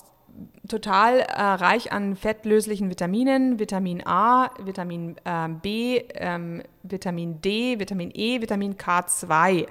total 0.67 1.19
äh, 1.19 1.41
reich 1.41 1.91
an 1.91 2.15
fettlöslichen 2.15 2.89
Vitaminen, 2.89 3.59
Vitamin 3.59 4.05
A, 4.05 4.51
Vitamin 4.63 5.15
ähm, 5.25 5.59
B, 5.59 6.01
ähm, 6.15 6.61
Vitamin 6.83 7.41
D, 7.41 7.79
Vitamin 7.79 8.11
E, 8.13 8.41
Vitamin 8.41 8.75
K2. 8.75 9.67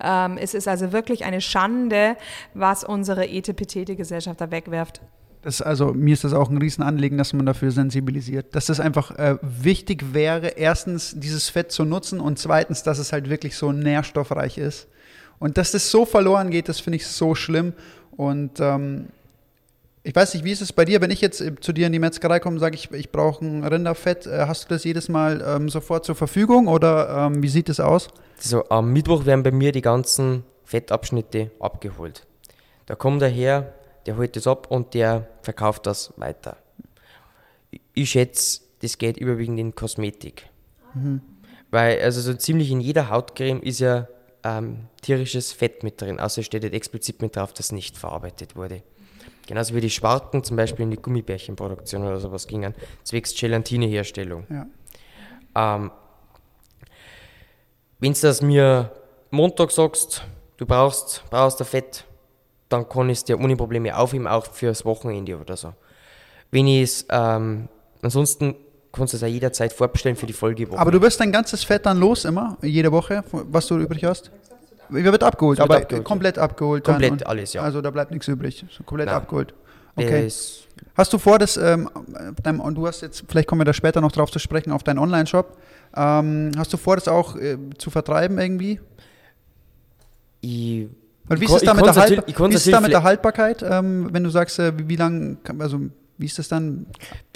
Ähm, 0.00 0.36
es 0.38 0.54
ist 0.54 0.68
also 0.68 0.92
wirklich 0.92 1.24
eine 1.24 1.40
Schande, 1.40 2.16
was 2.54 2.84
unsere 2.84 3.28
Etepetete-Gesellschaft 3.28 4.40
da 4.40 4.50
wegwirft. 4.50 5.00
das, 5.42 5.62
also 5.62 5.92
mir 5.94 6.12
ist 6.12 6.24
das 6.24 6.34
auch 6.34 6.50
ein 6.50 6.58
Riesenanliegen, 6.58 7.18
dass 7.18 7.32
man 7.32 7.46
dafür 7.46 7.70
sensibilisiert. 7.70 8.54
Dass 8.54 8.66
das 8.66 8.78
einfach 8.78 9.12
äh, 9.12 9.38
wichtig 9.40 10.12
wäre, 10.12 10.48
erstens 10.48 11.14
dieses 11.16 11.48
Fett 11.48 11.72
zu 11.72 11.84
nutzen 11.84 12.20
und 12.20 12.38
zweitens, 12.38 12.82
dass 12.82 12.98
es 12.98 13.12
halt 13.12 13.30
wirklich 13.30 13.56
so 13.56 13.72
nährstoffreich 13.72 14.58
ist. 14.58 14.88
Und 15.38 15.56
dass 15.58 15.72
das 15.72 15.90
so 15.90 16.04
verloren 16.04 16.50
geht, 16.50 16.68
das 16.68 16.78
finde 16.78 16.96
ich 16.96 17.06
so 17.06 17.34
schlimm. 17.34 17.72
Und 18.16 18.60
ähm, 18.60 19.08
ich 20.04 20.14
weiß 20.14 20.34
nicht, 20.34 20.44
wie 20.44 20.50
ist 20.50 20.62
es 20.62 20.72
bei 20.72 20.84
dir, 20.84 21.00
wenn 21.00 21.10
ich 21.10 21.20
jetzt 21.20 21.40
äh, 21.40 21.54
zu 21.60 21.72
dir 21.72 21.86
in 21.86 21.92
die 21.92 21.98
Metzgerei 21.98 22.40
komme 22.40 22.54
und 22.56 22.60
sage, 22.60 22.74
ich, 22.74 22.90
ich 22.90 23.12
brauche 23.12 23.44
ein 23.44 23.64
Rinderfett, 23.64 24.26
äh, 24.26 24.46
hast 24.46 24.64
du 24.64 24.68
das 24.74 24.84
jedes 24.84 25.08
Mal 25.08 25.42
ähm, 25.46 25.68
sofort 25.68 26.04
zur 26.04 26.14
Verfügung 26.14 26.68
oder 26.68 27.26
ähm, 27.26 27.42
wie 27.42 27.48
sieht 27.48 27.68
es 27.68 27.78
aus? 27.80 28.08
So, 28.38 28.68
am 28.68 28.92
Mittwoch 28.92 29.26
werden 29.26 29.42
bei 29.42 29.52
mir 29.52 29.70
die 29.72 29.82
ganzen 29.82 30.44
Fettabschnitte 30.64 31.50
abgeholt. 31.60 32.26
Da 32.86 32.96
kommt 32.96 33.22
der 33.22 33.28
her, 33.28 33.74
der 34.06 34.16
holt 34.16 34.34
das 34.34 34.46
ab 34.46 34.68
und 34.70 34.94
der 34.94 35.28
verkauft 35.42 35.86
das 35.86 36.12
weiter. 36.16 36.56
Ich- 37.94 38.10
schätze, 38.10 38.60
das 38.80 38.98
geht 38.98 39.16
überwiegend 39.16 39.60
in 39.60 39.74
Kosmetik. 39.74 40.48
Weil 41.70 42.00
also 42.02 42.20
so 42.20 42.34
ziemlich 42.34 42.70
in 42.70 42.80
jeder 42.80 43.08
Hautcreme 43.08 43.62
ist 43.62 43.78
ja 43.78 44.08
ähm, 44.44 44.88
tierisches 45.00 45.52
Fett 45.52 45.84
mit 45.84 46.00
drin, 46.00 46.18
außer 46.18 46.40
es 46.40 46.46
steht 46.46 46.64
halt 46.64 46.74
explizit 46.74 47.22
mit 47.22 47.36
drauf, 47.36 47.52
dass 47.52 47.70
nicht 47.70 47.96
verarbeitet 47.96 48.56
wurde. 48.56 48.82
Genauso 49.46 49.74
wie 49.74 49.80
die 49.80 49.90
Schwarten 49.90 50.44
zum 50.44 50.56
Beispiel 50.56 50.84
in 50.84 50.90
die 50.90 50.96
Gummibärchenproduktion 50.96 52.04
oder 52.04 52.20
sowas 52.20 52.46
gingen, 52.46 52.74
zwecks 53.02 53.34
Gelatineherstellung. 53.34 54.46
Ja. 54.48 54.66
Ähm, 55.54 55.90
Wenn 57.98 58.12
du 58.12 58.20
das 58.20 58.42
mir 58.42 58.90
Montag 59.30 59.70
sagst, 59.70 60.24
du 60.56 60.66
brauchst, 60.66 61.24
brauchst 61.30 61.60
ein 61.60 61.66
Fett, 61.66 62.04
dann 62.68 62.88
kann 62.88 63.10
ich 63.10 63.18
es 63.18 63.24
dir 63.24 63.38
ohne 63.38 63.56
Probleme 63.56 63.96
aufheben, 63.96 64.26
auch 64.26 64.46
fürs 64.46 64.84
Wochenende 64.84 65.38
oder 65.38 65.56
so. 65.56 65.74
Wenn 66.50 66.66
ich 66.66 66.82
es, 66.82 67.06
ähm, 67.10 67.68
ansonsten 68.02 68.56
kannst 68.92 69.12
du 69.12 69.16
es 69.16 69.22
auch 69.22 69.28
jederzeit 69.28 69.72
vorbestellen 69.72 70.16
für 70.16 70.26
die 70.26 70.32
Folgewoche. 70.32 70.78
Aber 70.78 70.90
du 70.90 71.00
wirst 71.00 71.18
dein 71.20 71.32
ganzes 71.32 71.64
Fett 71.64 71.86
dann 71.86 71.98
los 71.98 72.24
immer, 72.24 72.58
jede 72.62 72.92
Woche, 72.92 73.24
was 73.30 73.66
du 73.66 73.78
übrig 73.78 74.04
hast? 74.04 74.30
Wird 74.92 75.22
abgeholt? 75.22 75.58
Wird 75.58 75.68
aber 75.70 75.78
abgeholt, 75.78 76.04
komplett 76.04 76.38
abgeholt. 76.38 76.86
dann 76.86 77.00
Komplett 77.00 77.26
alles, 77.26 77.52
ja. 77.52 77.62
Also 77.62 77.80
da 77.80 77.90
bleibt 77.90 78.10
nichts 78.10 78.28
übrig. 78.28 78.64
Komplett 78.86 79.06
Nein. 79.06 79.16
abgeholt. 79.16 79.54
Okay. 79.96 80.24
Das, 80.24 80.60
Hast 80.94 81.12
du 81.12 81.18
vor, 81.18 81.38
das, 81.38 81.56
ähm, 81.56 81.88
deinem, 82.42 82.60
und 82.60 82.74
du 82.74 82.86
hast 82.86 83.02
jetzt, 83.02 83.24
vielleicht 83.28 83.46
kommen 83.48 83.60
wir 83.60 83.64
da 83.64 83.72
später 83.72 84.00
noch 84.00 84.12
drauf 84.12 84.30
zu 84.30 84.38
sprechen, 84.38 84.72
auf 84.72 84.82
deinen 84.82 84.98
Online-Shop. 84.98 85.56
Ähm, 85.94 86.50
hast 86.56 86.72
du 86.72 86.76
vor, 86.76 86.96
das 86.96 87.08
auch 87.08 87.36
äh, 87.36 87.56
zu 87.78 87.90
vertreiben 87.90 88.38
irgendwie? 88.38 88.80
ich, 90.40 90.88
Weil 91.24 91.40
wie 91.40 91.44
ist 91.44 91.52
es 91.52 91.62
da 91.62 91.74
mit 91.74 91.84
der, 91.84 91.94
Haltbar 91.94 92.26
wie 92.50 92.54
ist 92.54 92.66
es 92.66 92.72
da 92.72 92.80
mit 92.80 92.92
der 92.92 93.02
Haltbarkeit? 93.02 93.62
Ähm, 93.62 94.08
wenn 94.12 94.24
du 94.24 94.30
sagst, 94.30 94.58
äh, 94.58 94.76
wie, 94.78 94.88
wie 94.88 94.96
lang, 94.96 95.38
kann- 95.44 95.60
also 95.60 95.80
wie 96.18 96.26
ist 96.26 96.38
das 96.38 96.48
dann? 96.48 96.86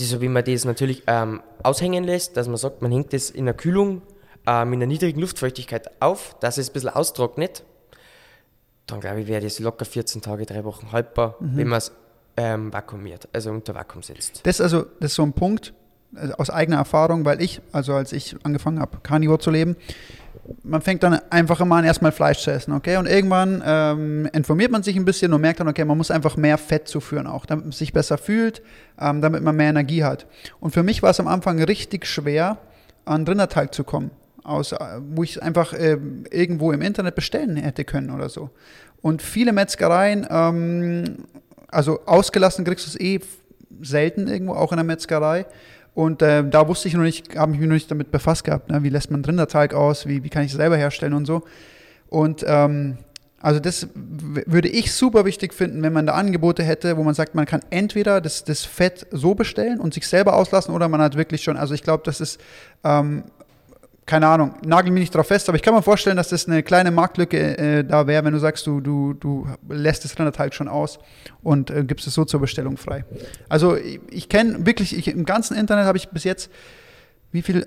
so 0.00 0.20
wie 0.20 0.28
man 0.28 0.44
das 0.44 0.64
natürlich 0.64 1.02
ähm, 1.06 1.40
aushängen 1.62 2.04
lässt, 2.04 2.36
dass 2.36 2.46
man 2.48 2.56
sagt, 2.56 2.82
man 2.82 2.90
hängt 2.90 3.12
das 3.12 3.30
in 3.30 3.44
der 3.46 3.54
Kühlung 3.54 4.02
äh, 4.46 4.64
mit 4.64 4.76
einer 4.78 4.86
niedrigen 4.86 5.20
Luftfeuchtigkeit 5.20 5.90
auf, 6.00 6.36
dass 6.40 6.58
es 6.58 6.70
ein 6.70 6.72
bisschen 6.72 6.90
austrocknet, 6.90 7.64
dann 8.86 9.00
glaube 9.00 9.20
ich, 9.20 9.26
wäre 9.26 9.42
das 9.42 9.58
locker 9.58 9.84
14 9.84 10.22
Tage, 10.22 10.46
drei 10.46 10.64
Wochen 10.64 10.92
haltbar, 10.92 11.36
Mhm. 11.40 11.56
wenn 11.56 11.68
man 11.68 11.78
es 11.78 11.92
ähm, 12.36 12.72
vakuumiert, 12.72 13.28
also 13.32 13.50
unter 13.50 13.74
Vakuum 13.74 14.02
setzt. 14.02 14.40
Das 14.46 14.56
ist 14.56 14.60
also, 14.60 14.82
das 15.00 15.10
ist 15.12 15.14
so 15.16 15.22
ein 15.22 15.32
Punkt 15.32 15.72
äh, 16.14 16.30
aus 16.38 16.50
eigener 16.50 16.76
Erfahrung, 16.76 17.24
weil 17.24 17.40
ich, 17.40 17.60
also 17.72 17.94
als 17.94 18.12
ich 18.12 18.36
angefangen 18.44 18.78
habe, 18.78 18.98
Carnivore 19.02 19.38
zu 19.38 19.50
leben, 19.50 19.74
man 20.62 20.80
fängt 20.82 21.02
dann 21.02 21.14
einfach 21.30 21.60
immer 21.60 21.76
an, 21.76 21.84
erstmal 21.84 22.12
Fleisch 22.12 22.40
zu 22.42 22.52
essen, 22.52 22.72
okay? 22.72 22.98
Und 22.98 23.06
irgendwann 23.06 23.62
ähm, 23.66 24.28
informiert 24.32 24.70
man 24.70 24.82
sich 24.84 24.94
ein 24.96 25.04
bisschen 25.04 25.32
und 25.32 25.40
merkt 25.40 25.58
dann, 25.58 25.66
okay, 25.66 25.84
man 25.84 25.96
muss 25.96 26.10
einfach 26.12 26.36
mehr 26.36 26.56
Fett 26.58 26.86
zuführen 26.86 27.26
auch, 27.26 27.46
damit 27.46 27.64
man 27.64 27.72
sich 27.72 27.92
besser 27.92 28.16
fühlt, 28.18 28.62
ähm, 29.00 29.20
damit 29.22 29.42
man 29.42 29.56
mehr 29.56 29.70
Energie 29.70 30.04
hat. 30.04 30.26
Und 30.60 30.70
für 30.72 30.84
mich 30.84 31.02
war 31.02 31.10
es 31.10 31.18
am 31.18 31.26
Anfang 31.26 31.60
richtig 31.62 32.06
schwer, 32.06 32.58
an 33.06 33.26
Rinderteig 33.26 33.74
zu 33.74 33.82
kommen, 33.82 34.10
aus, 34.46 34.72
äh, 34.72 34.78
wo 35.10 35.22
ich 35.22 35.42
einfach 35.42 35.74
ähm, 35.76 36.24
irgendwo 36.30 36.72
im 36.72 36.82
Internet 36.82 37.14
bestellen 37.14 37.56
hätte 37.56 37.84
können 37.84 38.10
oder 38.10 38.28
so. 38.28 38.50
Und 39.02 39.22
viele 39.22 39.52
Metzgereien, 39.52 40.26
ähm, 40.30 41.24
also 41.68 42.00
ausgelassen 42.06 42.64
kriegst 42.64 42.86
du 42.86 42.90
es 42.90 43.00
eh 43.00 43.20
selten 43.82 44.28
irgendwo, 44.28 44.54
auch 44.54 44.72
in 44.72 44.76
der 44.76 44.84
Metzgerei. 44.84 45.46
Und 45.94 46.22
äh, 46.22 46.48
da 46.48 46.68
wusste 46.68 46.88
ich 46.88 46.94
noch 46.94 47.02
nicht, 47.02 47.36
habe 47.36 47.52
ich 47.52 47.58
mich 47.58 47.68
noch 47.68 47.74
nicht 47.74 47.90
damit 47.90 48.10
befasst 48.10 48.44
gehabt, 48.44 48.70
ne? 48.70 48.82
wie 48.82 48.90
lässt 48.90 49.10
man 49.10 49.24
Rinderteig 49.24 49.74
aus, 49.74 50.06
wie, 50.06 50.22
wie 50.24 50.28
kann 50.28 50.44
ich 50.44 50.50
es 50.50 50.56
selber 50.56 50.76
herstellen 50.76 51.14
und 51.14 51.24
so. 51.24 51.42
Und 52.08 52.44
ähm, 52.46 52.98
also 53.40 53.60
das 53.60 53.88
würde 53.94 54.68
ich 54.68 54.92
super 54.92 55.24
wichtig 55.24 55.54
finden, 55.54 55.82
wenn 55.82 55.92
man 55.92 56.06
da 56.06 56.14
Angebote 56.14 56.62
hätte, 56.64 56.96
wo 56.96 57.02
man 57.02 57.14
sagt, 57.14 57.34
man 57.34 57.46
kann 57.46 57.60
entweder 57.70 58.20
das, 58.20 58.44
das 58.44 58.64
Fett 58.64 59.06
so 59.10 59.34
bestellen 59.34 59.78
und 59.78 59.94
sich 59.94 60.06
selber 60.08 60.34
auslassen 60.34 60.74
oder 60.74 60.88
man 60.88 61.00
hat 61.00 61.16
wirklich 61.16 61.42
schon, 61.42 61.56
also 61.56 61.72
ich 61.72 61.82
glaube, 61.82 62.02
das 62.04 62.20
ist, 62.20 62.40
ähm, 62.82 63.24
keine 64.06 64.28
Ahnung, 64.28 64.54
nagel 64.64 64.92
mich 64.92 65.00
nicht 65.00 65.14
drauf 65.14 65.26
fest, 65.26 65.48
aber 65.48 65.56
ich 65.56 65.62
kann 65.62 65.74
mir 65.74 65.82
vorstellen, 65.82 66.16
dass 66.16 66.28
das 66.28 66.46
eine 66.46 66.62
kleine 66.62 66.92
Marktlücke 66.92 67.58
äh, 67.58 67.84
da 67.84 68.06
wäre, 68.06 68.24
wenn 68.24 68.32
du 68.32 68.38
sagst, 68.38 68.64
du, 68.66 68.80
du, 68.80 69.14
du 69.14 69.48
lässt 69.68 70.04
das 70.04 70.16
Rinderteig 70.16 70.54
schon 70.54 70.68
aus 70.68 71.00
und 71.42 71.70
äh, 71.70 71.82
gibst 71.84 72.06
es 72.06 72.14
so 72.14 72.24
zur 72.24 72.40
Bestellung 72.40 72.76
frei. 72.76 73.04
Also 73.48 73.76
ich, 73.76 74.00
ich 74.10 74.28
kenne 74.28 74.64
wirklich, 74.64 74.96
ich, 74.96 75.08
im 75.08 75.24
ganzen 75.24 75.56
Internet 75.56 75.86
habe 75.86 75.98
ich 75.98 76.08
bis 76.10 76.22
jetzt 76.22 76.50
wie 77.32 77.42
viel 77.42 77.66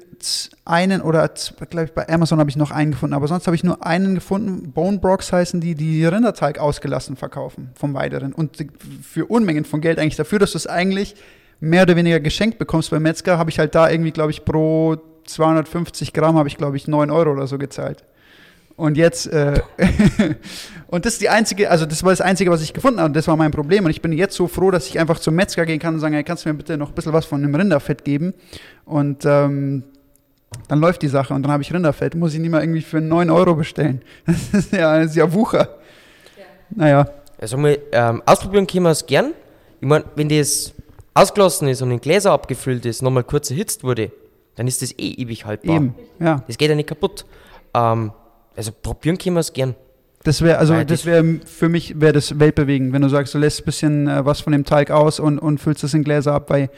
einen 0.64 1.02
oder 1.02 1.30
glaube 1.70 1.86
ich 1.86 1.92
bei 1.92 2.08
Amazon 2.08 2.40
habe 2.40 2.50
ich 2.50 2.56
noch 2.56 2.72
einen 2.72 2.92
gefunden, 2.92 3.14
aber 3.14 3.28
sonst 3.28 3.46
habe 3.46 3.56
ich 3.56 3.64
nur 3.64 3.86
einen 3.86 4.16
gefunden. 4.16 4.72
Bone 4.72 5.00
Brox 5.00 5.34
heißen 5.34 5.60
die, 5.60 5.76
die 5.76 6.06
Rinderteig 6.06 6.58
ausgelassen 6.58 7.18
verkaufen 7.18 7.72
vom 7.76 7.94
Weideren 7.94 8.32
und 8.32 8.66
für 9.04 9.26
Unmengen 9.26 9.66
von 9.66 9.82
Geld 9.82 10.00
eigentlich 10.00 10.16
dafür, 10.16 10.40
dass 10.40 10.54
du 10.54 10.58
es 10.58 10.68
eigentlich 10.68 11.16
mehr 11.60 11.84
oder 11.84 11.98
weniger 11.98 12.22
geschenkt 12.22 12.58
bekommst 12.58 12.90
beim 12.92 13.04
Metzger, 13.04 13.38
habe 13.38 13.50
ich 13.50 13.60
halt 13.60 13.76
da 13.76 13.90
irgendwie 13.90 14.12
glaube 14.12 14.32
ich 14.32 14.46
pro 14.46 14.98
250 15.30 16.14
Gramm 16.14 16.38
habe 16.38 16.48
ich 16.48 16.58
glaube 16.58 16.78
ich 16.78 16.88
9 16.88 17.12
Euro 17.12 17.32
oder 17.32 17.48
so 17.48 17.58
gezahlt. 17.58 18.04
Und 18.80 18.96
jetzt, 18.96 19.28
äh, 19.28 19.60
und 20.88 21.06
das 21.06 21.14
ist 21.14 21.22
die 21.22 21.28
einzige, 21.28 21.70
also 21.70 21.86
das 21.86 22.02
war 22.02 22.12
das 22.12 22.22
Einzige, 22.22 22.50
was 22.50 22.62
ich 22.62 22.72
gefunden 22.72 23.00
habe, 23.00 23.08
und 23.08 23.14
das 23.14 23.28
war 23.28 23.36
mein 23.36 23.52
Problem. 23.52 23.84
Und 23.84 23.92
ich 23.92 24.02
bin 24.02 24.14
jetzt 24.14 24.38
so 24.38 24.48
froh, 24.48 24.72
dass 24.72 24.88
ich 24.88 24.98
einfach 24.98 25.20
zum 25.20 25.36
Metzger 25.36 25.66
gehen 25.66 25.80
kann 25.80 25.96
und 25.96 26.00
sagen, 26.00 26.14
hey, 26.14 26.24
kannst 26.24 26.46
du 26.46 26.50
mir 26.50 26.56
bitte 26.56 26.78
noch 26.78 26.88
ein 26.88 26.96
bisschen 26.96 27.12
was 27.12 27.26
von 27.26 27.42
dem 27.42 27.54
Rinderfett 27.54 28.06
geben? 28.06 28.34
Und 28.86 29.26
ähm, 29.26 29.84
dann 30.70 30.80
läuft 30.80 31.02
die 31.02 31.10
Sache 31.10 31.34
und 31.34 31.44
dann 31.44 31.52
habe 31.52 31.62
ich 31.62 31.74
Rinderfett, 31.74 32.16
muss 32.16 32.34
ich 32.34 32.40
nicht 32.40 32.52
mal 32.52 32.62
irgendwie 32.62 32.82
für 32.82 33.02
9 33.02 33.30
Euro 33.30 33.56
bestellen. 33.56 34.02
Das 34.26 34.54
ist 34.54 34.72
ja, 34.72 34.98
das 34.98 35.12
ist 35.12 35.18
ja 35.18 35.32
Wucher. 35.34 35.68
Naja, 36.70 37.06
Also 37.38 37.58
mal, 37.58 37.78
ähm, 37.92 38.24
ausprobieren 38.26 38.66
können 38.66 38.86
wir 38.86 38.92
es 38.92 39.06
gern. 39.06 39.34
Ich 39.82 39.88
meine, 39.88 40.06
wenn 40.16 40.30
das 40.30 40.74
ausgelassen 41.14 41.68
ist 41.68 41.82
und 41.82 41.92
in 41.92 42.00
Gläser 42.00 42.32
abgefüllt 42.32 42.86
ist, 42.86 43.02
nochmal 43.02 43.26
kurz 43.26 43.52
erhitzt 43.52 43.84
wurde, 43.84 44.12
dann 44.60 44.68
ist 44.68 44.82
das 44.82 44.92
eh 44.92 45.14
ewig 45.14 45.46
haltbar. 45.46 45.74
eben, 45.74 45.96
ja. 46.20 46.44
Das 46.46 46.58
geht 46.58 46.70
ja 46.70 46.76
nicht 46.76 46.90
kaputt. 46.90 47.26
Ähm, 47.74 48.12
also 48.58 48.74
probieren 48.74 49.18
können 49.18 49.38
wir 49.38 49.40
es 49.40 49.54
gern. 49.54 49.74
Das 50.24 50.42
wäre, 50.42 50.58
also 50.58 50.74
Weil 50.74 50.86
das 50.86 51.06
wäre 51.06 51.40
für 51.46 51.70
mich 51.70 52.02
wäre 52.02 52.12
das 52.12 52.38
weltbewegend, 52.38 52.92
wenn 52.92 53.02
du 53.02 53.08
sagst, 53.08 53.34
du 53.34 53.38
lässt 53.38 53.62
ein 53.62 53.64
bisschen 53.64 54.08
äh, 54.10 54.26
was 54.26 54.42
von 54.42 54.52
dem 54.52 54.66
Teig 54.66 54.92
aus 54.92 55.22
und, 55.22 55.40
und 55.40 55.60
füllst 55.60 55.86
es 55.86 55.94
in 55.94 56.04
Gläser 56.04 56.34
ab, 56.34 56.50
weil 56.50 56.70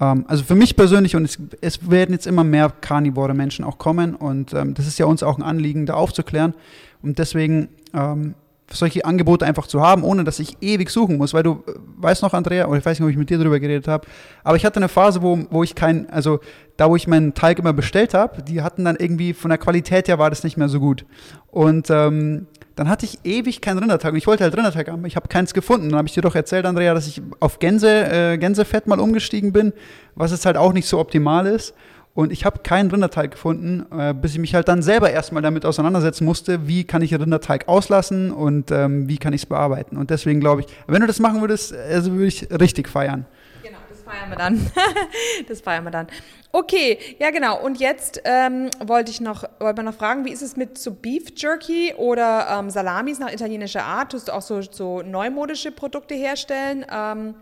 ähm, 0.00 0.24
also 0.28 0.44
für 0.44 0.54
mich 0.54 0.76
persönlich 0.76 1.14
und 1.14 1.26
es, 1.26 1.38
es 1.60 1.90
werden 1.90 2.12
jetzt 2.14 2.26
immer 2.26 2.42
mehr 2.42 2.72
karnivore 2.80 3.34
Menschen 3.34 3.66
auch 3.66 3.76
kommen 3.76 4.14
und 4.14 4.54
ähm, 4.54 4.72
das 4.72 4.86
ist 4.86 4.98
ja 4.98 5.04
uns 5.04 5.22
auch 5.22 5.36
ein 5.36 5.42
Anliegen, 5.42 5.84
da 5.84 5.92
aufzuklären 5.92 6.54
und 7.02 7.18
deswegen 7.18 7.68
ähm, 7.92 8.34
solche 8.70 9.04
Angebote 9.04 9.46
einfach 9.46 9.66
zu 9.66 9.80
haben, 9.80 10.02
ohne 10.02 10.24
dass 10.24 10.38
ich 10.38 10.56
ewig 10.60 10.90
suchen 10.90 11.16
muss, 11.18 11.34
weil 11.34 11.42
du 11.42 11.62
äh, 11.66 11.72
weißt 11.98 12.22
noch, 12.22 12.34
Andrea, 12.34 12.66
oder 12.66 12.78
ich 12.78 12.86
weiß 12.86 12.98
nicht, 12.98 13.04
ob 13.04 13.10
ich 13.10 13.16
mit 13.16 13.30
dir 13.30 13.38
darüber 13.38 13.60
geredet 13.60 13.88
habe, 13.88 14.06
aber 14.42 14.56
ich 14.56 14.64
hatte 14.64 14.76
eine 14.76 14.88
Phase, 14.88 15.22
wo, 15.22 15.38
wo 15.50 15.62
ich 15.62 15.74
kein, 15.74 16.10
also 16.10 16.40
da, 16.76 16.90
wo 16.90 16.96
ich 16.96 17.06
meinen 17.06 17.34
Teig 17.34 17.58
immer 17.58 17.72
bestellt 17.72 18.14
habe, 18.14 18.42
die 18.42 18.62
hatten 18.62 18.84
dann 18.84 18.96
irgendwie 18.96 19.32
von 19.32 19.48
der 19.48 19.58
Qualität 19.58 20.08
her 20.08 20.18
war 20.18 20.30
das 20.30 20.44
nicht 20.44 20.56
mehr 20.56 20.68
so 20.68 20.80
gut. 20.80 21.06
Und 21.50 21.88
ähm, 21.90 22.46
dann 22.74 22.90
hatte 22.90 23.06
ich 23.06 23.20
ewig 23.24 23.62
keinen 23.62 23.78
Rinderteig 23.78 24.12
und 24.12 24.18
ich 24.18 24.26
wollte 24.26 24.44
halt 24.44 24.54
Rinderteig 24.54 24.90
haben. 24.90 25.04
Ich 25.06 25.16
habe 25.16 25.28
keins 25.28 25.54
gefunden. 25.54 25.88
Dann 25.88 25.98
habe 25.98 26.08
ich 26.08 26.14
dir 26.14 26.20
doch 26.20 26.34
erzählt, 26.34 26.66
Andrea, 26.66 26.92
dass 26.92 27.06
ich 27.06 27.22
auf 27.40 27.58
Gänse, 27.58 28.32
äh, 28.34 28.36
Gänsefett 28.36 28.86
mal 28.86 29.00
umgestiegen 29.00 29.52
bin, 29.52 29.72
was 30.14 30.32
jetzt 30.32 30.44
halt 30.44 30.58
auch 30.58 30.74
nicht 30.74 30.86
so 30.86 30.98
optimal 30.98 31.46
ist. 31.46 31.74
Und 32.16 32.32
ich 32.32 32.46
habe 32.46 32.60
keinen 32.60 32.90
Rinderteig 32.90 33.32
gefunden, 33.32 33.84
äh, 33.92 34.14
bis 34.14 34.32
ich 34.32 34.38
mich 34.38 34.54
halt 34.54 34.68
dann 34.68 34.80
selber 34.80 35.10
erstmal 35.10 35.42
damit 35.42 35.66
auseinandersetzen 35.66 36.24
musste, 36.24 36.66
wie 36.66 36.84
kann 36.84 37.02
ich 37.02 37.12
Rinderteig 37.12 37.68
auslassen 37.68 38.32
und 38.32 38.70
ähm, 38.70 39.06
wie 39.06 39.18
kann 39.18 39.34
ich 39.34 39.42
es 39.42 39.46
bearbeiten. 39.46 39.98
Und 39.98 40.08
deswegen 40.08 40.40
glaube 40.40 40.62
ich, 40.62 40.66
wenn 40.86 41.02
du 41.02 41.06
das 41.06 41.20
machen 41.20 41.42
würdest, 41.42 41.74
also 41.74 42.12
würde 42.12 42.28
ich 42.28 42.48
richtig 42.50 42.88
feiern. 42.88 43.26
Genau, 43.62 43.76
das 43.90 44.00
feiern 44.00 44.30
wir 44.30 44.36
dann. 44.36 44.70
das 45.48 45.60
feiern 45.60 45.84
wir 45.84 45.90
dann. 45.90 46.06
Okay, 46.52 46.98
ja 47.18 47.30
genau. 47.30 47.62
Und 47.62 47.80
jetzt 47.80 48.22
ähm, 48.24 48.70
wollte 48.82 49.10
ich 49.10 49.20
noch, 49.20 49.44
wollte 49.60 49.82
noch 49.82 49.92
fragen, 49.92 50.24
wie 50.24 50.32
ist 50.32 50.40
es 50.40 50.56
mit 50.56 50.78
so 50.78 50.92
Beef 50.92 51.32
Jerky 51.36 51.92
oder 51.98 52.48
ähm, 52.50 52.70
Salamis 52.70 53.18
nach 53.18 53.30
italienischer 53.30 53.84
Art? 53.84 54.12
Tust 54.12 54.28
du 54.28 54.32
auch 54.32 54.40
so, 54.40 54.62
so 54.62 55.02
neumodische 55.02 55.70
Produkte 55.70 56.14
herstellen? 56.14 56.86
Ähm, 56.90 57.34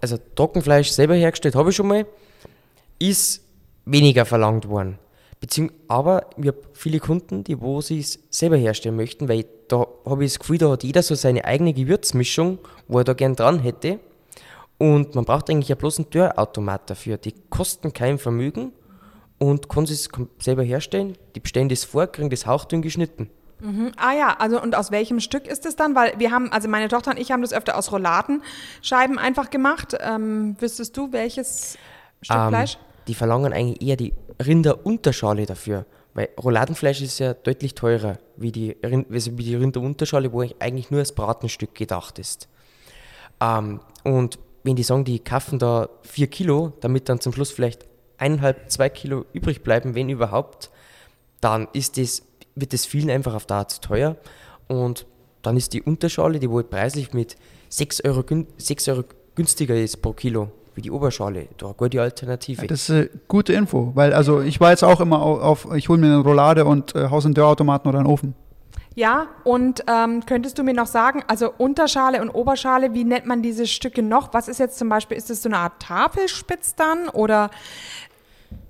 Also 0.00 0.16
Trockenfleisch 0.36 0.90
selber 0.90 1.14
hergestellt 1.16 1.54
habe 1.54 1.68
ich 1.68 1.76
schon 1.76 1.88
mal, 1.88 2.06
ist 2.98 3.42
weniger 3.84 4.24
verlangt 4.24 4.68
worden. 4.68 4.98
Beziehung, 5.40 5.70
aber 5.88 6.30
ich 6.38 6.46
habe 6.46 6.60
viele 6.72 6.98
Kunden, 6.98 7.44
die 7.44 7.60
wo 7.60 7.80
sie 7.80 8.00
es 8.00 8.18
selber 8.30 8.56
herstellen 8.56 8.96
möchten, 8.96 9.28
weil 9.28 9.44
da 9.68 9.86
habe 10.04 10.24
ich 10.24 10.32
das 10.32 10.38
Gefühl, 10.38 10.58
da 10.58 10.70
hat 10.70 10.82
jeder 10.84 11.02
so 11.02 11.14
seine 11.14 11.44
eigene 11.44 11.72
Gewürzmischung, 11.72 12.58
wo 12.88 12.98
er 12.98 13.04
da 13.04 13.12
gern 13.12 13.36
dran 13.36 13.58
hätte. 13.58 14.00
Und 14.78 15.14
man 15.14 15.24
braucht 15.24 15.50
eigentlich 15.50 15.68
ja 15.68 15.74
bloß 15.74 15.98
einen 15.98 16.10
Dörrautomat 16.10 16.90
dafür. 16.90 17.16
Die 17.16 17.34
kosten 17.50 17.92
kein 17.92 18.18
Vermögen 18.18 18.72
und 19.38 19.68
kann 19.68 19.84
es 19.84 20.08
selber 20.38 20.62
herstellen. 20.62 21.16
Die 21.34 21.40
bestellen 21.40 21.68
das 21.68 21.84
vor, 21.84 22.06
kriegen 22.06 22.30
das 22.30 22.46
hauchdünn 22.46 22.82
geschnitten. 22.82 23.30
Ah 23.96 24.12
ja, 24.12 24.36
also 24.38 24.60
und 24.60 24.76
aus 24.76 24.90
welchem 24.90 25.18
Stück 25.18 25.46
ist 25.46 25.64
es 25.64 25.76
dann? 25.76 25.94
Weil 25.94 26.12
wir 26.18 26.30
haben, 26.30 26.52
also 26.52 26.68
meine 26.68 26.88
Tochter 26.88 27.12
und 27.12 27.18
ich 27.18 27.32
haben 27.32 27.40
das 27.40 27.54
öfter 27.54 27.78
aus 27.78 27.90
Rouladenscheiben 27.90 29.18
einfach 29.18 29.48
gemacht. 29.48 29.96
Ähm, 29.98 30.56
wüsstest 30.60 30.96
du, 30.96 31.10
welches 31.12 31.78
Stück 32.20 32.36
Ähm, 32.36 32.48
Fleisch? 32.48 32.78
Die 33.08 33.14
verlangen 33.14 33.52
eigentlich 33.52 33.82
eher 33.86 33.96
die 33.96 34.14
Rinderunterschale 34.44 35.46
dafür. 35.46 35.86
Weil 36.14 36.30
Rouladenfleisch 36.42 37.02
ist 37.02 37.18
ja 37.18 37.34
deutlich 37.34 37.74
teurer 37.74 38.18
wie 38.36 38.50
die, 38.50 38.76
also 38.82 39.36
wie 39.36 39.44
die 39.44 39.54
Rinderunterschale, 39.54 40.32
wo 40.32 40.40
eigentlich 40.40 40.90
nur 40.90 41.00
das 41.00 41.12
Bratenstück 41.12 41.74
gedacht 41.74 42.18
ist. 42.18 42.48
Ähm, 43.40 43.80
und 44.02 44.38
wenn 44.64 44.76
die 44.76 44.82
sagen, 44.82 45.04
die 45.04 45.18
kaufen 45.18 45.58
da 45.58 45.88
vier 46.02 46.26
Kilo, 46.28 46.72
damit 46.80 47.08
dann 47.08 47.20
zum 47.20 47.32
Schluss 47.32 47.50
vielleicht 47.50 47.84
eineinhalb, 48.18 48.70
zwei 48.70 48.88
Kilo 48.88 49.26
übrig 49.32 49.62
bleiben, 49.62 49.94
wenn 49.94 50.08
überhaupt, 50.08 50.70
dann 51.40 51.68
ist 51.74 51.98
das, 51.98 52.22
wird 52.54 52.72
das 52.72 52.86
vielen 52.86 53.10
einfach 53.10 53.34
auf 53.34 53.46
Dauer 53.46 53.68
zu 53.68 53.80
teuer. 53.82 54.16
Und 54.68 55.06
dann 55.42 55.56
ist 55.56 55.74
die 55.74 55.82
Unterschale, 55.82 56.40
die 56.40 56.50
wohl 56.50 56.64
preislich 56.64 57.12
mit 57.12 57.36
6 57.68 58.04
Euro, 58.04 58.22
gün- 58.22 58.46
6 58.56 58.88
Euro 58.88 59.04
günstiger 59.34 59.76
ist 59.76 59.98
pro 60.00 60.12
Kilo 60.12 60.50
wie 60.76 60.82
die 60.82 60.90
Oberschale, 60.90 61.48
da 61.58 61.66
eine 61.66 61.74
gute 61.74 62.00
Alternative. 62.00 62.66
Das 62.66 62.88
ist 62.88 62.90
äh, 62.90 63.08
gute 63.28 63.52
Info, 63.54 63.92
weil 63.94 64.12
also 64.12 64.40
ich 64.42 64.60
war 64.60 64.70
jetzt 64.70 64.84
auch 64.84 65.00
immer 65.00 65.20
au- 65.22 65.40
auf, 65.40 65.66
ich 65.74 65.88
hole 65.88 65.98
mir 65.98 66.06
eine 66.06 66.18
Roulade 66.18 66.64
und 66.64 66.94
äh, 66.94 67.08
Haus- 67.10 67.24
und 67.24 67.36
Dörrautomaten 67.36 67.88
oder 67.88 67.98
einen 67.98 68.06
Ofen. 68.08 68.34
Ja, 68.94 69.26
und 69.44 69.84
ähm, 69.88 70.24
könntest 70.24 70.58
du 70.58 70.62
mir 70.62 70.72
noch 70.72 70.86
sagen, 70.86 71.22
also 71.26 71.52
Unterschale 71.58 72.22
und 72.22 72.30
Oberschale, 72.30 72.94
wie 72.94 73.04
nennt 73.04 73.26
man 73.26 73.42
diese 73.42 73.66
Stücke 73.66 74.02
noch? 74.02 74.32
Was 74.32 74.48
ist 74.48 74.58
jetzt 74.58 74.78
zum 74.78 74.88
Beispiel, 74.88 75.16
ist 75.18 75.28
das 75.28 75.42
so 75.42 75.48
eine 75.48 75.58
Art 75.58 75.80
Tafelspitz 75.82 76.74
dann 76.76 77.08
oder 77.10 77.50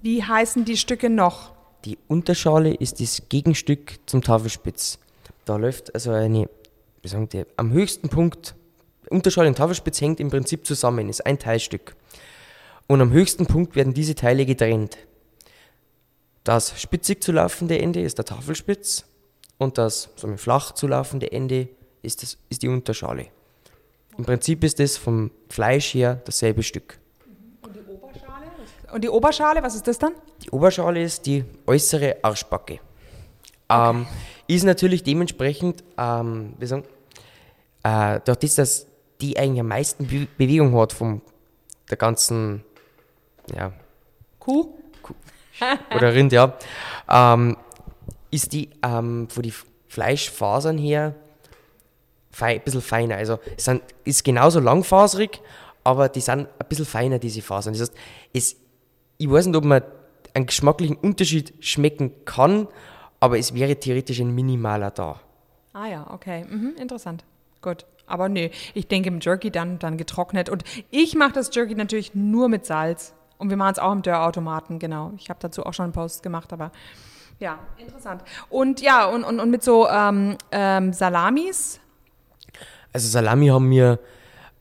wie 0.03 0.25
heißen 0.25 0.65
die 0.65 0.77
Stücke 0.77 1.11
noch? 1.11 1.53
Die 1.85 1.99
Unterschale 2.09 2.75
ist 2.75 3.01
das 3.01 3.23
Gegenstück 3.29 3.99
zum 4.07 4.21
Tafelspitz. 4.23 4.99
Da 5.45 5.57
läuft 5.57 5.95
also 5.95 6.11
eine, 6.11 6.49
wie 7.03 7.09
sagen 7.09 7.29
die, 7.29 7.45
am 7.57 7.71
höchsten 7.71 8.09
Punkt, 8.09 8.57
Unterschale 9.11 9.49
und 9.49 9.57
Tafelspitz 9.57 10.01
hängt 10.01 10.21
im 10.21 10.31
Prinzip 10.31 10.67
zusammen, 10.67 11.09
ist 11.09 11.25
ein 11.25 11.39
Teilstück. 11.39 11.95
Und 12.87 13.01
am 13.01 13.11
höchsten 13.11 13.47
Punkt 13.47 13.75
werden 13.77 13.95
diese 13.95 14.15
Teile 14.15 14.47
getrennt. 14.47 14.99
Das 16.45 16.81
spitzig 16.81 17.23
zu 17.23 17.33
laufende 17.33 17.79
Ende 17.79 18.01
ist 18.01 18.19
der 18.19 18.25
Tafelspitz 18.25 19.05
und 19.59 19.79
das 19.79 20.09
mit 20.25 20.41
flach 20.41 20.73
zu 20.73 20.87
laufende 20.87 21.33
Ende 21.33 21.69
ist, 22.03 22.23
das, 22.23 22.39
ist 22.49 22.63
die 22.63 22.69
Unterschale. 22.69 23.27
Im 24.17 24.25
Prinzip 24.25 24.63
ist 24.63 24.79
das 24.79 24.97
vom 24.97 25.31
Fleisch 25.49 25.95
her 25.95 26.23
dasselbe 26.25 26.63
Stück. 26.63 26.99
Und 28.93 29.03
die 29.03 29.09
Oberschale, 29.09 29.63
was 29.63 29.75
ist 29.75 29.87
das 29.89 29.99
dann? 29.99 30.13
Die 30.45 30.51
Oberschale 30.51 31.03
ist 31.03 31.27
die 31.27 31.45
äußere 31.67 32.17
Arschbacke. 32.23 32.79
Ähm, 33.69 34.07
ist 34.47 34.63
natürlich 34.63 35.03
dementsprechend, 35.03 35.83
ähm, 35.99 36.55
wie 36.59 36.67
sagen, 36.67 36.85
äh, 37.83 38.21
durch 38.25 38.39
das, 38.39 38.55
dass 38.55 38.87
die 39.21 39.39
eigentlich 39.39 39.61
am 39.61 39.69
meisten 39.69 40.07
Be 40.07 40.27
Bewegung 40.37 40.77
hat 40.79 40.93
von 40.93 41.23
der 41.91 41.97
ganzen, 41.97 42.65
ja, 43.55 43.73
Kuh? 44.39 44.75
oder 45.95 46.15
Rind, 46.15 46.33
ja, 46.33 46.57
ähm, 47.09 47.57
ist 48.31 48.53
die 48.53 48.71
ähm, 48.83 49.29
von 49.31 49.43
den 49.43 49.55
Fleischfasern 49.89 50.79
her 50.79 51.15
ein 52.39 52.61
bisschen 52.61 52.83
feiner. 52.83 53.17
Also 53.17 53.39
es 53.57 53.65
sind, 53.65 53.83
ist 54.05 54.25
genauso 54.25 54.61
langfaserig, 54.61 55.41
aber 55.85 56.09
die 56.09 56.21
sind 56.21 56.49
ein 56.59 56.69
bisschen 56.69 56.85
feiner, 56.85 57.19
diese 57.19 57.43
Fasern. 57.43 57.73
Das 57.73 57.83
heißt, 57.83 57.95
es, 58.33 58.57
ich 59.17 59.31
weiß 59.31 59.47
nicht, 59.47 59.57
ob 59.57 59.65
man 59.65 59.83
einen 60.35 60.47
geschmacklichen 60.47 60.97
Unterschied 60.97 61.55
schmecken 61.65 62.13
kann, 62.25 62.69
aber 63.21 63.39
es 63.39 63.55
wäre 63.55 63.77
theoretisch 63.77 64.21
ein 64.21 64.35
minimaler 64.35 64.91
da. 64.91 65.21
Ah 65.73 65.87
ja, 65.87 66.07
okay, 66.11 66.45
mhm, 66.45 66.75
interessant. 66.79 67.25
Gut. 67.63 67.87
Aber 68.07 68.29
nee, 68.29 68.51
ich 68.75 68.89
denke 68.89 69.09
im 69.09 69.21
Jerky 69.21 69.51
dann, 69.51 69.79
dann 69.79 69.97
getrocknet. 69.97 70.49
Und 70.49 70.65
ich 70.91 71.15
mache 71.15 71.33
das 71.33 71.55
Jerky 71.55 71.75
natürlich 71.75 72.15
nur 72.15 72.49
mit 72.49 72.67
Salz. 72.67 73.15
Und 73.39 73.51
wir 73.51 73.57
machen 73.57 73.73
es 73.73 73.79
auch 73.79 73.93
im 73.93 74.03
Dörrautomaten, 74.03 74.79
genau. 74.79 75.13
Ich 75.17 75.29
habe 75.29 75.39
dazu 75.41 75.65
auch 75.67 75.75
schon 75.75 75.85
einen 75.85 75.93
Post 75.93 76.23
gemacht, 76.23 76.53
aber 76.53 76.73
ja, 77.39 77.59
interessant. 77.77 78.23
Und 78.49 78.81
ja, 78.81 79.07
und, 79.07 79.25
und, 79.25 79.41
und 79.41 79.51
mit 79.51 79.63
so 79.63 79.89
ähm, 79.89 80.37
ähm, 80.53 80.93
Salamis, 80.93 81.81
Also 82.93 83.09
Salami 83.09 83.49
haben 83.49 83.71
wir 83.71 83.99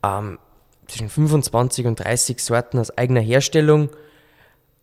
ähm, 0.04 0.40
zwischen 0.88 1.10
25 1.10 1.86
und 1.88 1.96
30 2.04 2.40
Sorten 2.40 2.80
aus 2.80 2.96
eigener 2.98 3.22
Herstellung. 3.22 3.90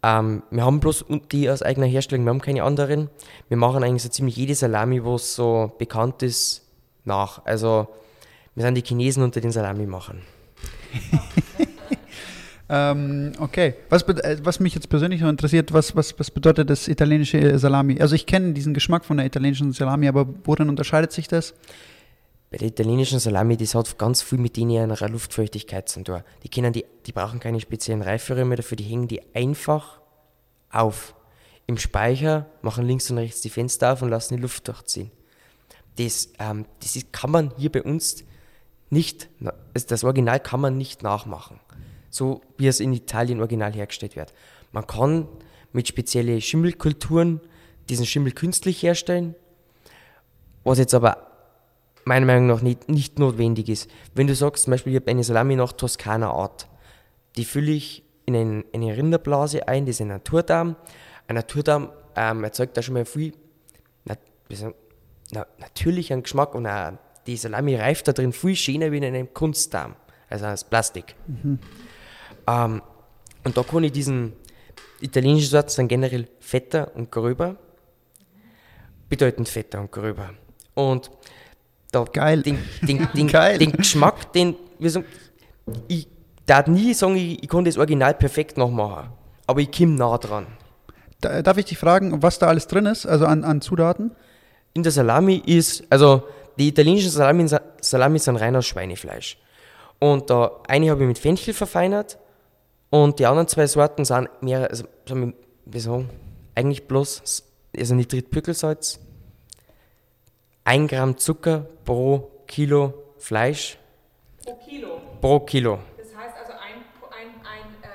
Ähm, 0.03 0.43
wir 0.51 0.65
haben 0.65 0.81
bloß 0.81 1.05
die 1.31 1.51
aus 1.51 1.63
eigener 1.63 1.87
Herstellung, 1.87 2.25
wir 2.25 2.31
haben 2.31 2.41
keine 2.41 2.63
anderen. 2.63 3.11
Wir 3.49 3.57
machen 3.57 3.85
eigentlich 3.85 4.03
so 4.03 4.09
ziemlich 4.09 4.37
jede 4.37 4.55
Salami, 4.55 5.05
was 5.05 5.35
so 5.35 5.73
bekannt 5.79 6.23
ist, 6.23 6.67
nach. 7.05 7.45
Also 7.45 7.89
wir 8.55 8.65
sind 8.65 8.75
die 8.75 8.83
Chinesen 8.83 9.23
unter 9.23 9.41
den 9.41 9.53
Salami-Machern. 9.53 10.21
Ähm, 12.75 13.33
okay. 13.39 13.75
Was, 13.91 14.03
äh, 14.05 14.39
was 14.43 14.59
mich 14.59 14.75
jetzt 14.75 14.89
persönlich 14.89 15.21
noch 15.21 15.29
interessiert, 15.29 15.75
was, 15.75 15.95
was, 15.95 16.19
was 16.19 16.31
bedeutet 16.31 16.71
das 16.71 16.89
italienische 16.89 17.59
Salami? 17.59 18.01
Also 18.01 18.15
ich 18.15 18.25
kenne 18.25 18.55
diesen 18.55 18.73
Geschmack 18.73 19.05
von 19.05 19.19
der 19.19 19.27
italienischen 19.27 19.73
Salami, 19.73 20.09
aber 20.09 20.27
worin 20.45 20.71
unterscheidet 20.71 21.13
sich 21.13 21.29
das? 21.29 21.53
Bei 22.51 22.57
der 22.57 22.69
italienischen 22.69 23.19
Salami, 23.19 23.59
das 23.59 23.75
hat 23.75 23.99
ganz 23.99 24.23
viel 24.23 24.39
mit 24.39 24.57
denen 24.57 24.71
ihrer 24.71 25.09
Luftfeuchtigkeit 25.11 25.87
zu 25.91 26.03
tun. 26.03 26.23
Die, 26.45 26.49
können 26.49 26.73
die, 26.73 26.87
die 27.05 27.13
brauchen 27.13 27.41
keine 27.41 27.61
speziellen 27.61 28.01
Reifröhre 28.01 28.57
dafür, 28.57 28.77
die 28.77 28.85
hängen 28.85 29.07
die 29.07 29.21
einfach 29.35 30.01
auf. 30.71 31.15
Im 31.67 31.77
Speicher 31.77 32.47
machen 32.63 32.87
links 32.87 33.11
und 33.11 33.19
rechts 33.19 33.43
die 33.43 33.51
Fenster 33.51 33.93
auf 33.93 34.01
und 34.01 34.09
lassen 34.09 34.37
die 34.37 34.41
Luft 34.41 34.67
durchziehen. 34.67 35.11
Das, 35.97 36.31
ähm, 36.39 36.65
das 36.81 36.97
ist, 36.97 37.13
kann 37.13 37.31
man 37.31 37.53
hier 37.59 37.71
bei 37.71 37.83
uns 37.83 38.25
nicht, 38.93 39.31
das 39.73 40.05
Original 40.05 40.39
kann 40.39 40.61
man 40.61 40.77
nicht 40.77 41.03
nachmachen, 41.03 41.59
so 42.11 42.43
wie 42.59 42.67
es 42.67 42.79
in 42.79 42.93
Italien 42.93 43.41
original 43.41 43.73
hergestellt 43.73 44.17
wird. 44.17 44.35
Man 44.71 44.87
kann 44.87 45.27
mit 45.73 45.89
speziellen 45.89 46.43
Schimmelkulturen 46.43 47.41
diesen 47.89 48.05
Schimmel 48.05 48.33
künstlich 48.33 48.83
herstellen, 48.83 49.35
was 50.63 50.79
jetzt 50.79 50.93
aber 50.93 51.27
meiner 52.05 52.27
Meinung 52.27 52.47
nach 52.49 52.61
nicht, 52.61 52.91
nicht 52.91 53.19
notwendig 53.19 53.71
ist. 53.71 53.91
Wenn 54.15 54.27
du 54.27 54.35
sagst, 54.35 54.65
zum 54.65 54.73
Beispiel, 54.73 54.93
ich 54.93 55.01
habe 55.01 55.11
eine 55.11 55.25
Salami 55.25 55.57
nach 55.57 55.73
Toskana 55.73 56.31
Art, 56.31 56.69
die 57.37 57.47
fülle 57.47 57.73
ich 57.73 58.05
in 58.27 58.37
ein, 58.37 58.65
eine 58.75 58.95
Rinderblase 58.95 59.69
ein, 59.69 59.87
das 59.87 59.97
ist 59.97 60.01
ein 60.03 60.09
Naturdarm. 60.09 60.77
Ein 61.29 61.37
Naturdarm 61.37 61.89
ähm, 62.15 62.45
erzeugt 62.45 62.77
da 62.77 62.83
schon 62.83 62.95
mal 62.95 63.07
viel 63.07 63.33
na, 64.05 64.17
na, 65.31 65.47
natürlichen 65.59 66.23
Geschmack 66.23 66.55
und 66.55 66.67
auch 66.67 66.93
die 67.27 67.37
Salami 67.37 67.77
reift 67.77 68.09
da 68.09 68.13
drin 68.13 68.33
viel 68.33 68.57
schöner 68.57 68.91
wie 68.93 68.99
in 68.99 69.05
einem 69.05 69.33
Kunstdarm, 69.33 69.95
also 70.29 70.47
aus 70.47 70.65
Plastik. 70.65 71.15
Ähm, 72.47 72.83
und 73.45 73.57
da 73.57 73.63
kann 73.63 73.85
ich 73.85 73.93
diesen 73.93 74.33
italienischen 75.01 75.51
Sorten 75.51 75.71
sind 75.71 75.89
generell 75.89 76.29
fetter 76.41 76.95
und 76.95 77.11
gröber, 77.11 77.57
bedeutend 79.09 79.49
fetter 79.49 79.81
und 79.81 79.93
gröber. 79.93 80.31
Und 80.75 81.11
Da, 81.93 82.05
Geil. 82.05 82.43
Den, 82.43 82.59
den, 82.81 83.07
den, 83.15 83.29
Geil. 83.29 83.59
den 83.59 83.73
Geschmack, 83.73 84.33
den, 84.33 84.57
wir 84.79 84.91
sagen, 84.91 85.05
ich 85.87 86.09
darf 86.47 86.67
nie 86.67 86.95
sagen, 86.95 87.17
ich, 87.17 87.43
ich 87.43 87.49
kann 87.49 87.65
das 87.65 87.77
Original 87.77 88.15
perfekt 88.15 88.57
nachmachen. 88.57 89.11
Aber 89.47 89.61
ich 89.61 89.71
komme 89.71 89.93
nah 89.93 90.17
dran. 90.17 90.47
Da, 91.21 91.43
darf 91.43 91.59
ich 91.59 91.67
dich 91.67 91.79
fragen, 91.79 92.23
was 92.23 92.39
da 92.39 92.49
alles 92.49 92.67
drin 92.67 92.87
ist, 92.87 93.07
also 93.07 93.27
an, 93.27 93.45
an 93.45 93.61
Zutaten? 93.61 94.13
In 94.73 94.83
der 94.83 94.91
Salami 94.91 95.43
ist, 95.45 95.85
also 95.91 96.23
die 96.59 96.69
italienischen 96.69 97.11
Salami, 97.11 97.49
Salami 97.81 98.19
sind 98.19 98.37
rein 98.37 98.57
aus 98.57 98.67
Schweinefleisch. 98.67 99.39
Und 99.99 100.31
da 100.31 100.61
eine 100.67 100.91
habe 100.91 101.03
ich 101.03 101.09
mit 101.09 101.19
Fenchel 101.19 101.55
verfeinert 101.55 102.19
und 102.91 103.19
die 103.19 103.27
anderen 103.27 103.49
zwei 103.49 103.67
Sorten 103.67 104.05
sind 104.05 104.29
mehr, 104.43 104.69
also, 104.69 104.85
wie 105.65 105.81
sagen, 105.81 106.11
eigentlich 106.55 106.87
bloß, 106.87 107.45
also 107.77 107.95
Nitritpückelsalz, 107.95 109.01
1 110.65 110.91
Gramm 110.91 111.17
Zucker 111.17 111.67
pro 111.85 112.31
Kilo 112.47 112.95
Fleisch 113.19 113.79
Pro 114.45 114.55
Kilo. 114.57 115.01
pro 115.21 115.41
Kilo. 115.41 115.79
Das 115.97 116.09
heißt 116.15 116.37
also 116.37 116.53
ein, 116.53 116.85
ein, 117.11 117.47
ein, 117.47 117.83
äh, 117.83 117.89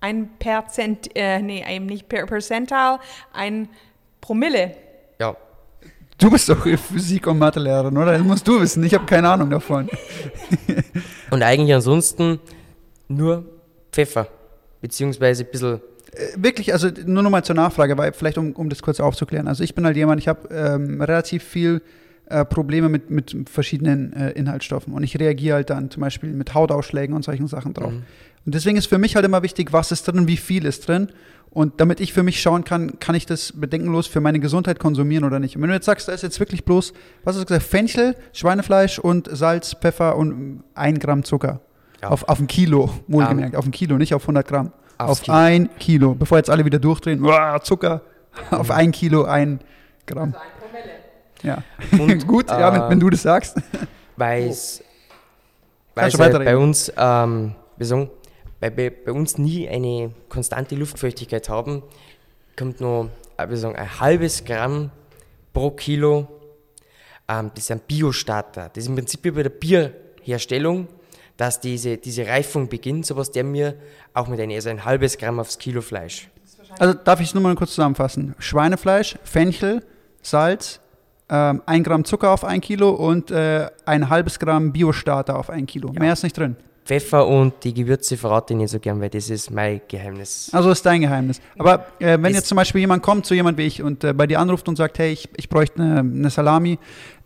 ein 0.00 0.30
Perzent, 0.38 1.16
äh, 1.16 1.40
nee, 1.40 1.64
eben 1.66 1.86
nicht 1.86 2.08
per 2.08 2.26
Percental, 2.26 3.00
ein 3.32 3.68
Promille. 4.20 4.76
Du 6.26 6.32
bist 6.32 6.48
doch 6.48 6.66
Physik- 6.66 7.28
und 7.28 7.38
Mathelehrerin, 7.38 7.96
oder? 7.96 8.10
Das 8.10 8.24
musst 8.24 8.48
du 8.48 8.60
wissen. 8.60 8.82
Ich 8.82 8.92
habe 8.94 9.06
keine 9.06 9.28
Ahnung 9.28 9.48
davon. 9.48 9.88
und 11.30 11.40
eigentlich 11.40 11.72
ansonsten 11.72 12.40
nur 13.06 13.44
Pfeffer, 13.92 14.26
beziehungsweise 14.80 15.44
ein 15.44 15.50
bisschen 15.52 15.80
Äh, 16.10 16.42
Wirklich, 16.42 16.72
also 16.72 16.88
nur 17.04 17.22
nochmal 17.22 17.44
zur 17.44 17.54
Nachfrage, 17.54 17.96
weil 17.96 18.12
vielleicht 18.12 18.38
um, 18.38 18.54
um 18.54 18.68
das 18.68 18.82
kurz 18.82 18.98
aufzuklären. 18.98 19.46
Also 19.46 19.62
ich 19.62 19.76
bin 19.76 19.86
halt 19.86 19.96
jemand, 19.96 20.20
ich 20.20 20.26
habe 20.26 20.48
ähm, 20.52 21.00
relativ 21.00 21.44
viel 21.44 21.80
äh, 22.28 22.44
Probleme 22.44 22.88
mit, 22.88 23.08
mit 23.08 23.48
verschiedenen 23.48 24.12
äh, 24.12 24.30
Inhaltsstoffen 24.32 24.94
und 24.94 25.04
ich 25.04 25.16
reagiere 25.20 25.54
halt 25.54 25.70
dann 25.70 25.92
zum 25.92 26.00
Beispiel 26.00 26.32
mit 26.32 26.54
Hautausschlägen 26.54 27.14
und 27.14 27.24
solchen 27.24 27.46
Sachen 27.46 27.72
drauf. 27.72 27.92
Und 28.44 28.54
deswegen 28.54 28.76
ist 28.76 28.86
für 28.86 28.98
mich 28.98 29.14
halt 29.14 29.24
immer 29.24 29.44
wichtig, 29.44 29.72
was 29.72 29.92
ist 29.92 30.08
drin, 30.08 30.26
wie 30.26 30.36
viel 30.36 30.64
ist 30.64 30.88
drin. 30.88 31.08
Und 31.56 31.80
damit 31.80 32.00
ich 32.00 32.12
für 32.12 32.22
mich 32.22 32.42
schauen 32.42 32.64
kann, 32.64 33.00
kann 33.00 33.14
ich 33.14 33.24
das 33.24 33.50
bedenkenlos 33.50 34.06
für 34.06 34.20
meine 34.20 34.40
Gesundheit 34.40 34.78
konsumieren 34.78 35.24
oder 35.24 35.38
nicht. 35.38 35.56
Und 35.56 35.62
wenn 35.62 35.70
du 35.70 35.74
jetzt 35.74 35.86
sagst, 35.86 36.06
da 36.06 36.12
ist 36.12 36.22
jetzt 36.22 36.38
wirklich 36.38 36.66
bloß, 36.66 36.92
was 37.24 37.34
hast 37.34 37.40
du 37.40 37.46
gesagt, 37.46 37.66
Fenchel, 37.66 38.14
Schweinefleisch 38.34 38.98
und 38.98 39.26
Salz, 39.34 39.72
Pfeffer 39.72 40.16
und 40.16 40.62
ein 40.74 40.98
Gramm 40.98 41.24
Zucker. 41.24 41.60
Ja. 42.02 42.10
Auf, 42.10 42.28
auf 42.28 42.40
ein 42.40 42.46
Kilo, 42.46 42.90
wohlgemerkt, 43.08 43.56
auf 43.56 43.64
ein 43.64 43.70
Kilo, 43.70 43.96
nicht 43.96 44.12
auf 44.12 44.24
100 44.24 44.46
Gramm. 44.46 44.70
Auf 44.98 45.22
Kilo. 45.22 45.34
ein 45.34 45.70
Kilo. 45.78 46.14
Bevor 46.14 46.36
jetzt 46.36 46.50
alle 46.50 46.62
wieder 46.62 46.78
durchdrehen, 46.78 47.24
uah, 47.24 47.58
Zucker, 47.62 48.02
auf 48.50 48.70
ein 48.70 48.92
Kilo, 48.92 49.24
ein 49.24 49.60
Gramm. 50.04 50.34
Also 50.34 50.38
ein 50.38 50.60
Promille. 50.60 50.92
Ja. 51.42 52.04
Und, 52.04 52.26
Gut, 52.28 52.50
ja, 52.50 52.70
wenn, 52.70 52.82
äh, 52.82 52.90
wenn 52.90 53.00
du 53.00 53.08
das 53.08 53.22
sagst. 53.22 53.56
weil 54.18 54.48
es 54.48 54.84
weil 55.94 56.12
weiterreden. 56.18 56.44
bei 56.44 56.56
uns, 56.58 56.92
ähm, 56.98 57.54
wir 57.78 57.86
sagen, 57.86 58.10
weil 58.60 58.70
bei, 58.70 58.90
bei 58.90 59.12
uns 59.12 59.38
nie 59.38 59.68
eine 59.68 60.12
konstante 60.28 60.74
Luftfeuchtigkeit 60.74 61.48
haben, 61.48 61.82
kommt 62.56 62.80
nur, 62.80 63.10
äh, 63.36 63.48
wir 63.48 63.56
sagen, 63.56 63.76
ein 63.76 64.00
halbes 64.00 64.44
Gramm 64.44 64.90
pro 65.52 65.70
Kilo. 65.70 66.28
Ähm, 67.28 67.50
das 67.54 67.66
sind 67.66 67.86
Biostarter. 67.86 68.70
Das 68.72 68.84
ist 68.84 68.88
im 68.88 68.94
Prinzip 68.94 69.24
wie 69.24 69.30
bei 69.30 69.42
der 69.42 69.50
Bierherstellung, 69.50 70.88
dass 71.36 71.60
diese, 71.60 71.98
diese 71.98 72.26
Reifung 72.26 72.68
beginnt, 72.68 73.06
sowas 73.06 73.30
der 73.30 73.44
mir 73.44 73.74
auch 74.14 74.28
mit 74.28 74.40
einem, 74.40 74.54
also 74.54 74.70
ein 74.70 74.84
halbes 74.84 75.18
Gramm 75.18 75.38
aufs 75.38 75.58
Kilo 75.58 75.82
Fleisch. 75.82 76.28
Also 76.78 76.94
darf 76.94 77.20
ich 77.20 77.28
es 77.28 77.34
nur 77.34 77.42
mal 77.42 77.54
kurz 77.54 77.70
zusammenfassen. 77.74 78.34
Schweinefleisch, 78.38 79.16
Fenchel, 79.22 79.84
Salz, 80.22 80.80
ähm, 81.28 81.62
ein 81.66 81.82
Gramm 81.82 82.04
Zucker 82.04 82.30
auf 82.30 82.44
ein 82.44 82.60
Kilo 82.60 82.90
und 82.90 83.30
äh, 83.30 83.68
ein 83.84 84.08
halbes 84.08 84.38
Gramm 84.38 84.72
Biostarter 84.72 85.38
auf 85.38 85.50
ein 85.50 85.66
Kilo. 85.66 85.92
Mehr 85.92 86.12
ist 86.12 86.22
nicht 86.22 86.36
drin. 86.36 86.56
Pfeffer 86.86 87.26
und 87.26 87.52
die 87.64 87.74
Gewürze 87.74 88.16
verrate 88.16 88.54
ich 88.54 88.58
nicht 88.58 88.70
so 88.70 88.78
gern, 88.78 89.00
weil 89.00 89.10
das 89.10 89.28
ist 89.28 89.50
mein 89.50 89.80
Geheimnis. 89.88 90.48
Also 90.52 90.70
ist 90.70 90.86
dein 90.86 91.00
Geheimnis. 91.00 91.40
Aber 91.58 91.84
äh, 91.98 92.16
wenn 92.20 92.26
Ist- 92.26 92.36
jetzt 92.36 92.46
zum 92.46 92.54
Beispiel 92.56 92.80
jemand 92.82 93.02
kommt, 93.02 93.26
zu 93.26 93.34
jemand 93.34 93.58
wie 93.58 93.62
ich, 93.66 93.82
und 93.82 94.04
äh, 94.04 94.12
bei 94.12 94.26
dir 94.28 94.38
anruft 94.38 94.68
und 94.68 94.76
sagt, 94.76 94.98
hey, 95.00 95.10
ich, 95.12 95.28
ich 95.36 95.48
bräuchte 95.48 95.82
eine, 95.82 95.98
eine 96.00 96.30
Salami, 96.30 96.78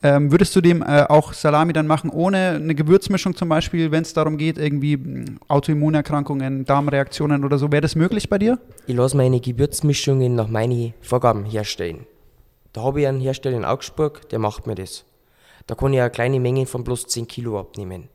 ähm, 0.03 0.33
würdest 0.33 0.57
du 0.57 0.63
dem 0.63 0.81
äh, 0.81 1.03
auch 1.09 1.35
Salami 1.35 1.75
dann 1.75 1.87
machen, 1.87 2.09
ohne 2.09 2.53
eine 2.53 2.75
Gewürzmischung 2.75 3.37
zum 3.37 3.51
Beispiel, 3.51 3.91
wenn 3.91 4.01
es 4.03 4.15
darum 4.15 4.39
geht, 4.39 4.57
irgendwie 4.57 4.97
mh, 4.97 5.25
Autoimmunerkrankungen, 5.49 6.65
Darmreaktionen 6.65 7.45
oder 7.45 7.59
so, 7.59 7.71
wäre 7.71 7.83
das 7.83 7.95
möglich 7.97 8.29
bei 8.31 8.39
dir? 8.39 8.59
Ich 8.87 8.97
lasse 8.97 9.17
meine 9.17 9.41
Gewürzmischungen 9.41 10.35
nach 10.35 10.49
meinen 10.49 10.95
Vorgaben 11.03 11.45
herstellen. 11.45 12.07
Da 12.73 12.83
habe 12.83 13.03
ich 13.03 13.07
einen 13.07 13.21
Hersteller 13.21 13.59
in 13.59 13.65
Augsburg, 13.65 14.29
der 14.31 14.39
macht 14.39 14.67
mir 14.67 14.75
das. 14.75 15.05
Da 15.67 15.75
kann 15.75 15.93
ich 15.93 16.01
eine 16.01 16.09
kleine 16.11 16.41
Menge 16.41 16.67
von 16.67 16.83
bloß 16.83 17.07
10 17.09 17.27
Kilo 17.29 17.61
abnehmen. 17.61 18.09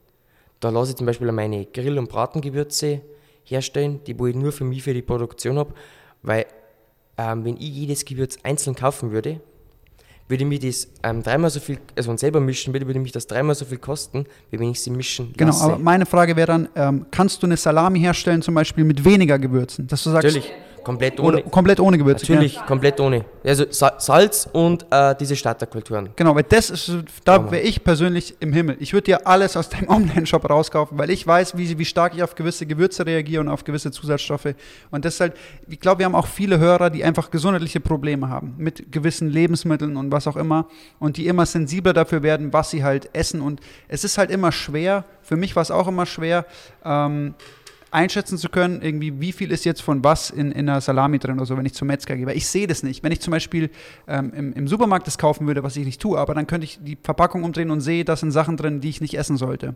Da 0.60 0.70
lasse 0.70 0.92
ich 0.92 0.98
zum 0.98 1.06
Beispiel 1.06 1.32
meine 1.32 1.66
Grill- 1.66 1.98
und 2.00 2.10
Bratengewürze 2.10 3.02
herstellen, 3.44 4.00
die 4.08 4.18
wo 4.18 4.28
ich 4.28 4.36
nur 4.36 4.52
für 4.52 4.64
mich 4.64 4.84
für 4.84 4.94
die 4.94 5.02
Produktion 5.02 5.58
habe, 5.58 5.74
weil 6.24 6.46
ähm, 7.18 7.46
wenn 7.46 7.56
ich 7.58 7.70
jedes 7.70 8.04
Gewürz 8.06 8.38
einzeln 8.44 8.76
kaufen 8.76 9.12
würde, 9.12 9.40
würde 10.28 10.44
mich 10.46 10.60
das 10.60 10.88
ähm, 11.04 11.22
dreimal 11.22 11.50
so 11.52 11.60
viel, 11.60 11.78
also 11.96 12.10
und 12.10 12.20
selber 12.20 12.40
mischen 12.40 12.74
würde, 12.74 12.88
würde 12.88 13.00
mich 13.00 13.12
das 13.12 13.28
dreimal 13.28 13.54
so 13.54 13.64
viel 13.66 13.78
kosten, 13.78 14.26
wie 14.50 14.60
wenn 14.60 14.72
ich 14.72 14.82
sie 14.82 14.90
mischen 14.90 15.34
Genau, 15.38 15.52
lasse. 15.52 15.64
aber 15.66 15.78
meine 15.78 16.06
Frage 16.08 16.36
wäre 16.36 16.48
dann, 16.48 16.70
ähm, 16.76 17.06
kannst 17.12 17.44
du 17.44 17.48
eine 17.48 17.58
Salami 17.58 18.00
herstellen, 18.00 18.42
zum 18.42 18.56
Beispiel 18.56 18.84
mit 18.84 19.06
weniger 19.06 19.38
Gewürzen? 19.38 19.86
Dass 19.88 20.04
du 20.04 20.10
sagst, 20.10 20.26
Natürlich, 20.26 20.52
komplett 20.86 21.20
ohne. 21.20 21.40
Oder 21.40 21.42
komplett 21.50 21.80
ohne 21.82 21.98
Gewürze. 21.98 22.32
Natürlich, 22.32 22.58
komplett 22.66 23.00
ohne. 23.00 23.26
Also 23.44 23.66
Sa 23.70 23.96
Salz 23.98 24.48
und 24.54 24.86
äh, 24.92 25.16
diese 25.20 25.36
Starterkulturen. 25.36 26.12
Genau, 26.16 26.36
weil 26.36 26.44
das 26.44 26.70
ist, 26.70 26.92
da 27.26 27.52
wäre 27.52 27.64
ich 27.64 27.84
persönlich 27.84 28.36
im 28.40 28.54
Himmel. 28.54 28.78
Ich 28.80 28.94
würde 28.94 29.06
dir 29.06 29.28
alles 29.28 29.58
aus 29.58 29.68
deinem 29.68 29.90
Online-Shop 29.96 30.50
rauskaufen, 30.50 30.98
weil 30.98 31.10
ich 31.10 31.26
weiß, 31.26 31.58
wie, 31.58 31.78
wie 31.78 31.86
stark 31.86 32.16
ich 32.16 32.24
auf 32.24 32.36
gewisse 32.36 32.66
Gewürze 32.66 33.06
reagiere 33.06 33.42
und 33.42 33.50
auf 33.50 33.64
gewisse 33.66 33.92
Zusatzstoffe. 33.92 34.56
Und 34.92 35.04
das 35.04 35.16
ist 35.16 35.20
halt, 35.20 35.34
ich 35.68 35.80
glaube, 35.80 36.00
wir 36.00 36.06
haben 36.06 36.16
auch 36.16 36.28
viele 36.28 36.60
Hörer, 36.60 36.90
die 36.90 37.04
einfach 37.04 37.32
gesundheitliche 37.32 37.80
Probleme 37.80 38.30
haben 38.30 38.54
mit 38.58 38.92
gewissen 38.92 39.30
Lebensmitteln 39.30 39.98
und 39.98 40.12
was 40.12 40.28
auch 40.28 40.38
immer 40.38 40.68
und 41.00 41.18
die 41.18 41.28
immer 41.28 41.46
sensibler 41.46 41.94
dafür 41.94 42.24
werden, 42.24 42.54
was 42.54 42.70
sie 42.70 42.84
halt 42.84 43.10
essen. 43.14 43.42
Und 43.42 43.60
es 43.88 44.04
ist 44.04 44.18
halt 44.18 44.30
immer 44.30 44.52
schwer, 44.52 45.04
für 45.24 45.36
mich 45.36 45.56
war 45.56 45.64
es 45.64 45.72
auch 45.72 45.88
immer 45.88 46.06
schwer, 46.06 46.46
ähm, 46.84 47.34
einschätzen 47.96 48.38
zu 48.38 48.50
können, 48.50 48.82
irgendwie, 48.82 49.20
wie 49.20 49.32
viel 49.32 49.52
ist 49.52 49.66
jetzt 49.66 49.82
von 49.82 50.04
was 50.04 50.30
in, 50.30 50.52
in 50.52 50.70
einer 50.70 50.82
Salami 50.82 51.18
drin 51.18 51.38
oder 51.38 51.46
so, 51.46 51.58
wenn 51.58 51.66
ich 51.66 51.74
zum 51.74 51.88
Metzger 51.88 52.16
gehe. 52.16 52.28
Weil 52.28 52.38
ich 52.38 52.48
sehe 52.48 52.68
das 52.68 52.84
nicht. 52.84 53.04
Wenn 53.04 53.12
ich 53.12 53.22
zum 53.22 53.32
Beispiel 53.32 53.70
ähm, 54.08 54.32
im, 54.36 54.54
im 54.54 54.68
Supermarkt 54.68 55.08
das 55.08 55.18
kaufen 55.18 55.48
würde, 55.48 55.64
was 55.64 55.76
ich 55.76 55.86
nicht 55.86 56.02
tue, 56.02 56.20
aber 56.20 56.36
dann 56.36 56.46
könnte 56.46 56.66
ich 56.66 56.80
die 56.82 56.98
Verpackung 57.02 57.44
umdrehen 57.44 57.72
und 57.72 57.82
sehe, 57.82 58.06
da 58.06 58.16
sind 58.16 58.32
Sachen 58.32 58.58
drin, 58.58 58.82
die 58.82 58.90
ich 58.90 59.02
nicht 59.02 59.18
essen 59.18 59.38
sollte. 59.38 59.76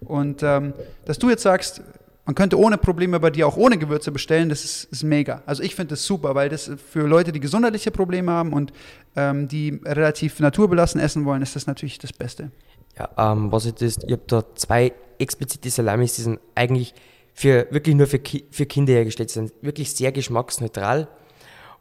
Und 0.00 0.42
ähm, 0.42 0.72
dass 1.04 1.18
du 1.18 1.28
jetzt 1.28 1.42
sagst, 1.42 1.82
man 2.24 2.34
könnte 2.34 2.58
ohne 2.58 2.76
Probleme 2.76 3.20
bei 3.20 3.30
dir 3.30 3.46
auch 3.46 3.56
ohne 3.56 3.78
Gewürze 3.78 4.12
bestellen, 4.12 4.48
das 4.48 4.64
ist, 4.64 4.84
ist 4.84 5.02
mega. 5.02 5.42
Also 5.46 5.62
ich 5.62 5.74
finde 5.74 5.90
das 5.90 6.04
super, 6.04 6.34
weil 6.34 6.48
das 6.48 6.70
für 6.90 7.06
Leute, 7.06 7.32
die 7.32 7.40
gesundheitliche 7.40 7.90
Probleme 7.90 8.32
haben 8.32 8.52
und 8.52 8.72
ähm, 9.16 9.48
die 9.48 9.80
relativ 9.84 10.38
naturbelassen 10.40 11.00
essen 11.00 11.24
wollen, 11.24 11.40
ist 11.42 11.56
das 11.56 11.66
natürlich 11.66 11.98
das 11.98 12.12
Beste. 12.12 12.50
Ja, 12.98 13.08
ähm, 13.16 13.52
was 13.52 13.64
ich 13.64 13.74
das, 13.74 13.98
ich 14.04 14.12
habe 14.12 14.22
da 14.26 14.44
zwei 14.56 14.92
explizite 15.18 15.70
Salamis, 15.70 16.16
die 16.16 16.22
sind 16.22 16.40
eigentlich 16.54 16.94
für, 17.38 17.68
wirklich 17.70 17.94
nur 17.94 18.06
für, 18.08 18.18
Ki 18.18 18.44
für 18.50 18.66
Kinder 18.66 18.92
hergestellt, 18.94 19.30
sind 19.30 19.52
wirklich 19.62 19.92
sehr 19.94 20.10
geschmacksneutral. 20.10 21.06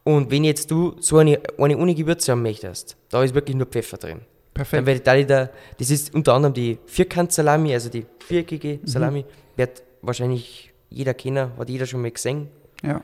Und 0.04 0.30
wenn 0.30 0.44
jetzt 0.44 0.70
du 0.70 0.96
so 1.00 1.18
eine, 1.18 1.40
eine 1.58 1.78
ohne 1.78 1.96
Gewürze 1.96 2.32
haben 2.32 2.44
möchtest, 2.44 2.96
da 3.10 3.24
ist 3.24 3.34
wirklich 3.34 3.56
nur 3.56 3.66
Pfeffer 3.66 3.98
drin. 3.98 4.20
Dann 4.20 4.54
Perfekt. 4.54 4.86
werde 4.86 4.98
ich 5.00 5.04
da 5.04 5.18
wieder, 5.18 5.50
das 5.80 5.90
ist 5.90 6.14
unter 6.14 6.34
anderem 6.34 6.54
die 6.54 6.78
Vierkant-Salami, 6.86 7.74
also 7.74 7.90
die 7.90 8.06
viereckige 8.20 8.80
Mhm. 8.82 8.88
Salami, 8.88 9.26
wird 9.56 9.82
wahrscheinlich 10.04 10.72
jeder 10.90 11.14
kennen, 11.16 11.52
hat 11.58 11.70
jeder 11.70 11.86
schon 11.88 12.02
mal 12.04 12.12
gesehen. 12.12 12.50
Ja, 12.84 13.02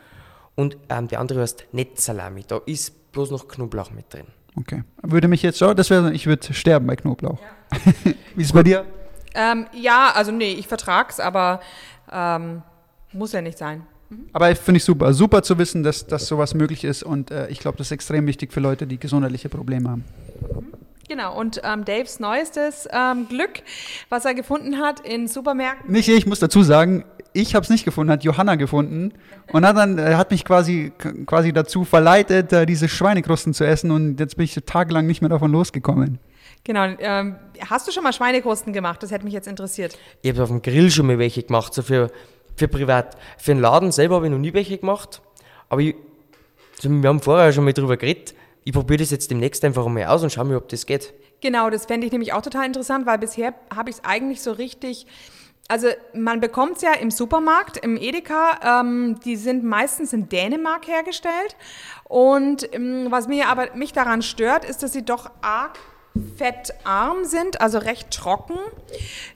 Und 0.55 0.77
ähm, 0.89 1.07
der 1.07 1.19
andere 1.19 1.41
heißt 1.41 1.65
Netzsalami, 1.71 2.43
da 2.47 2.61
ist 2.67 3.11
bloß 3.11 3.31
noch 3.31 3.47
Knoblauch 3.47 3.89
mit 3.91 4.13
drin. 4.13 4.27
okay. 4.57 4.83
Würde 5.01 5.27
mich 5.27 5.41
jetzt 5.41 5.57
schon, 5.57 5.75
das 5.75 5.89
wäre, 5.89 6.13
ich 6.13 6.27
würde 6.27 6.53
sterben 6.53 6.85
bei 6.85 6.95
Knoblauch. 6.95 7.39
wie 8.35 8.41
ist 8.41 8.47
es 8.49 8.53
bei 8.53 8.61
dir? 8.63 8.85
Ähm, 9.35 9.65
ja, 9.73 10.11
also 10.15 10.31
nee, 10.31 10.53
ich 10.53 10.67
vertrag's, 10.67 11.19
aber 11.19 11.59
ähm, 12.13 12.61
muss 13.11 13.31
ja 13.31 13.41
nicht 13.41 13.57
sein. 13.57 13.83
Aber 14.31 14.55
finde 14.55 14.77
ich 14.77 14.83
super. 14.83 15.13
Super 15.13 15.43
zu 15.43 15.57
wissen, 15.57 15.83
dass, 15.83 16.05
dass 16.05 16.27
sowas 16.27 16.53
möglich 16.53 16.83
ist 16.83 17.03
und 17.03 17.31
äh, 17.31 17.47
ich 17.49 17.59
glaube, 17.59 17.77
das 17.77 17.87
ist 17.87 17.91
extrem 17.91 18.27
wichtig 18.27 18.53
für 18.53 18.59
Leute, 18.59 18.85
die 18.85 18.99
gesundheitliche 18.99 19.49
Probleme 19.49 19.89
haben. 19.89 20.05
Genau, 21.09 21.37
und 21.37 21.61
ähm, 21.63 21.83
Daves 21.83 22.19
neuestes 22.19 22.87
ähm, 22.91 23.27
Glück, 23.27 23.61
was 24.09 24.25
er 24.25 24.33
gefunden 24.33 24.79
hat 24.79 25.01
in 25.01 25.27
Supermärkten. 25.27 25.91
Nicht 25.91 26.07
ich, 26.07 26.25
muss 26.25 26.39
dazu 26.39 26.63
sagen, 26.63 27.03
ich 27.33 27.55
habe 27.55 27.63
es 27.63 27.69
nicht 27.69 27.83
gefunden, 27.83 28.11
hat 28.11 28.23
Johanna 28.23 28.55
gefunden 28.55 29.11
und 29.51 29.65
hat 29.65 29.75
dann 29.75 29.97
äh, 29.97 30.15
hat 30.15 30.31
mich 30.31 30.45
quasi 30.45 30.93
quasi 31.25 31.51
dazu 31.51 31.83
verleitet, 31.83 32.53
äh, 32.53 32.65
diese 32.65 32.87
Schweinekrusten 32.87 33.53
zu 33.53 33.65
essen 33.65 33.91
und 33.91 34.19
jetzt 34.19 34.37
bin 34.37 34.45
ich 34.45 34.55
tagelang 34.65 35.05
nicht 35.05 35.21
mehr 35.21 35.29
davon 35.29 35.51
losgekommen. 35.51 36.19
Genau, 36.65 36.85
ähm, 36.99 37.35
hast 37.69 37.87
du 37.87 37.91
schon 37.91 38.03
mal 38.03 38.13
Schweinekrusten 38.13 38.71
gemacht? 38.71 39.03
Das 39.03 39.11
hätte 39.11 39.25
mich 39.25 39.33
jetzt 39.33 39.47
interessiert. 39.47 39.97
Ich 40.21 40.31
habe 40.31 40.43
auf 40.43 40.49
dem 40.49 40.61
Grill 40.61 40.89
schon 40.91 41.07
mal 41.07 41.19
welche 41.19 41.43
gemacht, 41.43 41.73
so 41.73 41.81
für, 41.81 42.09
für 42.55 42.69
privat. 42.69 43.17
Für 43.37 43.53
den 43.53 43.59
Laden 43.59 43.91
selber 43.91 44.15
habe 44.15 44.27
ich 44.27 44.31
noch 44.31 44.39
nie 44.39 44.53
welche 44.53 44.77
gemacht. 44.77 45.21
Aber 45.67 45.81
ich, 45.81 45.95
wir 46.81 47.09
haben 47.09 47.19
vorher 47.19 47.51
schon 47.51 47.65
mal 47.65 47.73
drüber 47.73 47.97
geredet, 47.97 48.33
ich 48.63 48.71
probiere 48.71 48.99
das 48.99 49.11
jetzt 49.11 49.29
demnächst 49.29 49.65
einfach 49.65 49.85
mal 49.87 50.05
aus 50.05 50.23
und 50.23 50.31
schau 50.31 50.45
mir, 50.45 50.55
ob 50.55 50.69
das 50.69 50.85
geht. 50.85 51.13
Genau, 51.41 51.69
das 51.69 51.85
fände 51.85 52.05
ich 52.05 52.13
nämlich 52.13 52.31
auch 52.31 52.41
total 52.41 52.65
interessant, 52.65 53.05
weil 53.05 53.17
bisher 53.17 53.53
habe 53.75 53.89
ich 53.89 53.97
es 53.97 54.03
eigentlich 54.05 54.41
so 54.41 54.53
richtig. 54.53 55.05
Also 55.67 55.87
man 56.13 56.39
bekommt 56.39 56.77
es 56.77 56.81
ja 56.81 56.93
im 56.93 57.11
Supermarkt, 57.11 57.77
im 57.77 57.97
Edeka. 57.97 58.81
Ähm, 58.81 59.19
die 59.25 59.35
sind 59.35 59.65
meistens 59.65 60.13
in 60.13 60.29
Dänemark 60.29 60.87
hergestellt. 60.87 61.57
Und 62.05 62.73
ähm, 62.73 63.07
was 63.09 63.27
mir 63.27 63.49
aber 63.49 63.75
mich 63.75 63.91
daran 63.91 64.21
stört, 64.21 64.63
ist, 64.63 64.83
dass 64.83 64.93
sie 64.93 65.03
doch 65.03 65.29
arg 65.41 65.77
fettarm 66.37 67.25
sind, 67.25 67.61
also 67.61 67.77
recht 67.77 68.11
trocken, 68.11 68.57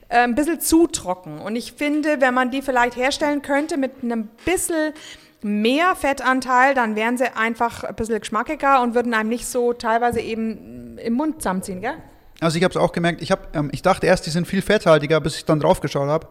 äh, 0.09 0.19
ein 0.19 0.36
bisschen 0.36 0.59
zu 0.59 0.88
trocken. 0.88 1.39
Und 1.39 1.55
ich 1.55 1.73
finde, 1.73 2.21
wenn 2.21 2.34
man 2.34 2.51
die 2.51 2.61
vielleicht 2.61 2.95
herstellen 2.95 3.41
könnte 3.41 3.78
mit 3.78 4.03
einem 4.03 4.30
bisschen 4.45 4.93
mehr 5.41 5.95
Fettanteil, 5.95 6.73
dann 6.73 6.95
wären 6.95 7.17
sie 7.17 7.36
einfach 7.36 7.84
ein 7.84 7.95
bisschen 7.95 8.19
geschmackiger 8.19 8.82
und 8.82 8.95
würden 8.95 9.13
einem 9.13 9.30
nicht 9.30 9.47
so 9.47 9.73
teilweise 9.73 10.19
eben 10.19 10.97
im 10.97 11.13
Mund 11.13 11.41
zusammenziehen, 11.41 11.82
gell? 11.82 11.95
Also 12.39 12.57
ich 12.57 12.63
habe 12.63 12.71
es 12.71 12.78
auch 12.78 12.91
gemerkt, 12.91 13.21
ich, 13.21 13.32
hab, 13.32 13.55
ähm, 13.55 13.69
ich 13.71 13.82
dachte 13.82 14.05
erst, 14.05 14.25
die 14.25 14.30
sind 14.30 14.47
viel 14.47 14.61
fetthaltiger, 14.61 15.19
bis 15.21 15.38
ich 15.38 15.45
dann 15.45 15.59
drauf 15.59 15.82
geschaut 15.82 16.07
habe. 16.07 16.28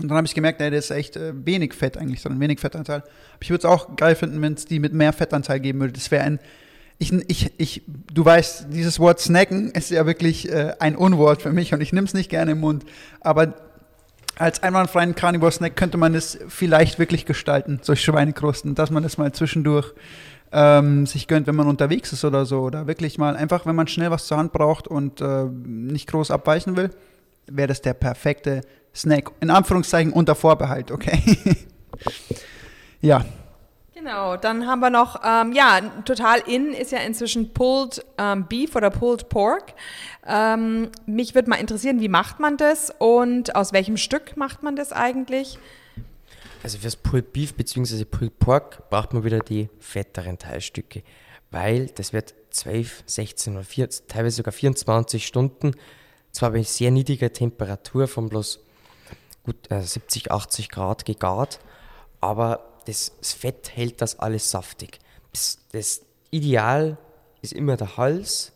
Und 0.00 0.08
dann 0.08 0.16
habe 0.16 0.26
ich 0.26 0.34
gemerkt, 0.34 0.60
nee, 0.60 0.70
das 0.70 0.86
ist 0.86 0.90
echt 0.90 1.16
äh, 1.16 1.32
wenig 1.34 1.74
Fett 1.74 1.96
eigentlich, 1.96 2.20
sondern 2.20 2.40
wenig 2.40 2.60
Fettanteil. 2.60 3.00
Aber 3.00 3.42
ich 3.42 3.50
würde 3.50 3.66
es 3.66 3.72
auch 3.72 3.96
geil 3.96 4.14
finden, 4.14 4.40
wenn 4.42 4.54
es 4.54 4.64
die 4.64 4.78
mit 4.78 4.92
mehr 4.92 5.12
Fettanteil 5.12 5.60
geben 5.60 5.80
würde. 5.80 5.92
Das 5.92 6.10
wäre 6.10 6.24
ein, 6.24 6.38
ich, 6.98 7.12
ich, 7.28 7.52
ich, 7.58 7.82
du 8.12 8.24
weißt, 8.24 8.66
dieses 8.70 9.00
Wort 9.00 9.20
snacken 9.20 9.70
ist 9.72 9.90
ja 9.90 10.06
wirklich 10.06 10.50
äh, 10.50 10.74
ein 10.78 10.96
Unwort 10.96 11.42
für 11.42 11.52
mich 11.52 11.74
und 11.74 11.80
ich 11.80 11.92
nehme 11.92 12.06
es 12.06 12.14
nicht 12.14 12.28
gerne 12.28 12.52
im 12.52 12.60
Mund. 12.60 12.84
Aber 13.20 13.54
als 14.38 14.62
einwandfreien 14.62 15.14
Carnivore-Snack 15.14 15.76
könnte 15.76 15.98
man 15.98 16.14
es 16.14 16.38
vielleicht 16.48 16.98
wirklich 16.98 17.26
gestalten, 17.26 17.80
solche 17.82 18.04
Schweinekrusten, 18.04 18.74
dass 18.74 18.90
man 18.90 19.04
es 19.04 19.18
mal 19.18 19.32
zwischendurch 19.32 19.92
ähm, 20.52 21.06
sich 21.06 21.28
gönnt, 21.28 21.46
wenn 21.46 21.54
man 21.54 21.66
unterwegs 21.66 22.12
ist 22.12 22.24
oder 22.24 22.46
so. 22.46 22.60
Oder 22.60 22.86
wirklich 22.86 23.18
mal 23.18 23.36
einfach, 23.36 23.66
wenn 23.66 23.76
man 23.76 23.88
schnell 23.88 24.10
was 24.10 24.26
zur 24.26 24.38
Hand 24.38 24.52
braucht 24.52 24.88
und 24.88 25.20
äh, 25.20 25.44
nicht 25.44 26.08
groß 26.08 26.30
abweichen 26.30 26.76
will, 26.76 26.90
wäre 27.46 27.68
das 27.68 27.82
der 27.82 27.94
perfekte 27.94 28.62
Snack. 28.94 29.30
In 29.40 29.50
Anführungszeichen 29.50 30.12
unter 30.12 30.34
Vorbehalt, 30.34 30.90
okay? 30.90 31.20
ja. 33.00 33.24
Genau, 34.02 34.36
dann 34.36 34.66
haben 34.66 34.80
wir 34.80 34.90
noch, 34.90 35.20
ähm, 35.24 35.52
ja, 35.52 35.80
total 36.04 36.40
in 36.40 36.72
ist 36.72 36.90
ja 36.90 36.98
inzwischen 36.98 37.52
Pulled 37.52 38.04
ähm, 38.18 38.48
Beef 38.48 38.74
oder 38.74 38.90
Pulled 38.90 39.28
Pork. 39.28 39.74
Ähm, 40.26 40.90
mich 41.06 41.36
würde 41.36 41.48
mal 41.48 41.60
interessieren, 41.60 42.00
wie 42.00 42.08
macht 42.08 42.40
man 42.40 42.56
das 42.56 42.92
und 42.98 43.54
aus 43.54 43.72
welchem 43.72 43.96
Stück 43.96 44.36
macht 44.36 44.64
man 44.64 44.74
das 44.74 44.92
eigentlich? 44.92 45.56
Also 46.64 46.78
fürs 46.78 46.96
Pulled 46.96 47.32
Beef 47.32 47.54
bzw. 47.54 48.04
Pulled 48.04 48.40
Pork 48.40 48.90
braucht 48.90 49.12
man 49.12 49.22
wieder 49.22 49.38
die 49.38 49.68
fetteren 49.78 50.36
Teilstücke, 50.36 51.04
weil 51.52 51.86
das 51.94 52.12
wird 52.12 52.34
12, 52.50 53.04
16 53.06 53.54
oder 53.54 53.64
14, 53.64 54.08
teilweise 54.08 54.38
sogar 54.38 54.52
24 54.52 55.24
Stunden, 55.24 55.76
zwar 56.32 56.50
bei 56.50 56.64
sehr 56.64 56.90
niedriger 56.90 57.32
Temperatur 57.32 58.08
von 58.08 58.28
bloß 58.28 58.58
gut 59.44 59.70
äh, 59.70 59.80
70, 59.80 60.32
80 60.32 60.70
Grad 60.70 61.04
gegart, 61.04 61.60
aber 62.20 62.71
das, 62.84 63.12
das 63.18 63.32
Fett 63.32 63.76
hält 63.76 64.00
das 64.00 64.18
alles 64.18 64.50
saftig. 64.50 64.98
Das, 65.32 65.58
das 65.72 66.02
Ideal 66.30 66.98
ist 67.40 67.52
immer 67.52 67.76
der 67.76 67.96
Hals. 67.96 68.52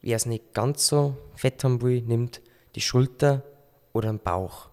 Wer 0.00 0.16
es 0.16 0.26
nicht 0.26 0.54
ganz 0.54 0.86
so 0.86 1.16
fett 1.34 1.64
haben 1.64 1.82
will, 1.82 2.02
nimmt 2.02 2.40
die 2.74 2.80
Schulter 2.80 3.42
oder 3.92 4.10
den 4.10 4.20
Bauch. 4.20 4.68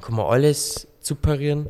Kann 0.00 0.14
man 0.14 0.26
alles 0.26 0.86
zuparieren, 1.00 1.68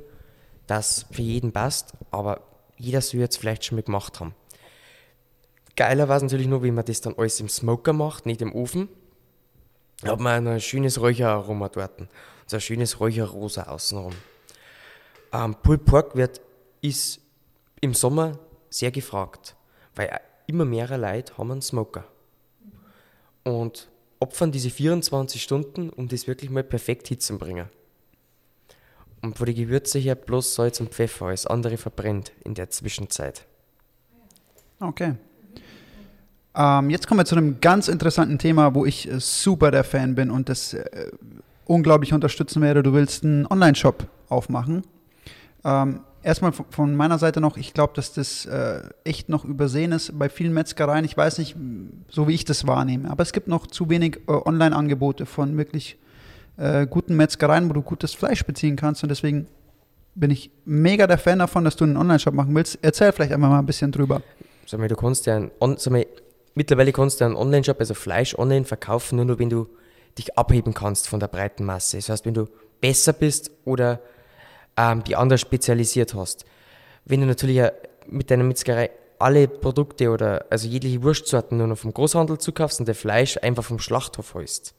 das 0.67 1.07
für 1.11 1.23
jeden 1.23 1.53
passt, 1.53 1.93
aber 2.11 2.41
jeder 2.77 3.01
soll 3.01 3.21
jetzt 3.21 3.39
vielleicht 3.39 3.65
schon 3.65 3.77
mal 3.77 3.83
gemacht 3.83 4.21
haben. 4.21 4.35
Geiler 5.77 6.09
war 6.09 6.19
es 6.19 6.23
natürlich 6.23 6.47
nur, 6.47 6.63
wenn 6.63 6.75
man 6.75 6.85
das 6.85 7.01
dann 7.01 7.15
alles 7.17 7.41
im 7.41 7.49
Smoker 7.49 7.93
macht, 7.93 8.27
nicht 8.27 8.43
im 8.43 8.55
Ofen. 8.55 8.89
Da 10.03 10.13
hat 10.13 10.21
man 10.21 10.47
ein 10.47 10.61
schönes 10.61 11.01
Räucheraroma 11.01 11.69
dort. 11.69 11.93
So 12.47 12.57
ein 12.57 12.61
schönes 12.61 13.01
Räucherrosa 13.01 13.65
außenrum. 13.65 14.13
Ähm, 15.35 15.57
Pulled 15.63 15.85
Pork 15.85 16.15
wird, 16.15 16.41
ist 16.81 17.21
im 17.81 17.93
Sommer 17.93 18.39
sehr 18.71 18.93
gefragt, 18.93 19.57
weil 19.97 20.21
immer 20.47 20.65
mehr 20.65 20.97
Leute 20.97 21.37
haben 21.37 21.51
einen 21.51 21.63
Smoker. 21.63 22.05
Und 23.43 23.89
opfern 24.21 24.53
diese 24.53 24.71
24 24.71 25.43
Stunden, 25.43 25.91
um 25.91 26.09
das 26.09 26.29
wirklich 26.29 26.51
mal 26.51 26.63
perfekt 26.63 27.09
hinzubringen. 27.09 27.67
Und 29.23 29.41
wo 29.41 29.45
die 29.45 29.55
Gewürze 29.55 29.99
her 29.99 30.15
bloß 30.15 30.55
Salz 30.55 30.81
und 30.81 30.91
Pfeffer, 30.91 31.27
alles 31.27 31.47
andere 31.47 31.79
verbrennt 31.79 32.33
in 32.45 32.55
der 32.55 32.71
Zwischenzeit. 32.71 33.45
Okay. 34.79 35.17
Ähm, 36.55 36.91
jetzt 36.91 37.09
kommen 37.09 37.21
wir 37.21 37.25
zu 37.25 37.35
einem 37.35 37.61
ganz 37.61 37.89
interessanten 37.89 38.39
Thema, 38.39 38.75
wo 38.75 38.85
ich 38.87 39.11
äh, 39.11 39.19
super 39.19 39.71
der 39.71 39.83
Fan 39.83 40.15
bin 40.15 40.31
und 40.31 40.49
das 40.49 40.75
äh, 40.75 41.11
unglaublich 41.65 42.13
unterstützen 42.13 42.63
werde. 42.63 42.83
Du 42.83 42.93
willst 42.93 43.25
einen 43.25 43.47
Online-Shop 43.47 44.07
aufmachen. 44.29 44.85
Ähm, 45.65 46.01
erstmal 46.23 46.53
von 46.53 46.97
meiner 46.97 47.19
Seite 47.19 47.41
noch, 47.41 47.57
ich 47.57 47.75
glaube, 47.75 47.93
dass 47.95 48.13
das 48.13 48.47
äh, 48.47 48.83
echt 49.05 49.29
noch 49.29 49.45
übersehen 49.45 49.93
ist 49.93 50.19
bei 50.19 50.29
vielen 50.29 50.53
Metzgereien. 50.53 51.05
Ich 51.05 51.17
weiß 51.17 51.39
nicht, 51.39 51.57
so 52.09 52.29
wie 52.29 52.35
ich 52.35 52.45
das 52.45 52.67
wahrnehme, 52.67 53.11
aber 53.11 53.23
es 53.23 53.33
gibt 53.33 53.49
noch 53.49 53.67
zu 53.67 53.89
wenig 53.91 54.21
äh, 54.29 54.33
Online-Angebote 54.33 55.27
von 55.27 55.57
wirklich 55.57 55.99
äh, 56.57 56.87
guten 56.87 57.17
Metzgereien, 57.17 57.69
wo 57.69 57.73
du 57.73 57.83
gutes 57.83 58.15
Fleisch 58.15 58.45
beziehen 58.45 58.77
kannst. 58.77 59.03
Und 59.03 59.09
deswegen 59.09 59.47
bin 60.15 60.31
ich 60.31 60.51
mega 60.65 61.07
der 61.07 61.19
Fan 61.19 61.39
davon, 61.39 61.65
dass 61.65 61.77
du 61.77 61.85
einen 61.85 61.97
Online-Shop 61.97 62.35
machen 62.35 62.55
willst. 62.55 62.79
Erzähl 62.83 63.13
vielleicht 63.13 63.33
einfach 63.33 63.49
mal 63.49 63.59
ein 63.59 63.67
bisschen 63.67 63.93
drüber. 63.93 64.23
Sag 64.67 64.81
mal, 64.81 64.89
du 64.89 64.97
kannst 64.97 65.27
ja 65.27 65.37
einen, 65.37 65.51
sag 65.77 65.93
mal, 65.93 66.07
mittlerweile 66.55 66.93
kannst 66.93 67.21
du 67.21 67.25
einen 67.25 67.37
Online-Shop, 67.37 67.79
also 67.81 67.95
Fleisch 67.95 68.39
online 68.39 68.65
verkaufen, 68.65 69.17
nur, 69.17 69.25
nur 69.25 69.39
wenn 69.39 69.51
du 69.51 69.69
dich 70.17 70.39
abheben 70.39 70.73
kannst 70.73 71.09
von 71.09 71.21
der 71.21 71.29
breiten 71.29 71.65
Masse. 71.65 71.97
Das 71.97 72.09
heißt, 72.09 72.25
wenn 72.25 72.35
du 72.35 72.47
besser 72.81 73.13
bist 73.13 73.51
oder 73.65 74.01
ähm, 74.77 75.05
die 75.05 75.17
anders 75.17 75.41
spezialisiert 75.41 76.15
hast. 76.15 76.45
Wenn 77.05 77.21
du 77.21 77.27
natürlich 77.27 77.63
mit 78.07 78.31
deiner 78.31 78.45
Metzgerei 78.45 78.91
alle 79.19 79.49
Produkte 79.49 80.11
oder 80.11 80.45
also 80.51 80.69
jegliche 80.69 81.03
Wurstsorten 81.03 81.59
nur 81.59 81.67
noch 81.67 81.79
vom 81.79 81.95
Großhandel 81.95 82.39
zukaufst 82.39 82.81
und 82.81 82.87
der 82.87 82.95
Fleisch 82.95 83.39
einfach 83.43 83.65
vom 83.65 83.79
Schlachthof 83.79 84.35
holst, 84.35 84.75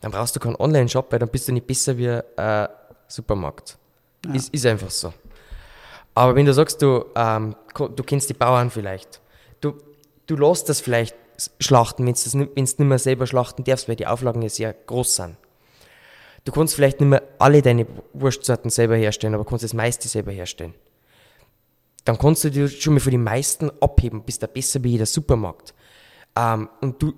dann 0.00 0.10
brauchst 0.10 0.34
du 0.36 0.40
keinen 0.40 0.56
Online-Shop, 0.56 1.10
weil 1.10 1.18
dann 1.18 1.28
bist 1.28 1.48
du 1.48 1.52
nicht 1.52 1.66
besser 1.66 1.96
wie 1.96 2.10
ein 2.10 2.68
Supermarkt. 3.08 3.78
Ja. 4.26 4.34
Ist, 4.34 4.52
ist 4.52 4.66
einfach 4.66 4.90
so. 4.90 5.12
Aber 6.14 6.34
wenn 6.34 6.44
du 6.44 6.52
sagst, 6.52 6.82
du, 6.82 7.06
ähm, 7.14 7.54
du 7.74 8.02
kennst 8.02 8.28
die 8.28 8.34
Bauern 8.34 8.70
vielleicht, 8.70 9.20
du, 9.60 9.74
du 10.26 10.36
lässt 10.36 10.68
das 10.68 10.80
vielleicht 10.80 11.16
schlachten, 11.58 12.06
wenn 12.06 12.14
du 12.14 12.48
nicht 12.54 12.78
mehr 12.78 12.98
selber 12.98 13.26
schlachten 13.26 13.64
darfst, 13.64 13.88
weil 13.88 13.96
die 13.96 14.06
Auflagen 14.06 14.42
ja 14.42 14.48
sehr 14.48 14.74
groß 14.74 15.16
sind. 15.16 15.36
Du 16.44 16.52
kannst 16.52 16.74
vielleicht 16.74 17.00
nicht 17.00 17.08
mehr 17.08 17.22
alle 17.38 17.62
deine 17.62 17.86
Wurstsorten 18.12 18.70
selber 18.70 18.96
herstellen, 18.96 19.34
aber 19.34 19.44
kannst 19.44 19.64
das 19.64 19.74
meiste 19.74 20.08
selber 20.08 20.32
herstellen. 20.32 20.74
Dann 22.04 22.18
kannst 22.18 22.42
du 22.42 22.50
dich 22.50 22.82
schon 22.82 22.94
mal 22.94 23.00
von 23.00 23.12
den 23.12 23.22
meisten 23.22 23.70
abheben, 23.80 24.22
bist 24.24 24.42
da 24.42 24.48
besser 24.48 24.82
wie 24.82 24.90
jeder 24.90 25.06
Supermarkt. 25.06 25.72
Ähm, 26.36 26.68
und 26.80 27.00
du, 27.00 27.12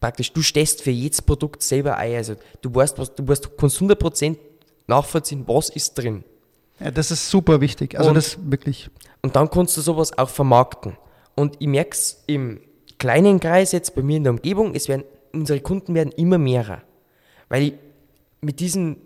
praktisch, 0.00 0.32
du 0.32 0.42
stehst 0.42 0.82
für 0.82 0.92
jedes 0.92 1.22
Produkt 1.22 1.62
selber 1.62 1.96
ein. 1.96 2.14
Also 2.14 2.36
du 2.62 2.72
weißt, 2.72 2.98
was, 2.98 3.14
du 3.14 3.26
weißt, 3.26 3.56
kannst 3.56 3.78
100% 3.78 4.36
nachvollziehen, 4.86 5.42
was 5.46 5.70
ist 5.70 5.94
drin. 5.94 6.22
Ja, 6.78 6.90
das 6.92 7.10
ist 7.10 7.28
super 7.28 7.60
wichtig. 7.60 7.98
Also 7.98 8.10
und, 8.10 8.14
das 8.14 8.38
wirklich. 8.48 8.90
Und 9.22 9.34
dann 9.34 9.50
kannst 9.50 9.76
du 9.76 9.80
sowas 9.80 10.16
auch 10.16 10.28
vermarkten. 10.28 10.96
Und 11.34 11.56
ich 11.58 11.66
merke 11.66 11.90
es 11.90 12.22
im 12.26 12.60
kleinen 12.98 13.40
Kreis 13.40 13.72
jetzt 13.72 13.94
bei 13.94 14.02
mir 14.02 14.18
in 14.18 14.24
der 14.24 14.32
Umgebung, 14.32 14.74
es 14.74 14.88
werden, 14.88 15.04
unsere 15.32 15.60
Kunden 15.60 15.94
werden 15.94 16.12
immer 16.12 16.38
mehrer. 16.38 16.82
Weil 17.48 17.62
ich 17.62 17.72
mit 18.40 18.60
diesem, 18.60 18.96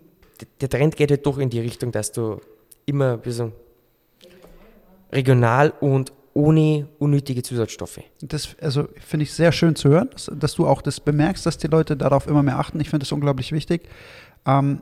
der 0.59 0.69
Trend 0.69 0.95
geht 0.95 1.11
halt 1.11 1.25
doch 1.25 1.37
in 1.37 1.49
die 1.49 1.59
Richtung, 1.59 1.91
dass 1.91 2.11
du 2.11 2.39
immer 2.85 3.23
wie 3.25 3.31
so, 3.31 3.51
regional 5.11 5.73
und 5.79 6.13
ohne 6.33 6.87
unnötige 6.97 7.43
Zusatzstoffe. 7.43 7.99
Das 8.21 8.55
also 8.61 8.87
finde 9.05 9.23
ich 9.25 9.33
sehr 9.33 9.51
schön 9.51 9.75
zu 9.75 9.89
hören, 9.89 10.09
dass, 10.11 10.31
dass, 10.33 10.55
du 10.55 10.65
auch 10.65 10.81
das 10.81 10.99
bemerkst, 10.99 11.45
dass 11.45 11.57
die 11.57 11.67
Leute 11.67 11.97
darauf 11.97 12.27
immer 12.27 12.41
mehr 12.41 12.57
achten. 12.57 12.79
Ich 12.79 12.89
finde 12.89 13.03
das 13.03 13.11
unglaublich 13.11 13.51
wichtig. 13.51 13.89
Ähm, 14.45 14.81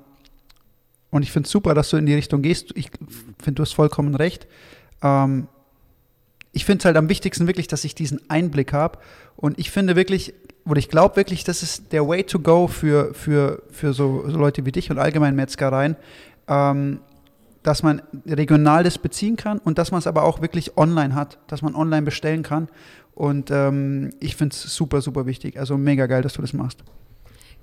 und 1.09 1.23
ich 1.23 1.31
finde 1.31 1.47
es 1.47 1.51
super, 1.51 1.73
dass 1.73 1.89
du 1.89 1.97
in 1.97 2.05
die 2.05 2.13
Richtung 2.13 2.43
gehst. 2.43 2.71
Ich 2.75 2.91
finde, 3.41 3.55
du 3.55 3.63
hast 3.63 3.73
vollkommen 3.73 4.13
recht. 4.13 4.47
Ähm, 5.01 5.47
ich 6.51 6.65
finde 6.65 6.79
es 6.79 6.85
halt 6.85 6.97
am 6.97 7.09
wichtigsten 7.09 7.47
wirklich, 7.47 7.67
dass 7.67 7.83
ich 7.83 7.95
diesen 7.95 8.29
Einblick 8.29 8.71
habe. 8.71 8.99
Und 9.35 9.57
ich 9.57 9.71
finde 9.71 9.95
wirklich, 9.95 10.35
oder 10.65 10.79
ich 10.79 10.89
glaube 10.89 11.15
wirklich, 11.15 11.43
das 11.43 11.63
ist 11.63 11.91
der 11.91 12.07
Way 12.07 12.23
to 12.23 12.39
go 12.39 12.67
für, 12.67 13.13
für, 13.13 13.63
für 13.71 13.93
so, 13.93 14.23
so 14.27 14.37
Leute 14.37 14.65
wie 14.65 14.71
dich 14.71 14.91
und 14.91 14.99
allgemein 14.99 15.35
Metzgereien, 15.35 15.95
ähm, 16.47 16.99
dass 17.63 17.83
man 17.83 18.01
regional 18.25 18.83
das 18.83 18.97
beziehen 18.97 19.35
kann 19.35 19.59
und 19.59 19.77
dass 19.77 19.91
man 19.91 19.99
es 19.99 20.07
aber 20.07 20.23
auch 20.23 20.41
wirklich 20.41 20.77
online 20.77 21.15
hat, 21.15 21.39
dass 21.47 21.61
man 21.61 21.75
online 21.75 22.03
bestellen 22.03 22.43
kann. 22.43 22.69
Und 23.13 23.51
ähm, 23.51 24.11
ich 24.19 24.35
finde 24.35 24.53
es 24.53 24.61
super, 24.73 25.01
super 25.01 25.25
wichtig. 25.25 25.59
Also 25.59 25.77
mega 25.77 26.05
geil, 26.05 26.21
dass 26.21 26.33
du 26.33 26.41
das 26.41 26.53
machst. 26.53 26.83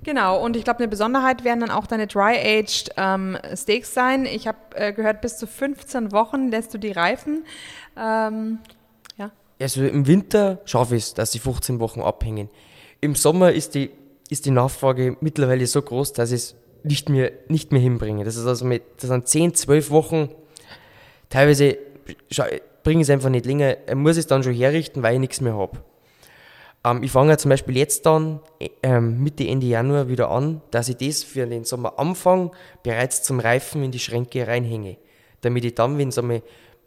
Genau, 0.03 0.39
und 0.43 0.55
ich 0.55 0.63
glaube, 0.63 0.79
eine 0.79 0.87
Besonderheit 0.87 1.43
werden 1.43 1.61
dann 1.61 1.71
auch 1.71 1.87
deine 1.87 2.05
Dry-Aged 2.05 2.91
ähm, 2.97 3.37
Steaks 3.55 3.93
sein. 3.93 4.25
Ich 4.25 4.47
habe 4.47 4.57
äh, 4.75 4.93
gehört, 4.93 5.21
bis 5.21 5.37
zu 5.37 5.47
15 5.47 6.11
Wochen 6.11 6.49
lässt 6.49 6.73
du 6.73 6.77
die 6.77 6.91
reifen. 6.91 7.43
Ähm, 7.97 8.59
Also 9.59 9.83
im 9.83 10.05
Winter 10.05 10.59
schaffe 10.65 10.95
ich 10.95 11.03
es, 11.03 11.13
dass 11.13 11.31
sie 11.31 11.39
15 11.39 11.79
Wochen 11.79 12.01
abhängen. 12.01 12.49
Im 13.01 13.15
Sommer 13.15 13.51
ist 13.51 13.75
die, 13.75 13.91
ist 14.29 14.45
die 14.45 14.51
Nachfrage 14.51 15.17
mittlerweile 15.21 15.65
so 15.67 15.81
groß, 15.81 16.13
dass 16.13 16.31
ich 16.31 16.41
es 16.41 16.55
nicht 16.83 17.09
mehr, 17.09 17.31
nicht 17.47 17.71
mehr 17.71 17.81
hinbringe. 17.81 18.23
Das 18.23 18.35
ist 18.35 18.45
also 18.45 18.65
mit, 18.65 18.83
das 18.97 19.09
sind 19.09 19.27
10, 19.27 19.55
12 19.55 19.91
Wochen. 19.91 20.29
Teilweise 21.29 21.77
bringe 22.83 23.01
ich 23.01 23.07
es 23.07 23.09
einfach 23.09 23.29
nicht 23.29 23.45
länger. 23.45 23.77
Ich 23.87 23.95
muss 23.95 24.17
es 24.17 24.27
dann 24.27 24.43
schon 24.43 24.53
herrichten, 24.53 25.03
weil 25.03 25.15
ich 25.15 25.19
nichts 25.19 25.41
mehr 25.41 25.55
habe. 25.55 25.77
Ähm, 26.83 27.03
ich 27.03 27.11
fange 27.11 27.37
zum 27.37 27.49
Beispiel 27.49 27.77
jetzt 27.77 28.05
dann 28.05 28.39
ähm, 28.83 29.21
Mitte, 29.23 29.47
Ende 29.47 29.67
Januar 29.67 30.07
wieder 30.07 30.29
an, 30.29 30.61
dass 30.71 30.89
ich 30.89 30.97
das 30.97 31.23
für 31.23 31.45
den 31.45 31.65
Sommeranfang 31.65 32.51
bereits 32.83 33.23
zum 33.23 33.39
Reifen 33.39 33.83
in 33.83 33.91
die 33.91 33.99
Schränke 33.99 34.47
reinhänge. 34.47 34.97
Damit 35.41 35.65
ich 35.65 35.75
dann, 35.75 35.97
wenn 35.97 36.09
es 36.09 36.21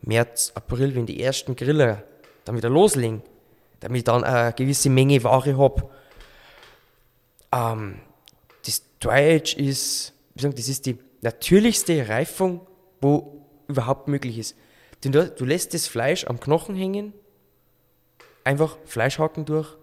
März, 0.02 0.52
April, 0.54 0.94
wenn 0.94 1.06
die 1.06 1.22
ersten 1.22 1.56
Griller 1.56 2.02
dann 2.44 2.56
wieder 2.56 2.70
loslegen, 2.70 3.22
damit 3.80 3.98
ich 3.98 4.04
dann 4.04 4.24
eine 4.24 4.52
gewisse 4.52 4.90
Menge 4.90 5.22
Ware 5.22 5.56
habe. 5.58 5.88
Ähm, 7.52 8.00
das 8.64 8.82
Dry 9.00 9.36
Age 9.36 9.56
ist, 9.56 10.14
wie 10.34 10.42
sagen, 10.42 10.54
das 10.54 10.68
ist 10.68 10.86
die 10.86 10.98
natürlichste 11.22 12.08
Reifung, 12.08 12.66
wo 13.00 13.46
überhaupt 13.68 14.08
möglich 14.08 14.38
ist. 14.38 14.56
Denn 15.04 15.12
du, 15.12 15.28
du 15.28 15.44
lässt 15.44 15.74
das 15.74 15.86
Fleisch 15.86 16.26
am 16.26 16.40
Knochen 16.40 16.74
hängen, 16.74 17.12
einfach 18.44 18.76
Fleischhaken 18.84 19.44
durch, 19.44 19.76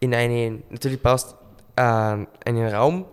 in 0.00 0.14
einen, 0.14 0.64
natürlich 0.70 1.00
brauchst 1.00 1.36
äh, 1.76 1.82
einen 1.82 2.68
Raum, 2.68 3.06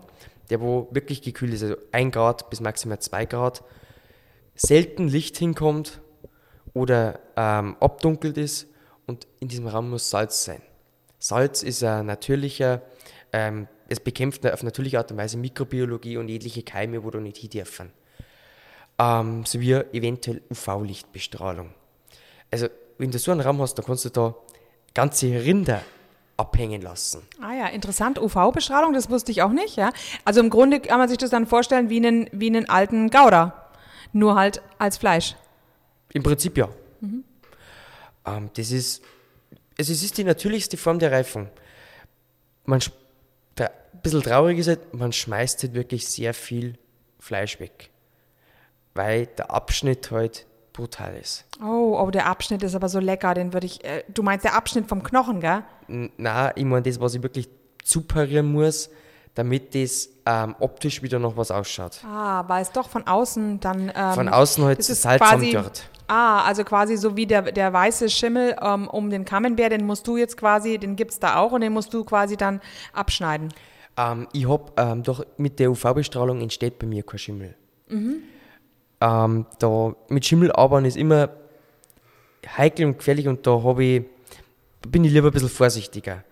der 0.49 0.61
wo 0.61 0.87
wirklich 0.91 1.21
gekühlt 1.21 1.53
ist, 1.53 1.63
also 1.63 1.75
1 1.91 2.13
Grad 2.13 2.49
bis 2.49 2.61
maximal 2.61 2.99
2 2.99 3.25
Grad, 3.25 3.63
selten 4.55 5.07
Licht 5.07 5.37
hinkommt 5.37 6.01
oder 6.73 7.19
ähm, 7.35 7.77
abdunkelt 7.79 8.37
ist 8.37 8.67
und 9.05 9.27
in 9.39 9.47
diesem 9.47 9.67
Raum 9.67 9.89
muss 9.89 10.09
Salz 10.09 10.43
sein. 10.45 10.61
Salz 11.19 11.63
ist 11.63 11.83
ein 11.83 12.05
natürlicher, 12.05 12.81
ähm, 13.33 13.67
es 13.87 13.99
bekämpft 13.99 14.45
auf 14.45 14.63
natürliche 14.63 14.97
Art 14.97 15.11
und 15.11 15.17
Weise 15.17 15.37
Mikrobiologie 15.37 16.17
und 16.17 16.27
jegliche 16.27 16.63
Keime, 16.63 17.03
wo 17.03 17.09
du 17.09 17.19
nicht 17.19 17.37
hin 17.37 17.49
dürfen. 17.49 17.91
Ähm, 18.97 19.45
sowie 19.45 19.73
eventuell 19.93 20.41
UV-Lichtbestrahlung. 20.49 21.71
Also, 22.51 22.67
wenn 22.97 23.11
du 23.11 23.19
so 23.19 23.31
einen 23.31 23.41
Raum 23.41 23.61
hast, 23.61 23.75
dann 23.75 23.85
kannst 23.85 24.05
du 24.05 24.09
da 24.09 24.35
ganze 24.93 25.27
Rinder 25.27 25.81
abhängen 26.39 26.81
lassen. 26.81 27.21
Ah 27.41 27.53
ja, 27.53 27.67
interessant. 27.67 28.17
UV-Bestrahlung, 28.19 28.93
das 28.93 29.09
wusste 29.09 29.31
ich 29.31 29.41
auch 29.41 29.51
nicht, 29.51 29.75
ja. 29.75 29.91
Also 30.25 30.39
im 30.39 30.49
Grunde 30.49 30.79
kann 30.79 30.97
man 30.97 31.09
sich 31.09 31.17
das 31.17 31.29
dann 31.29 31.45
vorstellen 31.45 31.89
wie 31.89 31.97
einen, 31.97 32.29
wie 32.31 32.47
einen 32.47 32.69
alten 32.69 33.09
Gouda, 33.09 33.69
nur 34.13 34.35
halt 34.35 34.61
als 34.77 34.97
Fleisch. 34.97 35.35
Im 36.13 36.23
Prinzip 36.23 36.57
ja. 36.57 36.69
Mhm. 37.01 37.23
Ähm, 38.25 38.49
das 38.55 38.71
ist, 38.71 39.03
also 39.77 39.91
es 39.91 40.01
ist 40.01 40.17
die 40.17 40.23
natürlichste 40.23 40.77
Form 40.77 40.99
der 40.99 41.11
Reifung. 41.11 41.49
Man, 42.65 42.79
ein 43.67 44.01
bisschen 44.01 44.21
traurig 44.21 44.59
ist 44.59 44.67
halt, 44.67 44.93
man 44.93 45.11
schmeißt 45.11 45.63
halt 45.63 45.73
wirklich 45.73 46.07
sehr 46.07 46.33
viel 46.33 46.77
Fleisch 47.19 47.59
weg, 47.59 47.89
weil 48.93 49.25
der 49.27 49.51
Abschnitt 49.51 50.11
halt 50.11 50.45
brutal 50.73 51.15
ist. 51.17 51.45
Oh, 51.61 51.97
oh, 51.99 52.09
der 52.11 52.27
Abschnitt 52.27 52.63
ist 52.63 52.75
aber 52.75 52.89
so 52.89 52.99
lecker, 52.99 53.33
den 53.33 53.53
würde 53.53 53.65
ich. 53.65 53.83
Äh, 53.83 54.03
du 54.07 54.23
meinst 54.23 54.45
der 54.45 54.55
Abschnitt 54.55 54.87
vom 54.87 55.03
Knochen, 55.03 55.41
gell? 55.41 55.63
Na, 55.87 56.55
ich 56.55 56.63
meine 56.63 56.83
das, 56.83 56.99
was 56.99 57.15
ich 57.15 57.23
wirklich 57.23 57.49
zuperieren 57.83 58.51
muss, 58.51 58.89
damit 59.35 59.75
das 59.75 60.09
ähm, 60.25 60.55
optisch 60.59 61.01
wieder 61.01 61.19
noch 61.19 61.37
was 61.37 61.51
ausschaut. 61.51 62.03
Ah, 62.03 62.43
weil 62.47 62.61
es 62.61 62.71
doch 62.71 62.89
von 62.89 63.07
außen 63.07 63.59
dann. 63.59 63.91
Ähm, 63.95 64.13
von 64.13 64.29
außen 64.29 64.63
halt 64.63 64.79
das 64.79 64.89
ist 64.89 65.01
Salz 65.01 65.21
quasi, 65.21 65.51
dort. 65.51 65.89
Ah, 66.07 66.43
also 66.43 66.63
quasi 66.63 66.97
so 66.97 67.15
wie 67.15 67.25
der, 67.25 67.51
der 67.51 67.71
weiße 67.71 68.09
Schimmel 68.09 68.55
ähm, 68.61 68.87
um 68.87 69.09
den 69.09 69.25
Camembert, 69.25 69.71
den 69.71 69.85
musst 69.85 70.07
du 70.07 70.17
jetzt 70.17 70.37
quasi, 70.37 70.77
den 70.77 70.95
gibt 70.95 71.11
es 71.11 71.19
da 71.19 71.35
auch 71.35 71.51
und 71.51 71.61
den 71.61 71.71
musst 71.71 71.93
du 71.93 72.03
quasi 72.03 72.35
dann 72.35 72.61
abschneiden. 72.93 73.53
Ähm, 73.95 74.27
ich 74.33 74.47
habe 74.47 74.71
ähm, 74.77 75.03
doch 75.03 75.23
mit 75.37 75.59
der 75.59 75.71
UV-Bestrahlung 75.71 76.41
entsteht 76.41 76.79
bei 76.79 76.87
mir 76.87 77.03
kein 77.03 77.19
Schimmel. 77.19 77.55
Mhm. 77.89 78.23
Ähm, 79.01 79.45
da, 79.59 79.95
mit 80.09 80.25
Schimmel 80.25 80.51
arbeiten 80.51 80.85
ist 80.85 80.97
immer 80.97 81.29
heikel 82.57 82.85
und 82.85 82.97
gefährlich 82.97 83.27
und 83.27 83.45
da 83.45 83.57
ich, 83.77 84.03
bin 84.87 85.03
ich 85.03 85.11
lieber 85.11 85.27
ein 85.27 85.33
bisschen 85.33 85.49
vorsichtiger. 85.49 86.23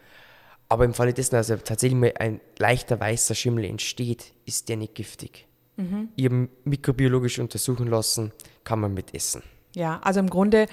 Aber 0.70 0.86
im 0.86 0.94
Falle 0.94 1.14
dessen, 1.14 1.36
also 1.36 1.56
tatsächlich 1.56 2.00
mal 2.00 2.14
ein 2.20 2.42
leichter 2.58 3.00
weißer 3.00 3.36
Schimmel 3.36 3.66
entsteht, 3.66 4.34
ist 4.46 4.70
der 4.70 4.78
nicht 4.78 4.96
giftig. 4.96 5.48
Mhm. 5.78 6.10
Habe 6.20 6.50
mikrobiologisch 6.66 7.40
untersuchen 7.40 7.88
lassen, 7.88 8.32
kann 8.64 8.80
man 8.80 8.94
mit 8.94 9.14
essen. 9.14 9.44
Ja, 9.78 10.00
also 10.04 10.20
im 10.20 10.30
Grunde, 10.30 10.66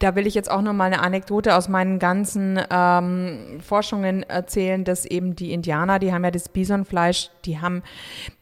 da 0.00 0.16
will 0.16 0.26
ich 0.26 0.34
jetzt 0.34 0.50
auch 0.50 0.60
noch 0.60 0.74
mal 0.74 0.84
eine 0.84 1.00
Anekdote 1.00 1.56
aus 1.56 1.70
meinen 1.70 1.98
ganzen 1.98 2.60
ähm, 2.70 3.58
Forschungen 3.66 4.22
erzählen, 4.22 4.84
dass 4.84 5.06
eben 5.06 5.34
die 5.34 5.54
Indianer, 5.54 5.98
die 5.98 6.12
haben 6.12 6.24
ja 6.24 6.30
das 6.30 6.50
Bisonfleisch, 6.50 7.30
die 7.46 7.60
haben 7.60 7.82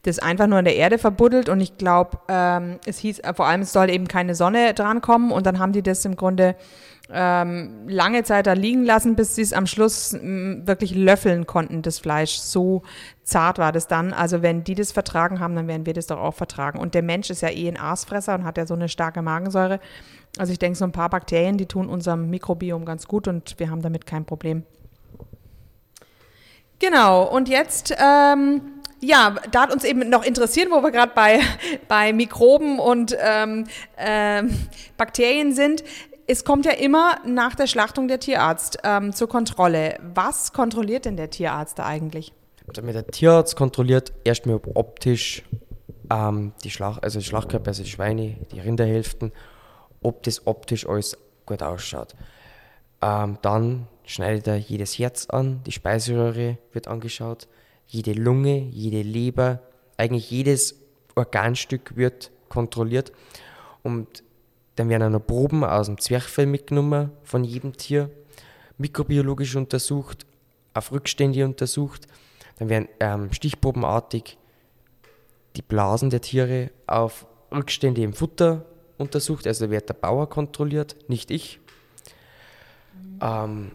das 0.03 0.19
einfach 0.19 0.49
nur 0.49 0.59
in 0.59 0.65
der 0.65 0.75
Erde 0.75 0.99
verbuddelt 0.99 1.49
und 1.49 1.61
ich 1.61 1.79
glaube, 1.79 2.19
ähm, 2.29 2.81
es 2.85 2.99
hieß 2.99 3.23
vor 3.37 3.47
allem, 3.47 3.61
es 3.61 3.73
soll 3.73 3.91
eben 3.91 4.09
keine 4.09 4.35
Sonne 4.35 4.75
drankommen 4.75 5.31
und 5.31 5.47
dann 5.47 5.61
haben 5.61 5.73
die 5.73 5.83
das 5.83 6.05
im 6.05 6.17
Grunde 6.17 6.57
ähm, 7.11 7.89
lange 7.89 8.23
Zeit 8.23 8.47
da 8.47 8.53
liegen 8.53 8.85
lassen, 8.85 9.17
bis 9.17 9.35
sie 9.35 9.43
es 9.43 9.53
am 9.53 9.67
Schluss 9.67 10.13
m, 10.13 10.67
wirklich 10.67 10.95
löffeln 10.95 11.47
konnten, 11.47 11.83
das 11.83 11.99
Fleisch. 11.99 12.39
So 12.39 12.83
zart 13.23 13.59
war 13.59 13.73
das 13.73 13.87
dann. 13.87 14.13
Also 14.13 14.43
wenn 14.43 14.65
die 14.65 14.75
das 14.75 14.93
vertragen 14.93 15.41
haben, 15.41 15.57
dann 15.57 15.69
werden 15.69 15.87
wir 15.87 15.95
das 15.95 16.07
doch 16.07 16.19
auch 16.19 16.35
vertragen. 16.35 16.79
Und 16.79 16.95
der 16.95 17.03
Mensch 17.03 17.31
ist 17.31 17.41
ja 17.41 17.51
eh 17.51 17.69
ein 17.69 17.79
Aasfresser 17.79 18.35
und 18.35 18.45
hat 18.45 18.59
ja 18.59 18.67
so 18.67 18.75
eine 18.75 18.89
starke 18.89 19.23
Magensäure. 19.23 19.81
Also 20.37 20.53
ich 20.53 20.59
denke, 20.59 20.79
so 20.79 20.85
ein 20.85 20.93
paar 20.93 21.09
Bakterien, 21.09 21.57
die 21.57 21.67
tun 21.67 21.89
unserem 21.89 22.29
Mikrobiom 22.29 22.85
ganz 22.85 23.07
gut 23.09 23.27
und 23.27 23.55
wir 23.59 23.71
haben 23.71 23.83
damit 23.83 24.07
kein 24.07 24.25
Problem. 24.25 24.65
Genau, 26.81 27.25
und 27.25 27.49
jetzt, 27.49 27.93
ähm, 27.99 28.61
ja, 29.01 29.35
da 29.51 29.63
hat 29.63 29.73
uns 29.73 29.83
eben 29.83 30.09
noch 30.09 30.25
interessiert, 30.25 30.71
wo 30.71 30.81
wir 30.83 30.93
gerade 30.93 31.13
bei, 31.15 31.41
bei 31.89 32.13
Mikroben 32.13 32.79
und 32.79 33.17
ähm, 33.21 33.65
ähm, 33.97 34.51
Bakterien 34.97 35.53
sind. 35.55 35.83
Es 36.31 36.45
kommt 36.45 36.67
ja 36.67 36.73
immer 36.73 37.17
nach 37.25 37.55
der 37.55 37.67
Schlachtung 37.67 38.07
der 38.07 38.21
Tierarzt 38.21 38.81
ähm, 38.85 39.15
zur 39.15 39.31
Kontrolle. 39.31 39.99
Was 40.15 40.53
kontrolliert 40.53 41.07
denn 41.07 41.17
der 41.17 41.31
Tierarzt 41.31 41.79
da 41.79 41.87
eigentlich? 41.87 42.35
Also 42.67 42.83
der 42.83 43.07
Tierarzt 43.07 43.57
kontrolliert 43.57 44.13
erstmal 44.25 44.61
optisch 44.75 45.43
ähm, 46.11 46.53
die 46.65 46.71
Schlach 46.71 46.99
also 47.01 47.23
Schlachtkörper, 47.23 47.69
also 47.69 47.83
die 47.83 47.89
Schweine, 47.89 48.37
die 48.53 48.61
Rinderhälften, 48.61 49.33
ob 50.03 50.23
das 50.23 50.47
optisch 50.47 50.87
alles 50.87 51.17
gut 51.47 51.63
ausschaut. 51.63 52.15
Ähm, 53.01 53.39
dann 53.41 53.89
schneidet 54.05 54.49
er 54.49 54.57
jedes 54.57 54.99
Herz 54.99 55.31
an, 55.31 55.63
die 55.65 55.73
Speiseröhre 55.73 56.59
wird 56.73 56.89
angeschaut, 56.89 57.49
jede 57.87 58.13
Lunge, 58.13 58.59
jede 58.59 59.01
Leber, 59.01 59.61
eigentlich 59.97 60.31
jedes 60.31 60.75
Organstück 61.15 61.97
wird 61.97 62.31
kontrolliert. 62.51 63.13
Und 63.83 64.23
dann 64.79 64.89
werden 64.89 65.03
auch 65.03 65.19
noch 65.19 65.27
Proben 65.27 65.65
aus 65.65 65.87
dem 65.87 65.99
Zwerchfell 65.99 66.47
mitgenommen 66.47 67.11
von 67.25 67.45
jedem 67.45 67.77
Tier, 67.77 68.11
mikrobiologisch 68.77 69.57
untersucht, 69.57 70.27
auf 70.75 70.93
Rückstände 70.93 71.45
untersucht. 71.45 72.07
Dann 72.59 72.69
werden 72.69 72.89
ähm, 73.01 73.33
stichprobenartig 73.33 74.39
die 75.57 75.63
Blasen 75.63 76.11
der 76.11 76.21
Tiere 76.21 76.71
auf 76.87 77.27
Rückstände 77.53 78.03
im 78.03 78.13
Futter 78.13 78.65
untersucht. 78.99 79.47
Also 79.47 79.71
wird 79.71 79.89
der 79.89 79.95
Bauer 79.95 80.29
kontrolliert, 80.29 80.97
nicht 81.09 81.31
ich. 81.31 81.61
Mhm. 82.95 83.19
Ähm, 83.21 83.73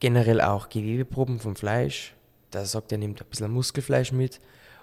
generell 0.00 0.40
auch 0.40 0.68
Gewebeproben 0.68 1.38
vom 1.38 1.54
Fleisch. 1.54 2.14
Da 2.50 2.64
sagt 2.64 2.92
er, 2.92 2.98
nimmt 2.98 3.20
ein 3.20 3.28
bisschen 3.28 3.50
Muskelfleisch 3.50 4.12
mit 4.12 4.40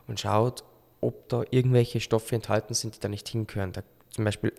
und 0.07 0.19
schaut, 0.19 0.63
ob 1.01 1.27
da 1.29 1.43
irgendwelche 1.49 1.99
Stoffe 1.99 2.35
enthalten 2.35 2.73
sind, 2.73 2.95
die 2.95 2.99
da 2.99 3.09
nicht 3.09 3.27
hingehören. 3.27 3.73
Da, 3.73 3.81
zum 4.09 4.25
Beispiel, 4.25 4.53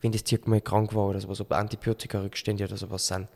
wenn 0.00 0.12
das 0.12 0.24
Tier 0.24 0.38
mal 0.44 0.60
krank 0.60 0.94
war 0.94 1.08
oder 1.08 1.20
sowas, 1.20 1.40
ob 1.40 1.52
Antibiotika-Rückstände 1.52 2.64
oder 2.64 2.76
sowas 2.76 3.06
sind. 3.06 3.28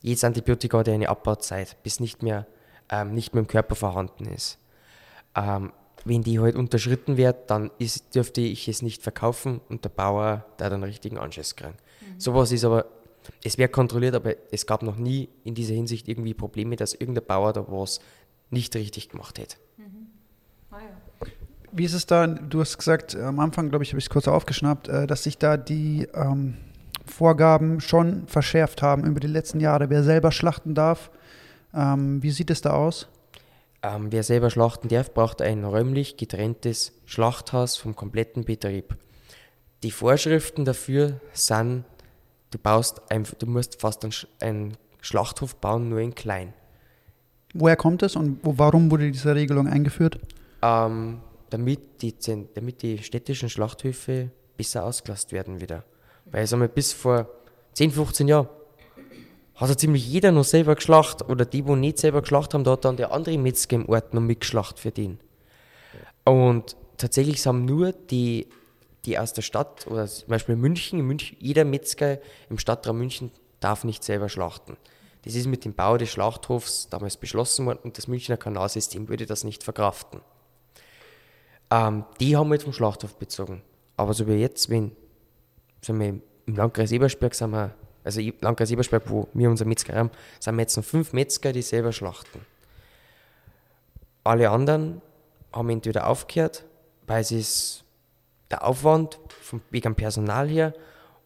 Jedes 0.00 0.24
Antibiotika 0.24 0.78
hat 0.78 0.88
ja 0.88 0.94
eine 0.94 1.08
Abbauzeit, 1.08 1.76
bis 1.82 2.00
nicht 2.00 2.22
mehr, 2.22 2.46
ähm, 2.88 3.14
nicht 3.14 3.34
mehr 3.34 3.40
im 3.40 3.48
Körper 3.48 3.74
vorhanden 3.74 4.26
ist. 4.26 4.58
Ähm, 5.34 5.72
wenn 6.04 6.22
die 6.22 6.38
halt 6.38 6.56
unterschritten 6.56 7.16
wird, 7.16 7.50
dann 7.50 7.70
ist, 7.78 8.14
dürfte 8.14 8.40
ich 8.40 8.68
es 8.68 8.82
nicht 8.82 9.02
verkaufen 9.02 9.60
und 9.68 9.84
der 9.84 9.90
Bauer 9.90 10.46
da 10.56 10.70
den 10.70 10.82
richtigen 10.82 11.18
Anschiss 11.18 11.56
kriegen. 11.56 11.74
Mhm. 12.00 12.20
Sowas 12.20 12.52
ist 12.52 12.64
aber, 12.64 12.86
es 13.42 13.58
wird 13.58 13.72
kontrolliert, 13.72 14.14
aber 14.14 14.34
es 14.52 14.66
gab 14.66 14.82
noch 14.82 14.96
nie 14.96 15.28
in 15.44 15.54
dieser 15.54 15.74
Hinsicht 15.74 16.08
irgendwie 16.08 16.34
Probleme, 16.34 16.76
dass 16.76 16.94
irgendein 16.94 17.26
Bauer 17.26 17.52
da 17.52 17.66
was 17.68 18.00
nicht 18.50 18.74
richtig 18.76 19.08
gemacht 19.08 19.38
hätte. 19.38 19.56
Mhm. 19.76 19.97
Wie 21.72 21.84
ist 21.84 21.92
es 21.94 22.06
da? 22.06 22.26
Du 22.26 22.60
hast 22.60 22.78
gesagt, 22.78 23.14
am 23.16 23.38
Anfang, 23.40 23.68
glaube 23.70 23.84
ich, 23.84 23.90
habe 23.90 23.98
ich 23.98 24.06
es 24.06 24.10
kurz 24.10 24.28
aufgeschnappt, 24.28 24.88
äh, 24.88 25.06
dass 25.06 25.22
sich 25.24 25.38
da 25.38 25.56
die 25.56 26.08
ähm, 26.14 26.54
Vorgaben 27.06 27.80
schon 27.80 28.26
verschärft 28.26 28.82
haben 28.82 29.04
über 29.04 29.20
die 29.20 29.26
letzten 29.26 29.60
Jahre, 29.60 29.90
wer 29.90 30.02
selber 30.02 30.32
schlachten 30.32 30.74
darf. 30.74 31.10
Ähm, 31.74 32.22
wie 32.22 32.30
sieht 32.30 32.50
es 32.50 32.60
da 32.60 32.70
aus? 32.70 33.08
Ähm, 33.82 34.10
wer 34.10 34.22
selber 34.22 34.50
schlachten 34.50 34.88
darf, 34.88 35.12
braucht 35.14 35.40
ein 35.42 35.64
räumlich 35.64 36.16
getrenntes 36.16 36.92
Schlachthaus 37.06 37.76
vom 37.76 37.94
kompletten 37.94 38.44
Betrieb. 38.44 38.96
Die 39.82 39.90
Vorschriften 39.92 40.64
dafür 40.64 41.20
sind 41.32 41.84
du 42.50 42.58
baust 42.58 43.02
einfach, 43.10 43.34
du 43.34 43.46
musst 43.46 43.80
fast 43.80 44.02
einen, 44.04 44.12
Sch- 44.12 44.26
einen 44.40 44.76
Schlachthof 45.00 45.56
bauen, 45.56 45.88
nur 45.90 46.00
in 46.00 46.14
klein. 46.14 46.54
Woher 47.54 47.76
kommt 47.76 48.02
es 48.02 48.16
und 48.16 48.40
warum 48.42 48.90
wurde 48.90 49.10
diese 49.10 49.34
Regelung 49.34 49.68
eingeführt? 49.68 50.18
ähm, 50.62 51.20
damit, 51.50 52.02
die, 52.02 52.14
damit 52.54 52.82
die 52.82 52.98
städtischen 52.98 53.48
Schlachthöfe 53.48 54.30
besser 54.56 54.84
ausgelastet 54.84 55.32
werden 55.32 55.60
wieder. 55.60 55.84
Weil 56.26 56.44
ich 56.44 56.50
sag 56.50 56.58
mal, 56.58 56.68
bis 56.68 56.92
vor 56.92 57.28
10, 57.74 57.92
15 57.92 58.28
Jahren 58.28 58.48
hat 59.54 59.68
ja 59.68 59.76
ziemlich 59.76 60.06
jeder 60.06 60.30
noch 60.30 60.44
selber 60.44 60.74
geschlacht 60.76 61.28
oder 61.28 61.44
die, 61.44 61.62
die 61.62 61.76
nicht 61.76 61.98
selber 61.98 62.22
geschlacht 62.22 62.54
haben, 62.54 62.64
da 62.64 62.72
hat 62.72 62.84
dann 62.84 62.96
der 62.96 63.12
andere 63.12 63.36
Metzger 63.38 63.76
im 63.76 63.88
Ort 63.88 64.14
noch 64.14 64.20
mitgeschlacht 64.20 64.78
für 64.78 64.92
den. 64.92 65.18
Und 66.24 66.76
tatsächlich 66.96 67.44
haben 67.46 67.64
nur 67.64 67.92
die, 67.92 68.46
die 69.04 69.18
aus 69.18 69.32
der 69.32 69.42
Stadt 69.42 69.86
oder 69.88 70.06
zum 70.06 70.28
Beispiel 70.28 70.56
München, 70.56 71.00
München, 71.00 71.36
jeder 71.40 71.64
Metzger 71.64 72.18
im 72.50 72.58
Stadtraum 72.58 72.98
München 72.98 73.32
darf 73.60 73.84
nicht 73.84 74.04
selber 74.04 74.28
schlachten. 74.28 74.76
Das 75.24 75.34
ist 75.34 75.46
mit 75.46 75.64
dem 75.64 75.74
Bau 75.74 75.96
des 75.96 76.10
Schlachthofs 76.10 76.88
damals 76.88 77.16
beschlossen 77.16 77.66
worden 77.66 77.80
und 77.82 77.98
das 77.98 78.06
Münchner 78.06 78.36
Kanalsystem 78.36 79.08
würde 79.08 79.26
das 79.26 79.42
nicht 79.42 79.64
verkraften. 79.64 80.20
Ähm, 81.70 82.04
die 82.20 82.36
haben 82.36 82.48
wir 82.48 82.54
jetzt 82.54 82.64
vom 82.64 82.72
Schlachthof 82.72 83.16
bezogen. 83.16 83.62
Aber 83.96 84.14
so 84.14 84.26
wie 84.26 84.34
jetzt, 84.34 84.70
wenn 84.70 84.92
sagen 85.80 86.00
wir, 86.00 86.20
im 86.46 86.56
Landkreis 86.56 86.92
Ebersberg 86.92 87.34
sind 87.34 87.50
wir, 87.50 87.74
also 88.04 88.20
im 88.20 88.34
Landkreis 88.40 88.70
Ebersberg, 88.70 89.02
wo 89.06 89.28
wir 89.34 89.50
unser 89.50 89.64
Metzger 89.64 89.94
haben, 89.94 90.10
sind 90.40 90.56
wir 90.56 90.62
jetzt 90.62 90.76
noch 90.76 90.84
fünf 90.84 91.12
Metzger, 91.12 91.52
die 91.52 91.62
selber 91.62 91.92
schlachten. 91.92 92.40
Alle 94.24 94.50
anderen 94.50 95.02
haben 95.52 95.70
entweder 95.70 96.06
aufgehört, 96.06 96.64
weil 97.06 97.22
es 97.22 97.84
der 98.50 98.66
Aufwand 98.66 99.18
vom, 99.40 99.60
wegen 99.70 99.94
Personal 99.94 100.48
her 100.48 100.74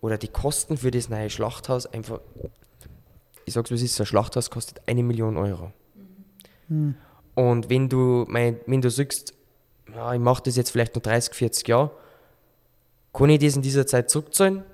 oder 0.01 0.19
die 0.19 0.29
Kosten 0.29 0.77
für 0.77 0.91
das 0.91 1.09
neue 1.09 1.31
Schlachthaus 1.31 1.87
einfach, 1.87 2.21
ich 3.45 3.55
sag's 3.55 3.71
es 3.71 3.83
ist, 3.83 3.97
so 3.97 4.03
ein 4.03 4.07
Schlachthaus 4.07 4.51
kostet 4.51 4.83
eine 4.87 5.03
Million 5.03 5.37
Euro. 5.37 5.73
Und 7.35 7.71
wenn 7.71 7.89
du, 7.89 8.25
mein, 8.29 8.61
wenn 8.67 8.81
du 8.81 8.91
sagst, 8.91 9.35
ja, 9.95 10.15
ich 10.15 10.21
mache 10.21 10.43
das 10.45 10.57
jetzt 10.57 10.71
vielleicht 10.71 10.95
noch 10.95 11.03
30, 11.03 11.35
40 11.35 11.69
Jahre, 11.69 11.91
kann 13.13 13.29
ich 13.29 13.39
das 13.41 13.57
in 13.57 13.63
dieser 13.63 13.87
Zeit 13.87 14.11
zurückzahlen 14.11 14.65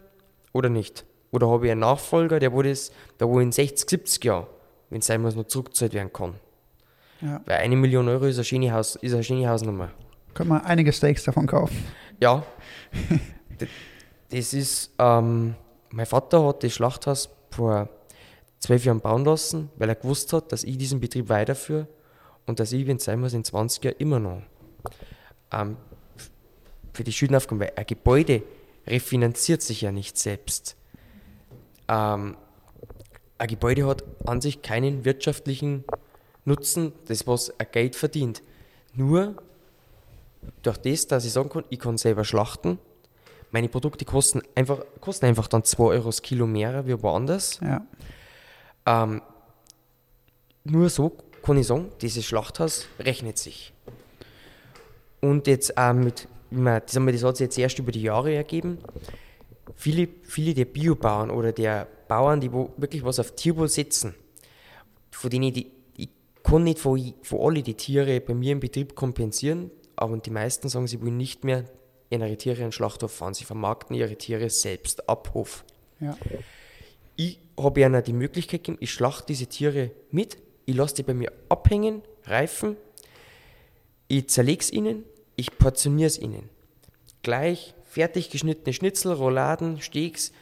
oder 0.52 0.68
nicht? 0.68 1.04
Oder 1.30 1.48
habe 1.48 1.66
ich 1.66 1.72
einen 1.72 1.80
Nachfolger, 1.80 2.38
der 2.38 2.52
wo 2.52 2.62
das, 2.62 2.90
der 3.20 3.28
wo 3.28 3.40
in 3.40 3.52
60, 3.52 3.88
70 3.88 4.24
Jahren, 4.24 4.46
wenn 4.90 5.00
es 5.00 5.06
sein 5.06 5.20
muss, 5.20 5.34
noch 5.34 5.46
zurückgezahlt 5.46 5.92
werden 5.92 6.12
kann? 6.12 6.34
Ja. 7.20 7.40
Weil 7.44 7.59
eine 7.59 7.76
Million 7.76 8.09
Euro 8.09 8.26
ist 8.26 8.36
eine 8.36 8.44
schöne, 8.44 8.72
Haus, 8.72 8.96
ist 8.96 9.12
eine 9.12 9.24
schöne 9.24 9.48
Hausnummer. 9.48 9.90
Können 10.34 10.50
wir 10.50 10.64
einige 10.64 10.92
Steaks 10.92 11.24
davon 11.24 11.46
kaufen. 11.46 11.84
Ja, 12.20 12.44
das 14.30 14.52
ist, 14.52 14.92
ähm, 14.98 15.54
mein 15.90 16.06
Vater 16.06 16.46
hat 16.46 16.62
das 16.62 16.72
Schlachthaus 16.72 17.28
vor 17.50 17.88
zwölf 18.61 18.84
Jahren 18.84 19.00
bauen 19.00 19.24
lassen, 19.24 19.70
weil 19.76 19.88
er 19.88 19.94
gewusst 19.96 20.32
hat, 20.32 20.52
dass 20.52 20.64
ich 20.64 20.78
diesen 20.78 21.00
Betrieb 21.00 21.28
weiterführe 21.28 21.88
und 22.46 22.61
dass 22.61 22.72
ich, 22.72 22.86
wenn 22.86 22.96
es 22.96 23.04
sein 23.04 23.20
muss, 23.20 23.34
in 23.34 23.44
20 23.44 23.84
Jahren 23.84 23.96
immer 23.98 24.20
noch 24.20 24.42
ähm, 25.52 25.76
für 26.92 27.04
die 27.04 27.12
Schulden 27.12 27.36
aufkommen, 27.36 27.60
weil 27.60 27.72
ein 27.76 27.86
Gebäude 27.86 28.42
refinanziert 28.86 29.62
sich 29.62 29.82
ja 29.82 29.92
nicht 29.92 30.18
selbst. 30.18 30.76
Ähm, 31.88 32.36
ein 33.38 33.48
Gebäude 33.48 33.86
hat 33.86 34.04
an 34.26 34.40
sich 34.40 34.62
keinen 34.62 35.04
wirtschaftlichen 35.04 35.84
Nutzen, 36.44 36.92
das 37.06 37.26
was 37.26 37.58
ein 37.58 37.66
Geld 37.70 37.94
verdient. 37.94 38.42
Nur 38.94 39.36
durch 40.62 40.78
das, 40.78 41.06
dass 41.06 41.24
ich 41.24 41.32
sagen 41.32 41.50
kann, 41.50 41.64
ich 41.68 41.78
kann 41.78 41.98
selber 41.98 42.24
schlachten, 42.24 42.78
meine 43.50 43.68
Produkte 43.68 44.04
kosten 44.04 44.42
einfach, 44.54 44.84
kosten 45.00 45.26
einfach 45.26 45.48
dann 45.48 45.64
2 45.64 45.82
Euro 45.84 46.06
das 46.06 46.22
Kilo 46.22 46.46
mehr 46.46 46.86
wie 46.86 47.00
woanders. 47.02 47.60
Ja. 47.60 47.86
Ähm, 48.86 49.22
nur 50.64 50.90
so 50.90 51.16
kann 51.42 51.56
ich 51.56 51.66
sagen, 51.66 51.90
dieses 52.00 52.24
Schlachthaus 52.24 52.86
rechnet 52.98 53.38
sich. 53.38 53.72
Und 55.20 55.46
jetzt 55.46 55.76
auch 55.76 55.92
mit, 55.92 56.28
das, 56.50 56.94
haben 56.96 57.06
wir- 57.06 57.12
das 57.12 57.24
hat 57.24 57.36
sich 57.36 57.44
jetzt 57.44 57.58
erst 57.58 57.78
über 57.78 57.92
die 57.92 58.02
Jahre 58.02 58.34
ergeben, 58.34 58.78
viele, 59.74 60.08
viele 60.22 60.54
der 60.54 60.64
Biobauern 60.64 61.30
oder 61.30 61.52
der 61.52 61.86
Bauern, 62.08 62.40
die 62.40 62.52
wo 62.52 62.70
wirklich 62.76 63.04
was 63.04 63.18
auf 63.18 63.34
Tierwohl 63.34 63.68
setzen, 63.68 64.14
von 65.10 65.30
denen 65.30 65.52
die, 65.52 65.70
ich 65.96 66.08
kann 66.42 66.64
nicht 66.64 66.78
von, 66.78 67.14
von 67.22 67.40
alle 67.40 67.62
die 67.62 67.74
Tiere 67.74 68.20
bei 68.20 68.34
mir 68.34 68.52
im 68.52 68.60
Betrieb 68.60 68.94
kompensieren, 68.94 69.70
aber 69.96 70.16
die 70.18 70.30
meisten 70.30 70.68
sagen, 70.68 70.86
sie 70.86 71.00
wollen 71.02 71.16
nicht 71.16 71.44
mehr 71.44 71.64
ihre 72.10 72.36
Tiere 72.36 72.58
in 72.58 72.66
den 72.66 72.72
Schlachthof 72.72 73.12
fahren, 73.12 73.34
sie 73.34 73.44
vermarkten 73.44 73.94
ihre 73.94 74.16
Tiere 74.16 74.48
selbst 74.48 75.08
ab 75.08 75.32
Hof. 75.34 75.64
Ja. 76.00 76.16
Ich 77.16 77.38
habe 77.58 77.80
ihnen 77.80 78.02
die 78.02 78.12
Möglichkeit 78.12 78.64
gegeben, 78.64 78.78
ich 78.80 78.92
schlachte 78.92 79.26
diese 79.26 79.46
Tiere 79.46 79.90
mit, 80.10 80.38
ich 80.64 80.74
lasse 80.76 80.94
die 80.94 81.02
bei 81.02 81.14
mir 81.14 81.32
abhängen, 81.48 82.02
reifen, 82.24 82.76
ich 84.09 84.28
zerlege 84.28 84.61
es 84.61 84.72
ihnen, 84.72 85.04
ich 85.36 85.56
portioniere 85.56 86.09
es 86.09 86.18
ihnen. 86.18 86.48
Gleich 87.22 87.74
fertig 87.84 88.30
geschnittene 88.30 88.72
Schnitzel, 88.72 89.12
Rouladen, 89.12 89.80
Steaks, 89.80 90.32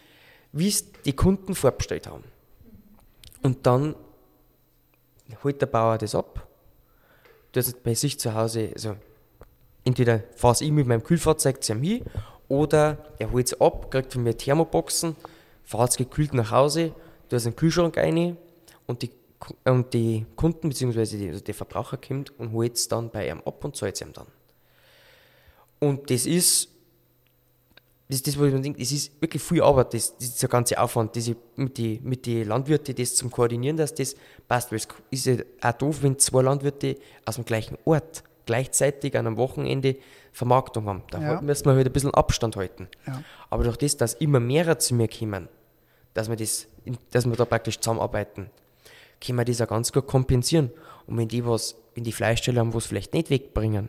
wie 0.52 0.68
es 0.68 0.90
die 1.02 1.14
Kunden 1.14 1.54
vorbestellt 1.54 2.06
haben. 2.06 2.24
Und 3.42 3.66
dann 3.66 3.94
holt 5.44 5.60
der 5.60 5.66
Bauer 5.66 5.98
das 5.98 6.14
ab, 6.14 6.46
tut 7.52 7.64
es 7.64 7.72
bei 7.74 7.94
sich 7.94 8.18
zu 8.18 8.34
Hause, 8.34 8.70
also 8.74 8.96
entweder 9.84 10.22
fahre 10.34 10.64
ich 10.64 10.70
mit 10.70 10.86
meinem 10.86 11.02
Kühlfahrzeug 11.02 11.62
zu 11.62 11.72
ihm 11.72 11.82
hin 11.82 12.04
oder 12.48 12.98
er 13.18 13.30
holt 13.32 13.46
es 13.46 13.60
ab, 13.60 13.90
kriegt 13.90 14.12
von 14.12 14.22
mir 14.22 14.36
Thermoboxen, 14.36 15.16
fahrt 15.64 15.90
es 15.90 15.96
gekühlt 15.96 16.34
nach 16.34 16.50
Hause, 16.50 16.92
es 17.30 17.44
in 17.44 17.52
den 17.52 17.56
Kühlschrank 17.56 17.96
rein 17.96 18.36
und 18.86 19.02
die, 19.02 19.10
und 19.64 19.92
die 19.94 20.26
Kunden 20.36 20.68
bzw. 20.68 21.04
Die, 21.18 21.28
also 21.28 21.40
der 21.40 21.54
Verbraucher 21.54 21.96
kommt 21.96 22.38
und 22.38 22.52
holt 22.52 22.74
es 22.76 22.88
dann 22.88 23.10
bei 23.10 23.28
ihm 23.28 23.40
ab 23.44 23.64
und 23.64 23.76
zahlt 23.76 23.94
es 23.94 24.00
ihm 24.00 24.12
dann. 24.12 24.26
Und 25.78 26.10
das 26.10 26.26
ist, 26.26 26.68
das 28.08 28.18
ist 28.18 28.26
das, 28.26 28.38
was 28.38 28.46
ich 28.48 28.54
mir 28.54 28.60
denke, 28.60 28.78
das 28.80 28.92
ist 28.92 29.20
wirklich 29.20 29.42
viel 29.42 29.62
Arbeit, 29.62 29.92
das, 29.94 30.16
das 30.16 30.28
ist 30.28 30.42
der 30.42 30.48
ganze 30.48 30.80
Aufwand, 30.80 31.14
diese, 31.16 31.36
mit 31.56 31.76
den 31.76 32.02
mit 32.04 32.24
die 32.24 32.44
Landwirten, 32.44 32.94
das 32.94 33.14
zum 33.16 33.30
Koordinieren, 33.30 33.76
dass 33.76 33.94
das 33.94 34.14
passt. 34.48 34.70
Weil 34.70 34.78
es 34.78 34.88
ist 35.10 35.26
ja 35.26 35.36
auch 35.60 35.72
doof, 35.72 36.02
wenn 36.02 36.18
zwei 36.18 36.42
Landwirte 36.42 36.96
aus 37.24 37.34
dem 37.34 37.44
gleichen 37.44 37.76
Ort 37.84 38.22
gleichzeitig 38.46 39.16
an 39.18 39.26
einem 39.26 39.36
Wochenende 39.36 39.96
Vermarktung 40.32 40.86
haben. 40.86 41.02
Da 41.10 41.20
Ja. 41.20 41.40
müssen 41.40 41.64
wir 41.66 41.74
halt 41.74 41.86
ein 41.86 41.92
bisschen 41.92 42.14
Abstand 42.14 42.54
halten. 42.56 42.88
Ja. 43.06 43.22
Aber 43.50 43.64
durch 43.64 43.76
das, 43.76 43.96
dass 43.96 44.14
immer 44.14 44.38
mehrere 44.38 44.78
zu 44.78 44.94
mir 44.94 45.08
kommen, 45.08 45.48
dass 46.14 46.28
wir, 46.28 46.36
das, 46.36 46.68
dass 47.10 47.26
wir 47.26 47.34
da 47.36 47.44
praktisch 47.44 47.80
zusammenarbeiten, 47.80 48.50
können 49.24 49.38
wir 49.38 49.44
das 49.44 49.60
auch 49.60 49.68
ganz 49.68 49.92
gut 49.92 50.06
kompensieren. 50.06 50.70
Und 51.06 51.18
wenn 51.18 51.28
die 51.28 51.46
was, 51.46 51.76
wenn 51.94 52.04
die 52.04 52.12
Fleischsteller 52.12 52.60
haben, 52.60 52.74
was 52.74 52.86
vielleicht 52.86 53.14
nicht 53.14 53.30
wegbringen, 53.30 53.88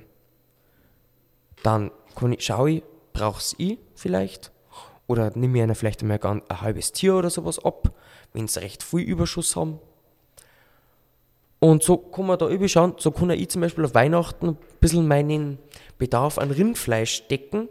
dann 1.63 1.91
kann 2.15 2.33
ich, 2.33 2.45
schaue 2.45 2.71
ich, 2.71 2.83
es 3.13 3.55
ich 3.57 3.79
vielleicht? 3.95 4.51
Oder 5.07 5.31
nehme 5.35 5.57
ich 5.57 5.63
einer 5.63 5.75
vielleicht 5.75 6.01
einmal 6.01 6.19
gan- 6.19 6.43
ein 6.49 6.61
halbes 6.61 6.91
Tier 6.91 7.15
oder 7.15 7.29
sowas 7.29 7.63
ab, 7.63 7.91
wenn 8.33 8.47
sie 8.47 8.59
recht 8.59 8.83
viel 8.83 9.01
Überschuss 9.01 9.55
haben. 9.55 9.79
Und 11.59 11.81
so 11.81 11.97
kann 11.97 12.27
man 12.27 12.37
da 12.37 12.47
überschauen, 12.47 12.93
so 12.97 13.09
kann 13.09 13.31
ich 13.31 13.49
zum 13.49 13.61
Beispiel 13.61 13.85
auf 13.85 13.95
Weihnachten 13.95 14.49
ein 14.49 14.57
bisschen 14.79 15.07
meinen 15.07 15.57
Bedarf 15.97 16.37
an 16.37 16.51
Rindfleisch 16.51 17.27
decken, 17.29 17.67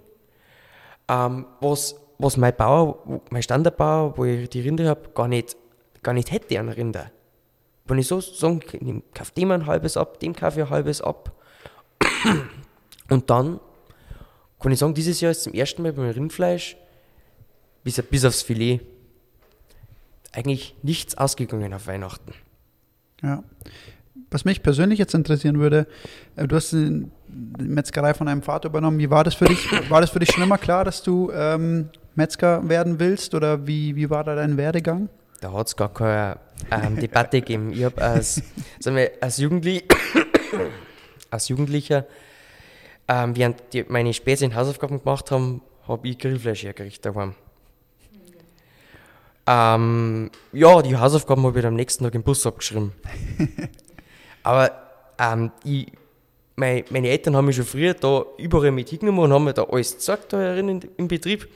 ähm, 1.08 1.46
was, 1.60 1.94
was 2.18 2.36
mein 2.36 2.56
Bauer, 2.56 3.20
mein 3.30 3.42
Standardbauer, 3.42 4.18
wo 4.18 4.24
ich 4.24 4.48
die 4.50 4.62
Rinder 4.62 4.88
habe, 4.88 5.10
gar 5.14 5.28
nicht, 5.28 5.56
gar 6.02 6.14
nicht 6.14 6.32
hätte 6.32 6.58
an 6.58 6.68
Rinder. 6.68 7.12
Wenn 7.86 7.98
ich 7.98 8.06
so 8.06 8.20
sagen 8.20 8.60
kann, 8.60 8.86
ich 8.86 9.14
kaufe 9.14 9.32
dem 9.36 9.50
ein 9.50 9.66
halbes 9.66 9.96
ab, 9.96 10.20
dem 10.20 10.34
kaufe 10.34 10.60
ich 10.60 10.66
ein 10.66 10.70
halbes 10.70 11.00
ab. 11.00 11.32
Und 13.08 13.30
dann 13.30 13.60
kann 14.60 14.72
ich 14.72 14.78
sagen, 14.78 14.94
dieses 14.94 15.20
Jahr 15.20 15.30
ist 15.30 15.44
zum 15.44 15.52
ersten 15.52 15.82
Mal 15.82 15.92
beim 15.92 16.08
Rindfleisch 16.08 16.76
bis, 17.84 18.02
bis 18.02 18.24
aufs 18.24 18.42
Filet 18.42 18.80
eigentlich 20.32 20.74
nichts 20.82 21.16
ausgegangen 21.16 21.72
auf 21.72 21.86
Weihnachten. 21.86 22.32
Ja. 23.22 23.42
Was 24.30 24.44
mich 24.44 24.62
persönlich 24.62 24.98
jetzt 24.98 25.14
interessieren 25.14 25.60
würde, 25.60 25.86
äh, 26.34 26.46
du 26.46 26.56
hast 26.56 26.72
die 26.72 27.06
Metzgerei 27.58 28.12
von 28.12 28.28
einem 28.28 28.42
Vater 28.42 28.68
übernommen. 28.68 28.98
Wie 28.98 29.10
war 29.10 29.24
das 29.24 29.34
für 29.34 29.44
dich? 29.44 29.70
War 29.90 30.00
das 30.00 30.10
für 30.10 30.18
dich 30.18 30.32
schon 30.32 30.42
immer 30.42 30.58
klar, 30.58 30.84
dass 30.84 31.02
du 31.02 31.30
ähm, 31.32 31.90
Metzger 32.14 32.68
werden 32.68 32.98
willst 32.98 33.34
oder 33.34 33.66
wie, 33.66 33.94
wie 33.94 34.10
war 34.10 34.24
da 34.24 34.34
dein 34.34 34.56
Werdegang? 34.56 35.08
Da 35.40 35.52
hat 35.52 35.68
es 35.68 35.76
gar 35.76 35.92
keine 35.92 36.38
ähm, 36.70 36.96
Debatte 36.96 37.40
gegeben. 37.40 37.72
Ich 37.72 37.84
habe 37.84 38.00
als, 38.02 38.42
sagen 38.80 38.96
wir, 38.96 39.12
als, 39.20 39.38
Jugendli 39.38 39.84
als 41.30 41.48
Jugendlicher, 41.48 42.06
ähm, 43.08 43.36
während 43.36 43.62
die 43.72 43.84
meine 43.88 44.12
späteren 44.12 44.54
Hausaufgaben 44.54 44.98
gemacht 44.98 45.30
haben, 45.30 45.62
habe 45.86 46.08
ich 46.08 46.18
Grillfleisch 46.18 46.64
hergerichtet 46.64 47.06
daheim. 47.06 47.34
Ähm, 49.48 50.30
ja, 50.52 50.82
die 50.82 50.96
Hausaufgaben 50.96 51.44
habe 51.44 51.58
ich 51.58 51.62
dann 51.62 51.74
am 51.74 51.76
nächsten 51.76 52.02
Tag 52.02 52.14
im 52.14 52.24
Bus 52.24 52.44
abgeschrieben. 52.46 52.92
Aber 54.42 54.72
ähm, 55.18 55.52
ich, 55.62 55.92
mein, 56.56 56.84
meine 56.90 57.08
Eltern 57.08 57.36
haben 57.36 57.46
mich 57.46 57.56
schon 57.56 57.64
früher 57.64 57.94
da 57.94 58.24
überall 58.38 58.72
mit 58.72 58.88
hingenommen 58.88 59.20
und 59.20 59.32
haben 59.32 59.44
mir 59.44 59.54
da 59.54 59.64
alles 59.64 59.92
gezeigt 59.92 60.32
da 60.32 60.54
in, 60.56 60.80
im 60.96 61.06
Betrieb. 61.06 61.48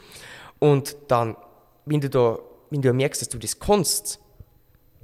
Und 0.61 0.97
dann, 1.09 1.37
wenn 1.85 2.01
du 2.01 2.09
da 2.09 2.39
wenn 2.71 2.83
du 2.83 2.93
merkst, 2.93 3.21
dass 3.21 3.29
du 3.29 3.39
das 3.39 3.59
kannst 3.59 4.21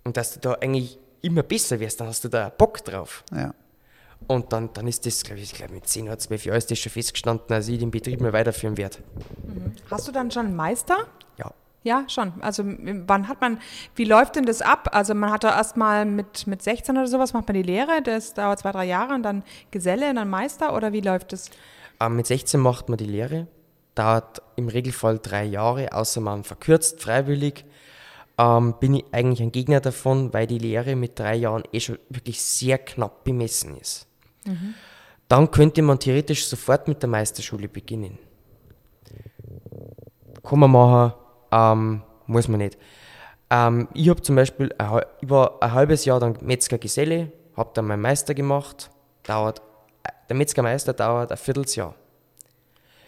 und 0.06 0.16
dass 0.16 0.34
du 0.34 0.40
da 0.40 0.52
eigentlich 0.54 0.98
immer 1.20 1.42
besser 1.42 1.80
wirst, 1.80 2.00
dann 2.00 2.06
hast 2.06 2.24
du 2.24 2.28
da 2.28 2.48
Bock 2.48 2.84
drauf. 2.84 3.24
Ja. 3.34 3.52
Und 4.28 4.52
dann, 4.52 4.72
dann 4.72 4.86
ist 4.86 5.04
das, 5.04 5.22
glaube 5.24 5.40
ich, 5.40 5.52
glaub 5.52 5.70
mit 5.70 5.86
10 5.86 6.06
oder 6.06 6.18
12 6.18 6.46
Jahren 6.46 6.58
ist 6.58 6.70
das 6.70 6.78
schon 6.78 6.92
festgestanden, 6.92 7.46
dass 7.48 7.68
ich 7.68 7.78
den 7.78 7.90
Betrieb 7.90 8.20
mal 8.20 8.32
weiterführen 8.32 8.76
werde. 8.76 8.98
Hast 9.90 10.08
du 10.08 10.12
dann 10.12 10.30
schon 10.30 10.46
einen 10.46 10.56
Meister? 10.56 10.96
Ja. 11.38 11.52
Ja, 11.82 12.04
schon. 12.08 12.32
Also 12.40 12.64
wann 12.64 13.28
hat 13.28 13.40
man, 13.40 13.58
wie 13.94 14.04
läuft 14.04 14.36
denn 14.36 14.46
das 14.46 14.62
ab? 14.62 14.90
Also 14.92 15.14
man 15.14 15.30
hat 15.30 15.44
da 15.44 15.56
erstmal 15.56 16.04
mit, 16.04 16.46
mit 16.46 16.62
16 16.62 16.96
oder 16.96 17.06
sowas, 17.06 17.32
macht 17.32 17.46
man 17.46 17.54
die 17.54 17.62
Lehre, 17.62 18.02
das 18.02 18.34
dauert 18.34 18.60
zwei, 18.60 18.72
drei 18.72 18.84
Jahre 18.86 19.14
und 19.14 19.22
dann 19.22 19.44
Geselle 19.70 20.10
und 20.10 20.16
dann 20.16 20.30
Meister 20.30 20.74
oder 20.74 20.92
wie 20.92 21.00
läuft 21.00 21.32
das? 21.32 21.50
Ähm, 22.00 22.16
mit 22.16 22.26
16 22.26 22.58
macht 22.60 22.88
man 22.88 22.98
die 22.98 23.04
Lehre, 23.04 23.46
dauert 23.94 24.42
im 24.56 24.68
Regelfall 24.68 25.18
drei 25.20 25.44
Jahre, 25.44 25.92
außer 25.92 26.20
man 26.20 26.42
verkürzt 26.42 27.02
freiwillig. 27.02 27.64
Ähm, 28.38 28.74
bin 28.80 28.94
ich 28.94 29.04
eigentlich 29.12 29.40
ein 29.40 29.52
Gegner 29.52 29.80
davon, 29.80 30.32
weil 30.32 30.46
die 30.46 30.58
Lehre 30.58 30.94
mit 30.94 31.18
drei 31.18 31.36
Jahren 31.36 31.64
eh 31.72 31.80
schon 31.80 31.98
wirklich 32.10 32.42
sehr 32.42 32.78
knapp 32.78 33.24
bemessen 33.24 33.76
ist. 33.78 34.06
Dann 35.28 35.50
könnte 35.50 35.82
man 35.82 35.98
theoretisch 35.98 36.46
sofort 36.46 36.86
mit 36.86 37.02
der 37.02 37.08
Meisterschule 37.08 37.68
beginnen. 37.68 38.18
Kann 40.42 40.58
man 40.60 40.70
machen, 40.70 41.14
ähm, 41.50 42.02
muss 42.26 42.46
man 42.46 42.58
nicht. 42.58 42.78
Ähm, 43.50 43.88
ich 43.94 44.08
habe 44.08 44.22
zum 44.22 44.36
Beispiel 44.36 44.72
ein, 44.78 45.00
über 45.20 45.60
ein 45.60 45.72
halbes 45.72 46.04
Jahr 46.04 46.20
dann 46.20 46.38
Metzgergeselle, 46.40 47.32
habe 47.56 47.70
dann 47.74 47.86
meinen 47.86 48.02
Meister 48.02 48.34
gemacht, 48.34 48.90
dauert, 49.22 49.62
der 50.28 50.36
Metzgermeister 50.36 50.92
dauert 50.92 51.32
ein 51.32 51.38
Vierteljahr. 51.38 51.94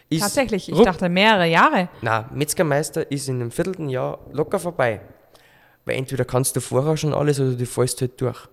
Ist 0.09 0.21
Tatsächlich, 0.21 0.69
ich 0.69 0.81
dachte 0.81 1.07
mehrere 1.07 1.45
Jahre. 1.45 1.89
Nein, 2.01 2.25
Metzgermeister 2.33 3.09
ist 3.11 3.29
in 3.29 3.35
einem 3.35 3.51
Vierteljahr 3.51 4.19
locker 4.31 4.59
vorbei. 4.59 5.01
Weil 5.85 5.95
entweder 5.95 6.25
kannst 6.25 6.55
du 6.55 6.61
vorher 6.61 6.97
schon 6.97 7.13
alles 7.13 7.39
oder 7.39 7.53
du 7.53 7.65
fällst 7.65 8.01
halt 8.01 8.19
durch. 8.21 8.47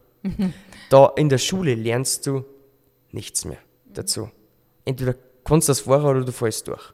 Da 0.90 1.12
in 1.16 1.28
der 1.28 1.38
Schule 1.38 1.74
lernst 1.74 2.26
du 2.26 2.44
nichts 3.12 3.44
mehr 3.44 3.58
dazu. 3.86 4.30
Entweder 4.84 5.14
kannst 5.44 5.68
du 5.68 5.70
das 5.70 5.80
vorher 5.80 6.10
oder 6.10 6.24
du 6.24 6.32
fällst 6.32 6.68
durch. 6.68 6.92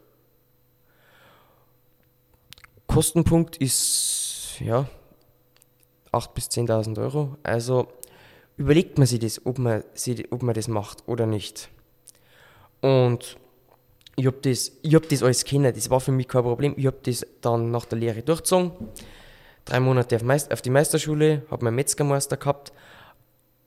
Kostenpunkt 2.87 3.57
ist, 3.57 4.57
ja, 4.61 4.87
8.000 6.13 6.35
bis 6.35 6.49
10.000 6.49 7.03
Euro. 7.03 7.37
Also 7.43 7.89
überlegt 8.57 8.99
man 8.99 9.07
sich 9.07 9.19
das, 9.19 9.45
ob 9.47 9.59
man, 9.59 9.83
ob 10.31 10.43
man 10.43 10.55
das 10.55 10.69
macht 10.69 11.03
oder 11.07 11.27
nicht. 11.27 11.71
Und 12.83 13.39
ich 14.17 14.27
habe 14.27 14.37
das, 14.43 14.73
ich 14.83 14.95
hab 14.95 15.09
das 15.09 15.23
alles 15.23 15.45
kennen, 15.45 15.73
das 15.75 15.89
war 15.89 16.01
für 16.01 16.13
mich 16.13 16.29
kein 16.29 16.43
Problem. 16.43 16.75
Ich 16.77 16.87
habe 16.87 16.99
das 17.03 17.27
dann 17.41 17.71
nach 17.71 17.87
der 17.87 17.99
Lehre 17.99 18.23
durchgezogen. 18.23 18.73
Drei 19.65 19.81
Monate 19.81 20.17
auf, 20.17 20.23
Meist, 20.23 20.53
auf 20.53 20.63
die 20.63 20.71
Meisterschule, 20.71 21.43
habe 21.51 21.65
meinen 21.65 21.77
Metzgermeister 21.77 22.37
gehabt. 22.37 22.73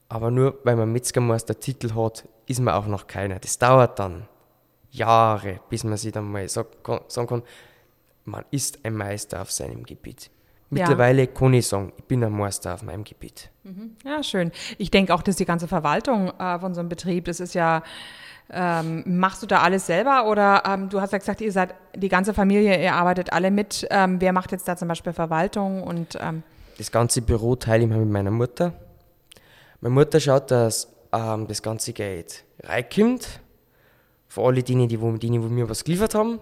Aber 0.08 0.30
nur 0.30 0.58
weil 0.64 0.76
man 0.76 0.92
Metzgermeister-Titel 0.92 1.94
hat, 1.94 2.28
ist 2.46 2.60
man 2.60 2.74
auch 2.74 2.86
noch 2.86 3.06
keiner. 3.06 3.38
Das 3.38 3.58
dauert 3.58 3.98
dann 3.98 4.28
Jahre, 4.90 5.60
bis 5.68 5.84
man 5.84 5.96
sich 5.96 6.12
dann 6.12 6.30
mal 6.30 6.48
sagen 6.48 6.68
kann, 6.82 7.42
man 8.24 8.44
ist 8.50 8.84
ein 8.84 8.94
Meister 8.94 9.42
auf 9.42 9.50
seinem 9.50 9.84
Gebiet. 9.84 10.30
Ja. 10.70 10.80
Mittlerweile 10.80 11.26
kann 11.28 11.54
ich 11.54 11.68
sagen, 11.68 11.92
ich 11.96 12.04
bin 12.04 12.24
ein 12.24 12.32
Meister 12.32 12.74
auf 12.74 12.82
meinem 12.82 13.04
Gebiet. 13.04 13.50
Ja, 14.04 14.22
schön. 14.22 14.50
Ich 14.78 14.90
denke 14.90 15.14
auch, 15.14 15.22
dass 15.22 15.36
die 15.36 15.44
ganze 15.44 15.68
Verwaltung 15.68 16.32
äh, 16.38 16.58
von 16.58 16.74
so 16.74 16.80
einem 16.80 16.88
Betrieb, 16.88 17.26
das 17.26 17.40
ist 17.40 17.54
ja, 17.54 17.82
ähm, 18.50 19.02
machst 19.06 19.42
du 19.42 19.46
da 19.46 19.62
alles 19.62 19.86
selber 19.86 20.26
oder 20.28 20.62
ähm, 20.66 20.88
du 20.88 21.00
hast 21.00 21.12
ja 21.12 21.18
gesagt, 21.18 21.40
ihr 21.40 21.50
seid 21.50 21.74
die 21.94 22.08
ganze 22.08 22.32
Familie, 22.32 22.80
ihr 22.80 22.94
arbeitet 22.94 23.32
alle 23.32 23.50
mit. 23.50 23.86
Ähm, 23.90 24.20
wer 24.20 24.32
macht 24.32 24.52
jetzt 24.52 24.68
da 24.68 24.76
zum 24.76 24.88
Beispiel 24.88 25.12
Verwaltung 25.12 25.82
und 25.82 26.16
ähm, 26.20 26.42
Das 26.78 26.92
ganze 26.92 27.22
Büro 27.22 27.56
teile 27.56 27.84
ich 27.84 27.88
mir 27.88 27.96
mit 27.96 28.10
meiner 28.10 28.30
Mutter. 28.30 28.72
Meine 29.80 29.94
Mutter 29.94 30.20
schaut, 30.20 30.50
dass 30.50 30.88
ähm, 31.12 31.46
das 31.48 31.62
ganze 31.62 31.92
Geld 31.92 32.44
reinkommt. 32.62 33.40
Für 34.28 34.42
alle 34.42 34.62
die, 34.62 34.86
die, 34.86 35.00
wo, 35.00 35.12
die, 35.12 35.30
die 35.30 35.38
mir 35.38 35.68
was 35.68 35.82
geliefert 35.82 36.14
haben. 36.14 36.38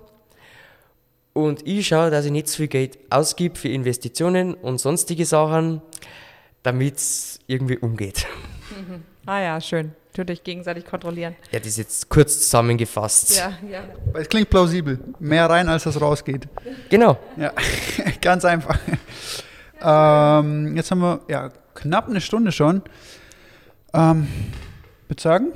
Und 1.32 1.66
ich 1.66 1.88
schaue, 1.88 2.10
dass 2.10 2.24
ich 2.24 2.30
nicht 2.30 2.48
zu 2.48 2.58
viel 2.58 2.68
Geld 2.68 2.98
ausgib 3.10 3.58
für 3.58 3.68
Investitionen 3.68 4.54
und 4.54 4.78
sonstige 4.78 5.26
Sachen, 5.26 5.82
damit 6.62 6.96
es 6.96 7.40
irgendwie 7.46 7.78
umgeht. 7.78 8.26
ah 9.26 9.40
ja, 9.40 9.60
schön. 9.60 9.92
Euch 10.16 10.44
gegenseitig 10.44 10.86
kontrollieren. 10.86 11.34
Ja, 11.50 11.58
das 11.58 11.68
ist 11.68 11.78
jetzt 11.78 12.08
kurz 12.08 12.38
zusammengefasst. 12.40 13.36
Ja, 13.36 13.52
ja. 13.68 13.82
Weil 14.12 14.22
es 14.22 14.28
klingt 14.28 14.48
plausibel. 14.48 15.00
Mehr 15.18 15.50
rein, 15.50 15.68
als 15.68 15.82
das 15.84 16.00
rausgeht. 16.00 16.48
Genau. 16.88 17.18
Ja, 17.36 17.52
ganz 18.20 18.44
einfach. 18.44 18.78
Ähm, 19.82 20.76
jetzt 20.76 20.90
haben 20.92 21.00
wir 21.00 21.20
ja 21.28 21.50
knapp 21.74 22.08
eine 22.08 22.20
Stunde 22.20 22.52
schon. 22.52 22.82
Ähm, 23.92 24.28
würde 25.08 25.20
sagen, 25.22 25.52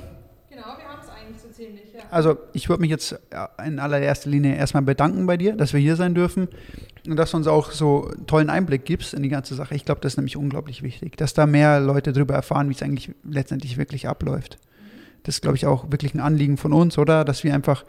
Genau, 0.49 0.65
wir 0.77 0.87
haben 0.89 0.99
es 1.01 1.09
eigentlich 1.09 1.41
so 1.41 1.49
ziemlich, 1.49 1.93
ja. 1.93 1.98
Also 2.11 2.37
ich 2.53 2.69
würde 2.69 2.81
mich 2.81 2.89
jetzt 2.89 3.19
ja, 3.31 3.49
in 3.65 3.79
allererster 3.79 4.29
Linie 4.29 4.55
erstmal 4.55 4.83
bedanken 4.83 5.25
bei 5.25 5.37
dir, 5.37 5.55
dass 5.55 5.73
wir 5.73 5.79
hier 5.79 5.95
sein 5.95 6.15
dürfen 6.15 6.47
und 7.07 7.15
dass 7.15 7.31
du 7.31 7.37
uns 7.37 7.47
auch 7.47 7.71
so 7.71 8.07
einen 8.07 8.27
tollen 8.27 8.49
Einblick 8.49 8.85
gibst 8.85 9.13
in 9.13 9.23
die 9.23 9.29
ganze 9.29 9.55
Sache. 9.55 9.75
Ich 9.75 9.85
glaube, 9.85 10.01
das 10.01 10.13
ist 10.13 10.17
nämlich 10.17 10.37
unglaublich 10.37 10.83
wichtig, 10.83 11.17
dass 11.17 11.33
da 11.33 11.45
mehr 11.45 11.79
Leute 11.79 12.13
darüber 12.13 12.33
erfahren, 12.33 12.69
wie 12.69 12.73
es 12.73 12.81
eigentlich 12.81 13.11
letztendlich 13.23 13.77
wirklich 13.77 14.07
abläuft. 14.07 14.57
Das 15.23 15.35
ist, 15.35 15.41
glaube 15.41 15.57
ich, 15.57 15.65
auch 15.65 15.91
wirklich 15.91 16.13
ein 16.13 16.19
Anliegen 16.19 16.57
von 16.57 16.73
uns, 16.73 16.97
oder? 16.97 17.25
Dass 17.25 17.43
wir 17.43 17.53
einfach 17.53 17.83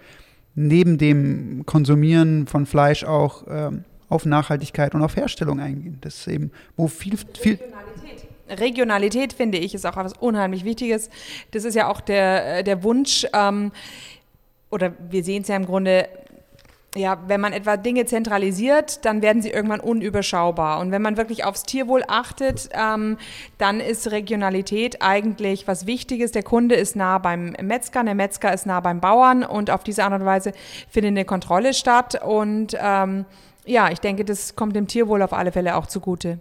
neben 0.54 0.98
dem 0.98 1.64
Konsumieren 1.64 2.46
von 2.46 2.66
Fleisch 2.66 3.04
auch 3.04 3.44
ähm, 3.48 3.84
auf 4.08 4.26
Nachhaltigkeit 4.26 4.94
und 4.94 5.02
auf 5.02 5.16
Herstellung 5.16 5.60
eingehen. 5.60 5.98
Das 6.00 6.16
ist 6.18 6.28
eben, 6.28 6.50
wo 6.76 6.88
viel, 6.88 7.16
viel, 7.16 7.52
Regionalität, 7.52 8.26
finde 9.32 9.58
ich, 9.58 9.74
ist 9.74 9.86
auch 9.86 9.96
etwas 9.96 10.14
unheimlich 10.18 10.64
Wichtiges. 10.64 11.10
Das 11.52 11.64
ist 11.64 11.74
ja 11.74 11.88
auch 11.88 12.00
der, 12.00 12.58
äh, 12.58 12.64
der 12.64 12.82
Wunsch, 12.82 13.26
ähm, 13.32 13.72
oder 14.70 14.92
wir 15.10 15.24
sehen 15.24 15.42
es 15.42 15.48
ja 15.48 15.56
im 15.56 15.66
Grunde, 15.66 16.08
ja, 16.96 17.18
wenn 17.28 17.40
man 17.40 17.52
etwa 17.52 17.76
Dinge 17.76 18.04
zentralisiert, 18.06 19.04
dann 19.04 19.22
werden 19.22 19.42
sie 19.42 19.50
irgendwann 19.50 19.80
unüberschaubar. 19.80 20.80
Und 20.80 20.90
wenn 20.90 21.02
man 21.02 21.16
wirklich 21.16 21.44
aufs 21.44 21.62
Tierwohl 21.62 22.02
achtet, 22.08 22.68
ähm, 22.72 23.16
dann 23.58 23.78
ist 23.78 24.10
Regionalität 24.10 25.00
eigentlich 25.00 25.68
was 25.68 25.86
Wichtiges. 25.86 26.32
Der 26.32 26.42
Kunde 26.42 26.74
ist 26.74 26.96
nah 26.96 27.18
beim 27.18 27.54
Metzger, 27.62 28.02
der 28.02 28.16
Metzger 28.16 28.52
ist 28.52 28.66
nah 28.66 28.80
beim 28.80 29.00
Bauern 29.00 29.44
und 29.44 29.70
auf 29.70 29.84
diese 29.84 30.02
Art 30.02 30.14
und 30.14 30.24
Weise 30.24 30.52
findet 30.88 31.10
eine 31.10 31.24
Kontrolle 31.24 31.74
statt. 31.74 32.20
Und 32.24 32.76
ähm, 32.80 33.24
ja, 33.64 33.90
ich 33.90 34.00
denke, 34.00 34.24
das 34.24 34.56
kommt 34.56 34.74
dem 34.74 34.88
Tierwohl 34.88 35.22
auf 35.22 35.32
alle 35.32 35.52
Fälle 35.52 35.76
auch 35.76 35.86
zugute. 35.86 36.40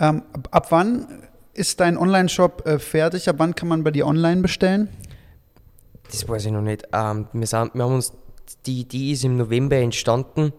Ähm, 0.00 0.22
ab, 0.50 0.66
wann 0.70 1.28
ist 1.54 1.80
dein 1.80 1.96
Online-Shop 1.96 2.66
äh, 2.66 2.78
fertig? 2.78 3.28
Ab 3.28 3.36
wann 3.38 3.54
kann 3.54 3.68
man 3.68 3.82
bei 3.82 3.90
dir 3.90 4.06
online 4.06 4.40
bestellen? 4.40 4.88
Das 6.10 6.28
weiß 6.28 6.46
ich 6.46 6.52
noch 6.52 6.62
nicht. 6.62 6.84
Ähm, 6.92 7.28
wir, 7.32 7.46
sind, 7.46 7.74
wir 7.74 7.84
haben 7.84 7.94
uns, 7.94 8.12
die 8.64 8.80
Idee 8.80 9.12
ist 9.12 9.24
im 9.24 9.36
November 9.36 9.76
entstanden, 9.76 10.52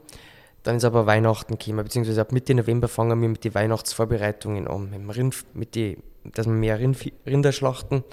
dann 0.63 0.75
ist 0.75 0.83
aber 0.83 1.05
Weihnachten 1.05 1.57
gekommen, 1.57 1.83
beziehungsweise 1.83 2.21
ab 2.21 2.31
Mitte 2.31 2.53
November 2.53 2.87
fangen 2.87 3.19
wir 3.21 3.29
mit 3.29 3.43
den 3.43 3.55
Weihnachtsvorbereitungen 3.55 4.67
an, 4.67 4.89
mit 4.89 5.17
Rind, 5.17 5.45
mit 5.53 5.73
die, 5.75 5.97
dass 6.25 6.45
wir 6.45 6.53
mehr 6.53 6.79
Rind, 6.79 6.97
Rinder 7.25 7.51
schlachten. 7.51 8.03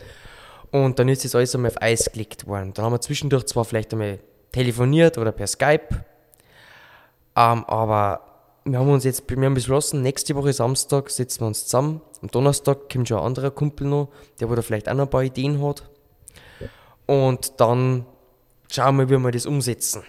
Und 0.71 0.99
dann 0.99 1.09
ist 1.09 1.25
das 1.25 1.35
alles 1.35 1.55
einmal 1.55 1.73
auf 1.73 1.83
Eis 1.83 2.11
gelegt 2.11 2.47
worden. 2.47 2.73
Dann 2.73 2.85
haben 2.85 2.93
wir 2.93 3.01
zwischendurch 3.01 3.47
zwar 3.47 3.65
vielleicht 3.65 3.93
einmal 3.93 4.21
telefoniert 4.53 5.19
oder 5.19 5.33
per 5.33 5.47
Skype, 5.47 5.89
ähm, 7.37 7.65
aber 7.65 8.36
wir 8.67 8.79
haben 8.79 8.91
uns 8.91 9.05
jetzt 9.05 9.23
wir 9.29 9.47
haben 9.47 9.55
beschlossen, 9.55 10.03
nächste 10.03 10.35
Woche 10.35 10.53
Samstag 10.53 11.11
setzen 11.11 11.41
wir 11.43 11.47
uns 11.47 11.65
zusammen. 11.65 12.01
Am 12.21 12.29
Donnerstag 12.29 12.91
kommt 12.93 13.09
schon 13.09 13.19
ein 13.19 13.25
anderer 13.25 13.51
Kumpel 13.51 13.87
noch, 13.87 14.09
der 14.41 14.51
wo 14.51 14.55
da 14.55 14.63
vielleicht 14.63 14.89
auch 14.89 14.95
noch 14.95 15.05
ein 15.05 15.11
paar 15.11 15.23
Ideen 15.23 15.63
hat. 15.65 15.89
Und 17.07 17.61
dann 17.61 18.05
schauen 18.71 18.97
wir, 18.97 19.09
wie 19.09 19.17
wir 19.19 19.31
das 19.31 19.47
umsetzen. 19.47 20.03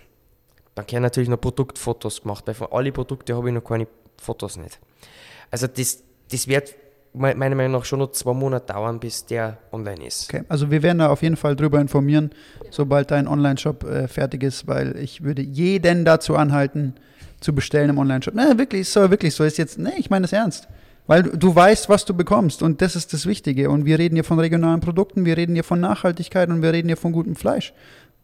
Dann 0.73 0.87
können 0.87 1.03
natürlich 1.03 1.29
noch 1.29 1.39
Produktfotos 1.39 2.21
gemacht, 2.23 2.45
weil 2.47 2.55
von 2.55 2.71
allen 2.71 2.91
Produkten 2.93 3.35
habe 3.35 3.49
ich 3.49 3.53
noch 3.53 3.63
keine 3.63 3.87
Fotos 4.19 4.57
nicht. 4.57 4.79
Also 5.51 5.67
das, 5.67 6.03
das 6.31 6.47
wird 6.47 6.73
me- 7.13 7.35
meiner 7.35 7.55
Meinung 7.55 7.73
nach 7.73 7.85
schon 7.85 7.99
noch 7.99 8.11
zwei 8.11 8.33
Monate 8.33 8.73
dauern, 8.73 8.99
bis 8.99 9.25
der 9.25 9.59
online 9.71 10.05
ist. 10.07 10.33
Okay, 10.33 10.43
also 10.49 10.71
wir 10.71 10.81
werden 10.81 10.99
da 10.99 11.09
auf 11.09 11.21
jeden 11.21 11.37
Fall 11.37 11.55
drüber 11.55 11.79
informieren, 11.79 12.31
sobald 12.71 13.11
dein 13.11 13.27
Online-Shop 13.27 13.83
äh, 13.83 14.07
fertig 14.07 14.43
ist, 14.43 14.67
weil 14.67 14.97
ich 14.97 15.23
würde 15.23 15.41
jeden 15.41 16.05
dazu 16.05 16.35
anhalten, 16.35 16.95
zu 17.39 17.53
bestellen 17.53 17.89
im 17.89 17.97
Online-Shop. 17.97 18.33
Ne, 18.33 18.57
wirklich, 18.57 18.89
so 18.89 19.09
wirklich 19.09 19.33
so. 19.33 19.43
Ist 19.43 19.57
jetzt, 19.57 19.77
ne, 19.77 19.93
ich 19.97 20.09
meine 20.09 20.23
das 20.23 20.33
ernst. 20.33 20.67
Weil 21.07 21.23
du, 21.23 21.55
weißt, 21.55 21.87
was 21.87 22.03
du 22.03 22.13
bekommst 22.13 22.61
und 22.61 22.81
das 22.81 22.95
ist 22.95 23.13
das 23.13 23.25
Wichtige. 23.25 23.69
Und 23.69 23.85
wir 23.85 23.97
reden 23.97 24.15
hier 24.15 24.25
von 24.25 24.39
regionalen 24.39 24.81
Produkten, 24.81 25.23
wir 25.23 25.37
reden 25.37 25.53
hier 25.53 25.63
von 25.63 25.79
Nachhaltigkeit 25.79 26.49
und 26.49 26.61
wir 26.61 26.73
reden 26.73 26.89
hier 26.89 26.97
von 26.97 27.13
gutem 27.13 27.35
Fleisch. 27.35 27.73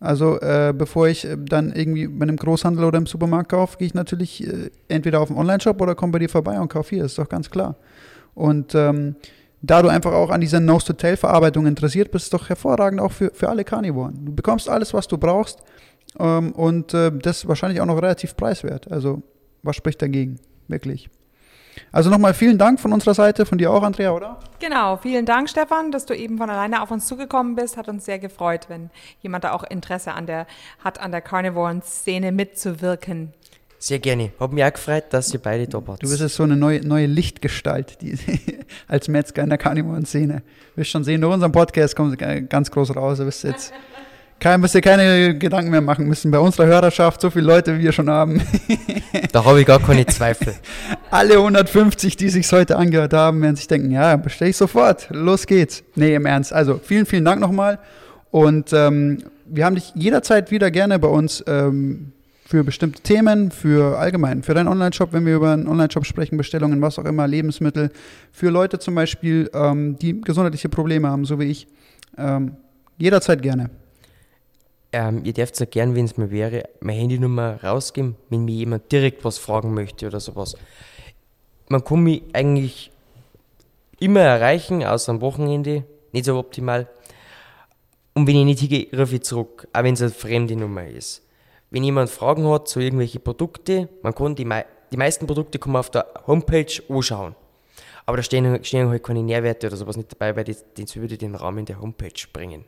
Also 0.02 0.38
äh, 0.42 0.74
bevor 0.78 1.08
ich 1.08 1.24
äh, 1.24 1.38
dann 1.40 1.72
irgendwie 1.72 2.08
bei 2.08 2.24
einem 2.24 2.36
Großhandel 2.36 2.84
oder 2.84 2.98
im 2.98 3.06
Supermarkt 3.06 3.50
kaufe, 3.50 3.78
gehe 3.78 3.88
ich 3.88 3.94
natürlich 3.94 4.46
äh, 4.46 4.70
entweder 4.90 5.22
auf 5.22 5.30
den 5.30 5.38
Online-Shop 5.38 5.80
oder 5.82 5.96
komme 5.96 6.12
bei 6.12 6.20
dir 6.20 6.28
vorbei 6.28 6.60
und 6.60 6.68
kaufe 6.68 6.96
hier, 6.96 7.06
ist 7.06 7.18
doch 7.18 7.30
ganz 7.30 7.50
klar. 7.50 7.78
Und 8.36 8.76
ähm, 8.76 9.16
da 9.62 9.82
du 9.82 9.88
einfach 9.88 10.12
auch 10.12 10.30
an 10.30 10.42
dieser 10.42 10.60
Nose-to-Tail-Verarbeitung 10.60 11.66
interessiert 11.66 12.12
bist, 12.12 12.26
ist 12.26 12.34
doch 12.34 12.50
hervorragend 12.50 13.00
auch 13.00 13.14
für, 13.14 13.32
für 13.34 13.48
alle 13.48 13.64
Karnivoren. 13.64 14.26
Du 14.26 14.36
bekommst 14.36 14.68
alles, 14.68 14.94
was 14.94 15.08
du 15.08 15.18
brauchst 15.18 15.60
ähm, 16.20 16.52
und 16.52 16.94
äh, 16.94 17.12
das 17.12 17.40
ist 17.40 17.48
wahrscheinlich 17.48 17.82
auch 17.82 17.86
noch 17.86 17.98
relativ 17.98 18.36
preiswert. 18.36 18.92
Also 18.92 19.22
was 19.62 19.76
spricht 19.76 20.02
dagegen? 20.02 20.40
wirklich. 20.68 21.10
Also 21.92 22.12
nochmal 22.12 22.36
vielen 22.36 22.60
Dank 22.60 22.80
von 22.80 22.94
unserer 22.94 23.16
Seite, 23.16 23.48
von 23.48 23.58
dir 23.58 23.72
auch, 23.72 23.82
Andrea, 23.82 24.12
oder? 24.12 24.40
Genau, 24.60 24.98
vielen 24.98 25.26
Dank, 25.26 25.50
Stefan, 25.50 25.92
dass 25.92 26.06
du 26.06 26.16
eben 26.16 26.38
von 26.38 26.50
alleine 26.50 26.84
auf 26.84 26.92
uns 26.92 27.08
zugekommen 27.08 27.56
bist. 27.56 27.78
Hat 27.78 27.90
uns 27.90 28.06
sehr 28.06 28.20
gefreut, 28.20 28.66
wenn 28.68 28.92
jemand 29.22 29.44
da 29.44 29.54
auch 29.54 29.64
Interesse 29.64 30.14
an 30.14 30.28
der, 30.28 30.46
hat, 30.84 31.00
an 31.00 31.12
der 31.12 31.22
Carnivoren-Szene 31.22 32.32
mitzuwirken. 32.32 33.34
Sehr 33.80 34.00
gerne. 34.00 34.32
Hab 34.40 34.54
mich 34.54 34.64
auch 34.64 34.72
gefreut, 34.72 35.06
dass 35.10 35.34
ihr 35.34 35.42
beide 35.42 35.68
da 35.68 35.86
wart. 35.86 36.04
Du 36.04 36.10
bist 36.10 36.22
jetzt 36.22 36.36
so 36.36 36.44
eine 36.44 36.56
neue, 36.56 36.88
neue 36.88 37.08
Lichtgestalt 37.08 38.02
die, 38.02 38.18
als 38.88 39.08
Metzger 39.08 39.42
in 39.42 39.50
der 39.50 39.58
Carnivoren-Szene. 39.58 40.44
Wirst 40.76 40.92
schon 40.92 41.04
sehen, 41.04 41.22
durch 41.22 41.34
unseren 41.34 41.52
Podcast 41.52 41.96
kommt 41.96 42.18
ganz 42.50 42.70
groß 42.70 42.96
raus. 42.96 43.18
Du 43.18 43.26
bist 43.26 43.44
jetzt 43.44 43.74
kein, 44.44 44.60
müsst 44.60 44.76
ihr 44.76 44.82
keine 44.82 45.38
Gedanken 45.38 45.72
mehr 45.72 45.80
machen 45.80 46.06
müssen. 46.06 46.30
Bei 46.30 46.38
unserer 46.38 46.66
Hörerschaft, 46.66 47.22
so 47.22 47.30
viele 47.30 47.46
Leute, 47.46 47.80
wie 47.80 47.84
wir 47.84 47.94
schon 47.94 48.10
haben. 48.10 48.42
Da 49.32 49.46
habe 49.46 49.62
ich 49.62 49.66
gar 49.66 49.80
keine 49.80 50.06
Zweifel. 50.08 50.54
Alle 51.10 51.36
150, 51.36 52.18
die 52.18 52.28
sich 52.28 52.52
heute 52.52 52.76
angehört 52.76 53.14
haben, 53.14 53.42
werden 53.42 53.56
sich 53.56 53.68
denken, 53.68 53.90
ja, 53.92 54.18
bestelle 54.18 54.50
ich 54.50 54.58
sofort. 54.58 55.08
Los 55.12 55.48
geht's. 55.48 55.84
Nee, 55.96 56.16
im 56.16 56.26
Ernst. 56.26 56.52
Also 56.52 56.78
vielen, 56.84 57.06
vielen 57.06 57.24
Dank 57.24 57.40
nochmal. 57.40 57.80
Und 58.32 58.74
ähm, 58.74 59.20
wir 59.46 59.64
haben 59.64 59.76
dich 59.76 59.94
jederzeit 59.96 60.52
wieder 60.52 60.72
gerne 60.72 61.00
bei 61.00 61.08
uns 61.08 61.42
ähm, 61.48 62.12
für 62.46 62.66
bestimmte 62.66 63.02
Themen, 63.02 63.50
für 63.50 63.98
allgemein, 63.98 64.44
für 64.44 64.54
deinen 64.54 64.68
Online-Shop, 64.68 65.14
wenn 65.14 65.26
wir 65.26 65.38
über 65.38 65.54
einen 65.54 65.70
Online-Shop 65.70 66.06
sprechen, 66.06 66.36
Bestellungen, 66.36 66.82
was 66.82 67.00
auch 67.00 67.06
immer, 67.06 67.28
Lebensmittel, 67.28 67.92
für 68.34 68.50
Leute 68.50 68.78
zum 68.78 68.94
Beispiel, 68.94 69.50
ähm, 69.54 69.98
die 70.00 70.20
gesundheitliche 70.20 70.68
Probleme 70.68 71.08
haben, 71.08 71.24
so 71.24 71.40
wie 71.40 71.46
ich. 71.46 71.66
Ähm, 72.18 72.58
jederzeit 72.98 73.42
gerne. 73.42 73.70
Ähm, 74.94 75.22
ihr 75.26 75.34
dürft 75.34 75.60
ja 75.60 75.66
gern, 75.66 75.96
wenn 75.96 76.06
es 76.06 76.18
mir 76.18 76.30
wäre, 76.30 76.70
meine 76.80 77.00
Handynummer 77.00 77.64
rausgeben, 77.64 78.16
wenn 78.30 78.46
mir 78.46 78.54
jemand 78.54 78.92
direkt 78.92 79.26
was 79.26 79.40
fragen 79.40 79.74
möchte 79.74 80.06
oder 80.06 80.20
sowas. 80.20 80.56
Man 81.68 81.84
kann 81.84 82.02
mich 82.02 82.22
eigentlich 82.32 82.92
immer 84.00 84.20
erreichen, 84.20 84.84
außer 84.84 85.12
am 85.12 85.22
Wochenende, 85.22 85.84
nicht 86.12 86.26
so 86.26 86.38
optimal. 86.38 86.88
Und 88.14 88.28
wenn 88.28 88.36
ich 88.36 88.46
nicht 88.46 88.60
hingehe, 88.60 88.88
rufe 88.96 89.16
ich 89.16 89.24
zurück, 89.24 89.68
auch 89.74 89.84
wenn 89.84 89.96
es 89.96 90.02
eine 90.02 90.12
fremde 90.12 90.56
Nummer 90.56 90.88
ist. 90.88 91.24
Wenn 91.72 91.84
jemand 91.84 92.12
Fragen 92.12 92.48
hat 92.48 92.68
zu 92.68 92.80
irgendwelchen 92.80 93.24
Produkten, 93.24 93.90
man 94.04 94.14
kann 94.14 94.36
die, 94.36 94.46
mei 94.46 94.66
die 94.92 94.98
meisten 94.98 95.26
Produkte 95.26 95.58
kann 95.58 95.72
man 95.72 95.80
auf 95.80 95.90
der 95.90 96.06
Homepage 96.28 96.84
anschauen. 96.88 97.34
Aber 98.06 98.18
da 98.18 98.22
stehen, 98.22 98.64
stehen 98.64 98.90
halt 98.90 99.02
keine 99.02 99.24
Nährwerte 99.24 99.66
oder 99.66 99.76
sowas 99.76 99.98
nicht 99.98 100.12
dabei, 100.12 100.36
weil 100.36 100.44
das, 100.44 100.64
das 100.78 100.96
würde 100.96 101.18
den 101.18 101.34
Rahmen 101.34 101.66
der 101.66 101.82
Homepage 101.82 102.28
bringen. 102.32 102.66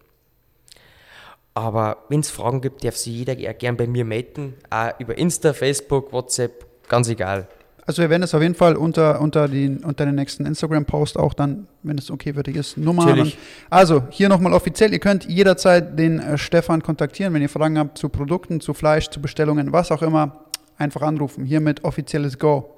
Aber 1.55 2.03
wenn 2.09 2.19
es 2.19 2.29
Fragen 2.29 2.59
gibt, 2.59 2.83
darf 2.83 2.97
sich 2.97 3.13
jeder 3.13 3.35
gern 3.35 3.77
bei 3.77 3.87
mir 3.87 4.03
melden. 4.05 4.55
Auch 4.69 4.91
über 4.99 5.17
Insta, 5.17 5.53
Facebook, 5.53 6.11
WhatsApp, 6.11 6.65
ganz 6.89 7.07
egal. 7.07 7.47
Also 7.87 8.01
wir 8.01 8.09
werden 8.09 8.23
es 8.23 8.33
auf 8.33 8.41
jeden 8.41 8.55
Fall 8.55 8.75
unter, 8.75 9.21
unter, 9.21 9.47
den, 9.47 9.77
unter 9.83 10.05
den 10.05 10.15
nächsten 10.15 10.45
Instagram-Post 10.45 11.17
auch 11.17 11.33
dann, 11.33 11.67
wenn 11.83 11.97
es 11.97 12.11
okay 12.11 12.33
für 12.33 12.43
dich 12.43 12.55
ist, 12.55 12.77
Nummer 12.77 13.05
haben. 13.05 13.31
Also 13.69 14.03
hier 14.09 14.27
nochmal 14.27 14.53
offiziell, 14.53 14.91
ihr 14.91 14.99
könnt 14.99 15.25
jederzeit 15.25 15.97
den 15.97 16.19
äh, 16.19 16.37
Stefan 16.37 16.81
kontaktieren, 16.81 17.33
wenn 17.33 17.43
ihr 17.43 17.49
Fragen 17.49 17.77
habt 17.77 17.97
zu 17.97 18.09
Produkten, 18.09 18.59
zu 18.59 18.73
Fleisch, 18.73 19.09
zu 19.09 19.21
Bestellungen, 19.21 19.71
was 19.71 19.91
auch 19.91 20.01
immer, 20.01 20.45
einfach 20.77 21.03
anrufen. 21.03 21.45
Hiermit 21.45 21.83
offizielles 21.83 22.39
Go. 22.39 22.73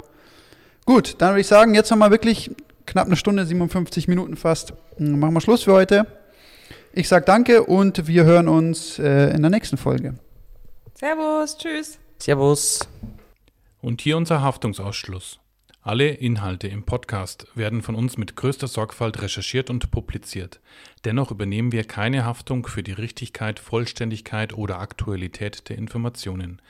Gut, 0.84 1.16
dann 1.18 1.30
würde 1.30 1.40
ich 1.40 1.46
sagen, 1.46 1.74
jetzt 1.74 1.90
haben 1.90 1.98
wir 2.00 2.10
wirklich 2.10 2.50
knapp 2.84 3.06
eine 3.06 3.16
Stunde, 3.16 3.44
57 3.44 4.08
Minuten 4.08 4.36
fast. 4.36 4.74
Hm, 4.98 5.18
machen 5.18 5.32
wir 5.32 5.40
Schluss 5.40 5.62
für 5.62 5.72
heute. 5.72 6.06
Ich 6.98 7.06
sage 7.06 7.24
danke 7.24 7.62
und 7.62 8.08
wir 8.08 8.24
hören 8.24 8.48
uns 8.48 8.98
äh, 8.98 9.30
in 9.30 9.40
der 9.40 9.52
nächsten 9.52 9.76
Folge. 9.76 10.18
Servus, 10.94 11.56
tschüss. 11.56 12.00
Servus. 12.18 12.80
Und 13.80 14.00
hier 14.00 14.16
unser 14.16 14.42
Haftungsausschluss. 14.42 15.38
Alle 15.80 16.08
Inhalte 16.08 16.66
im 16.66 16.82
Podcast 16.82 17.46
werden 17.54 17.82
von 17.82 17.94
uns 17.94 18.18
mit 18.18 18.34
größter 18.34 18.66
Sorgfalt 18.66 19.22
recherchiert 19.22 19.70
und 19.70 19.92
publiziert. 19.92 20.58
Dennoch 21.04 21.30
übernehmen 21.30 21.70
wir 21.70 21.84
keine 21.84 22.24
Haftung 22.24 22.66
für 22.66 22.82
die 22.82 22.94
Richtigkeit, 22.94 23.60
Vollständigkeit 23.60 24.52
oder 24.52 24.80
Aktualität 24.80 25.68
der 25.68 25.78
Informationen. 25.78 26.60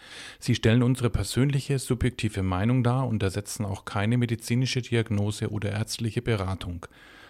Sie 0.40 0.54
stellen 0.54 0.82
unsere 0.82 1.08
persönliche, 1.08 1.78
subjektive 1.78 2.42
Meinung 2.42 2.84
dar 2.84 3.08
und 3.08 3.22
ersetzen 3.22 3.64
auch 3.64 3.86
keine 3.86 4.18
medizinische 4.18 4.82
Diagnose 4.82 5.48
oder 5.48 5.72
ärztliche 5.72 6.20
Beratung. 6.20 6.84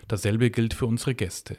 Dasselbe 0.08 0.50
gilt 0.50 0.74
für 0.74 0.86
unsere 0.86 1.14
Gäste 1.14 1.58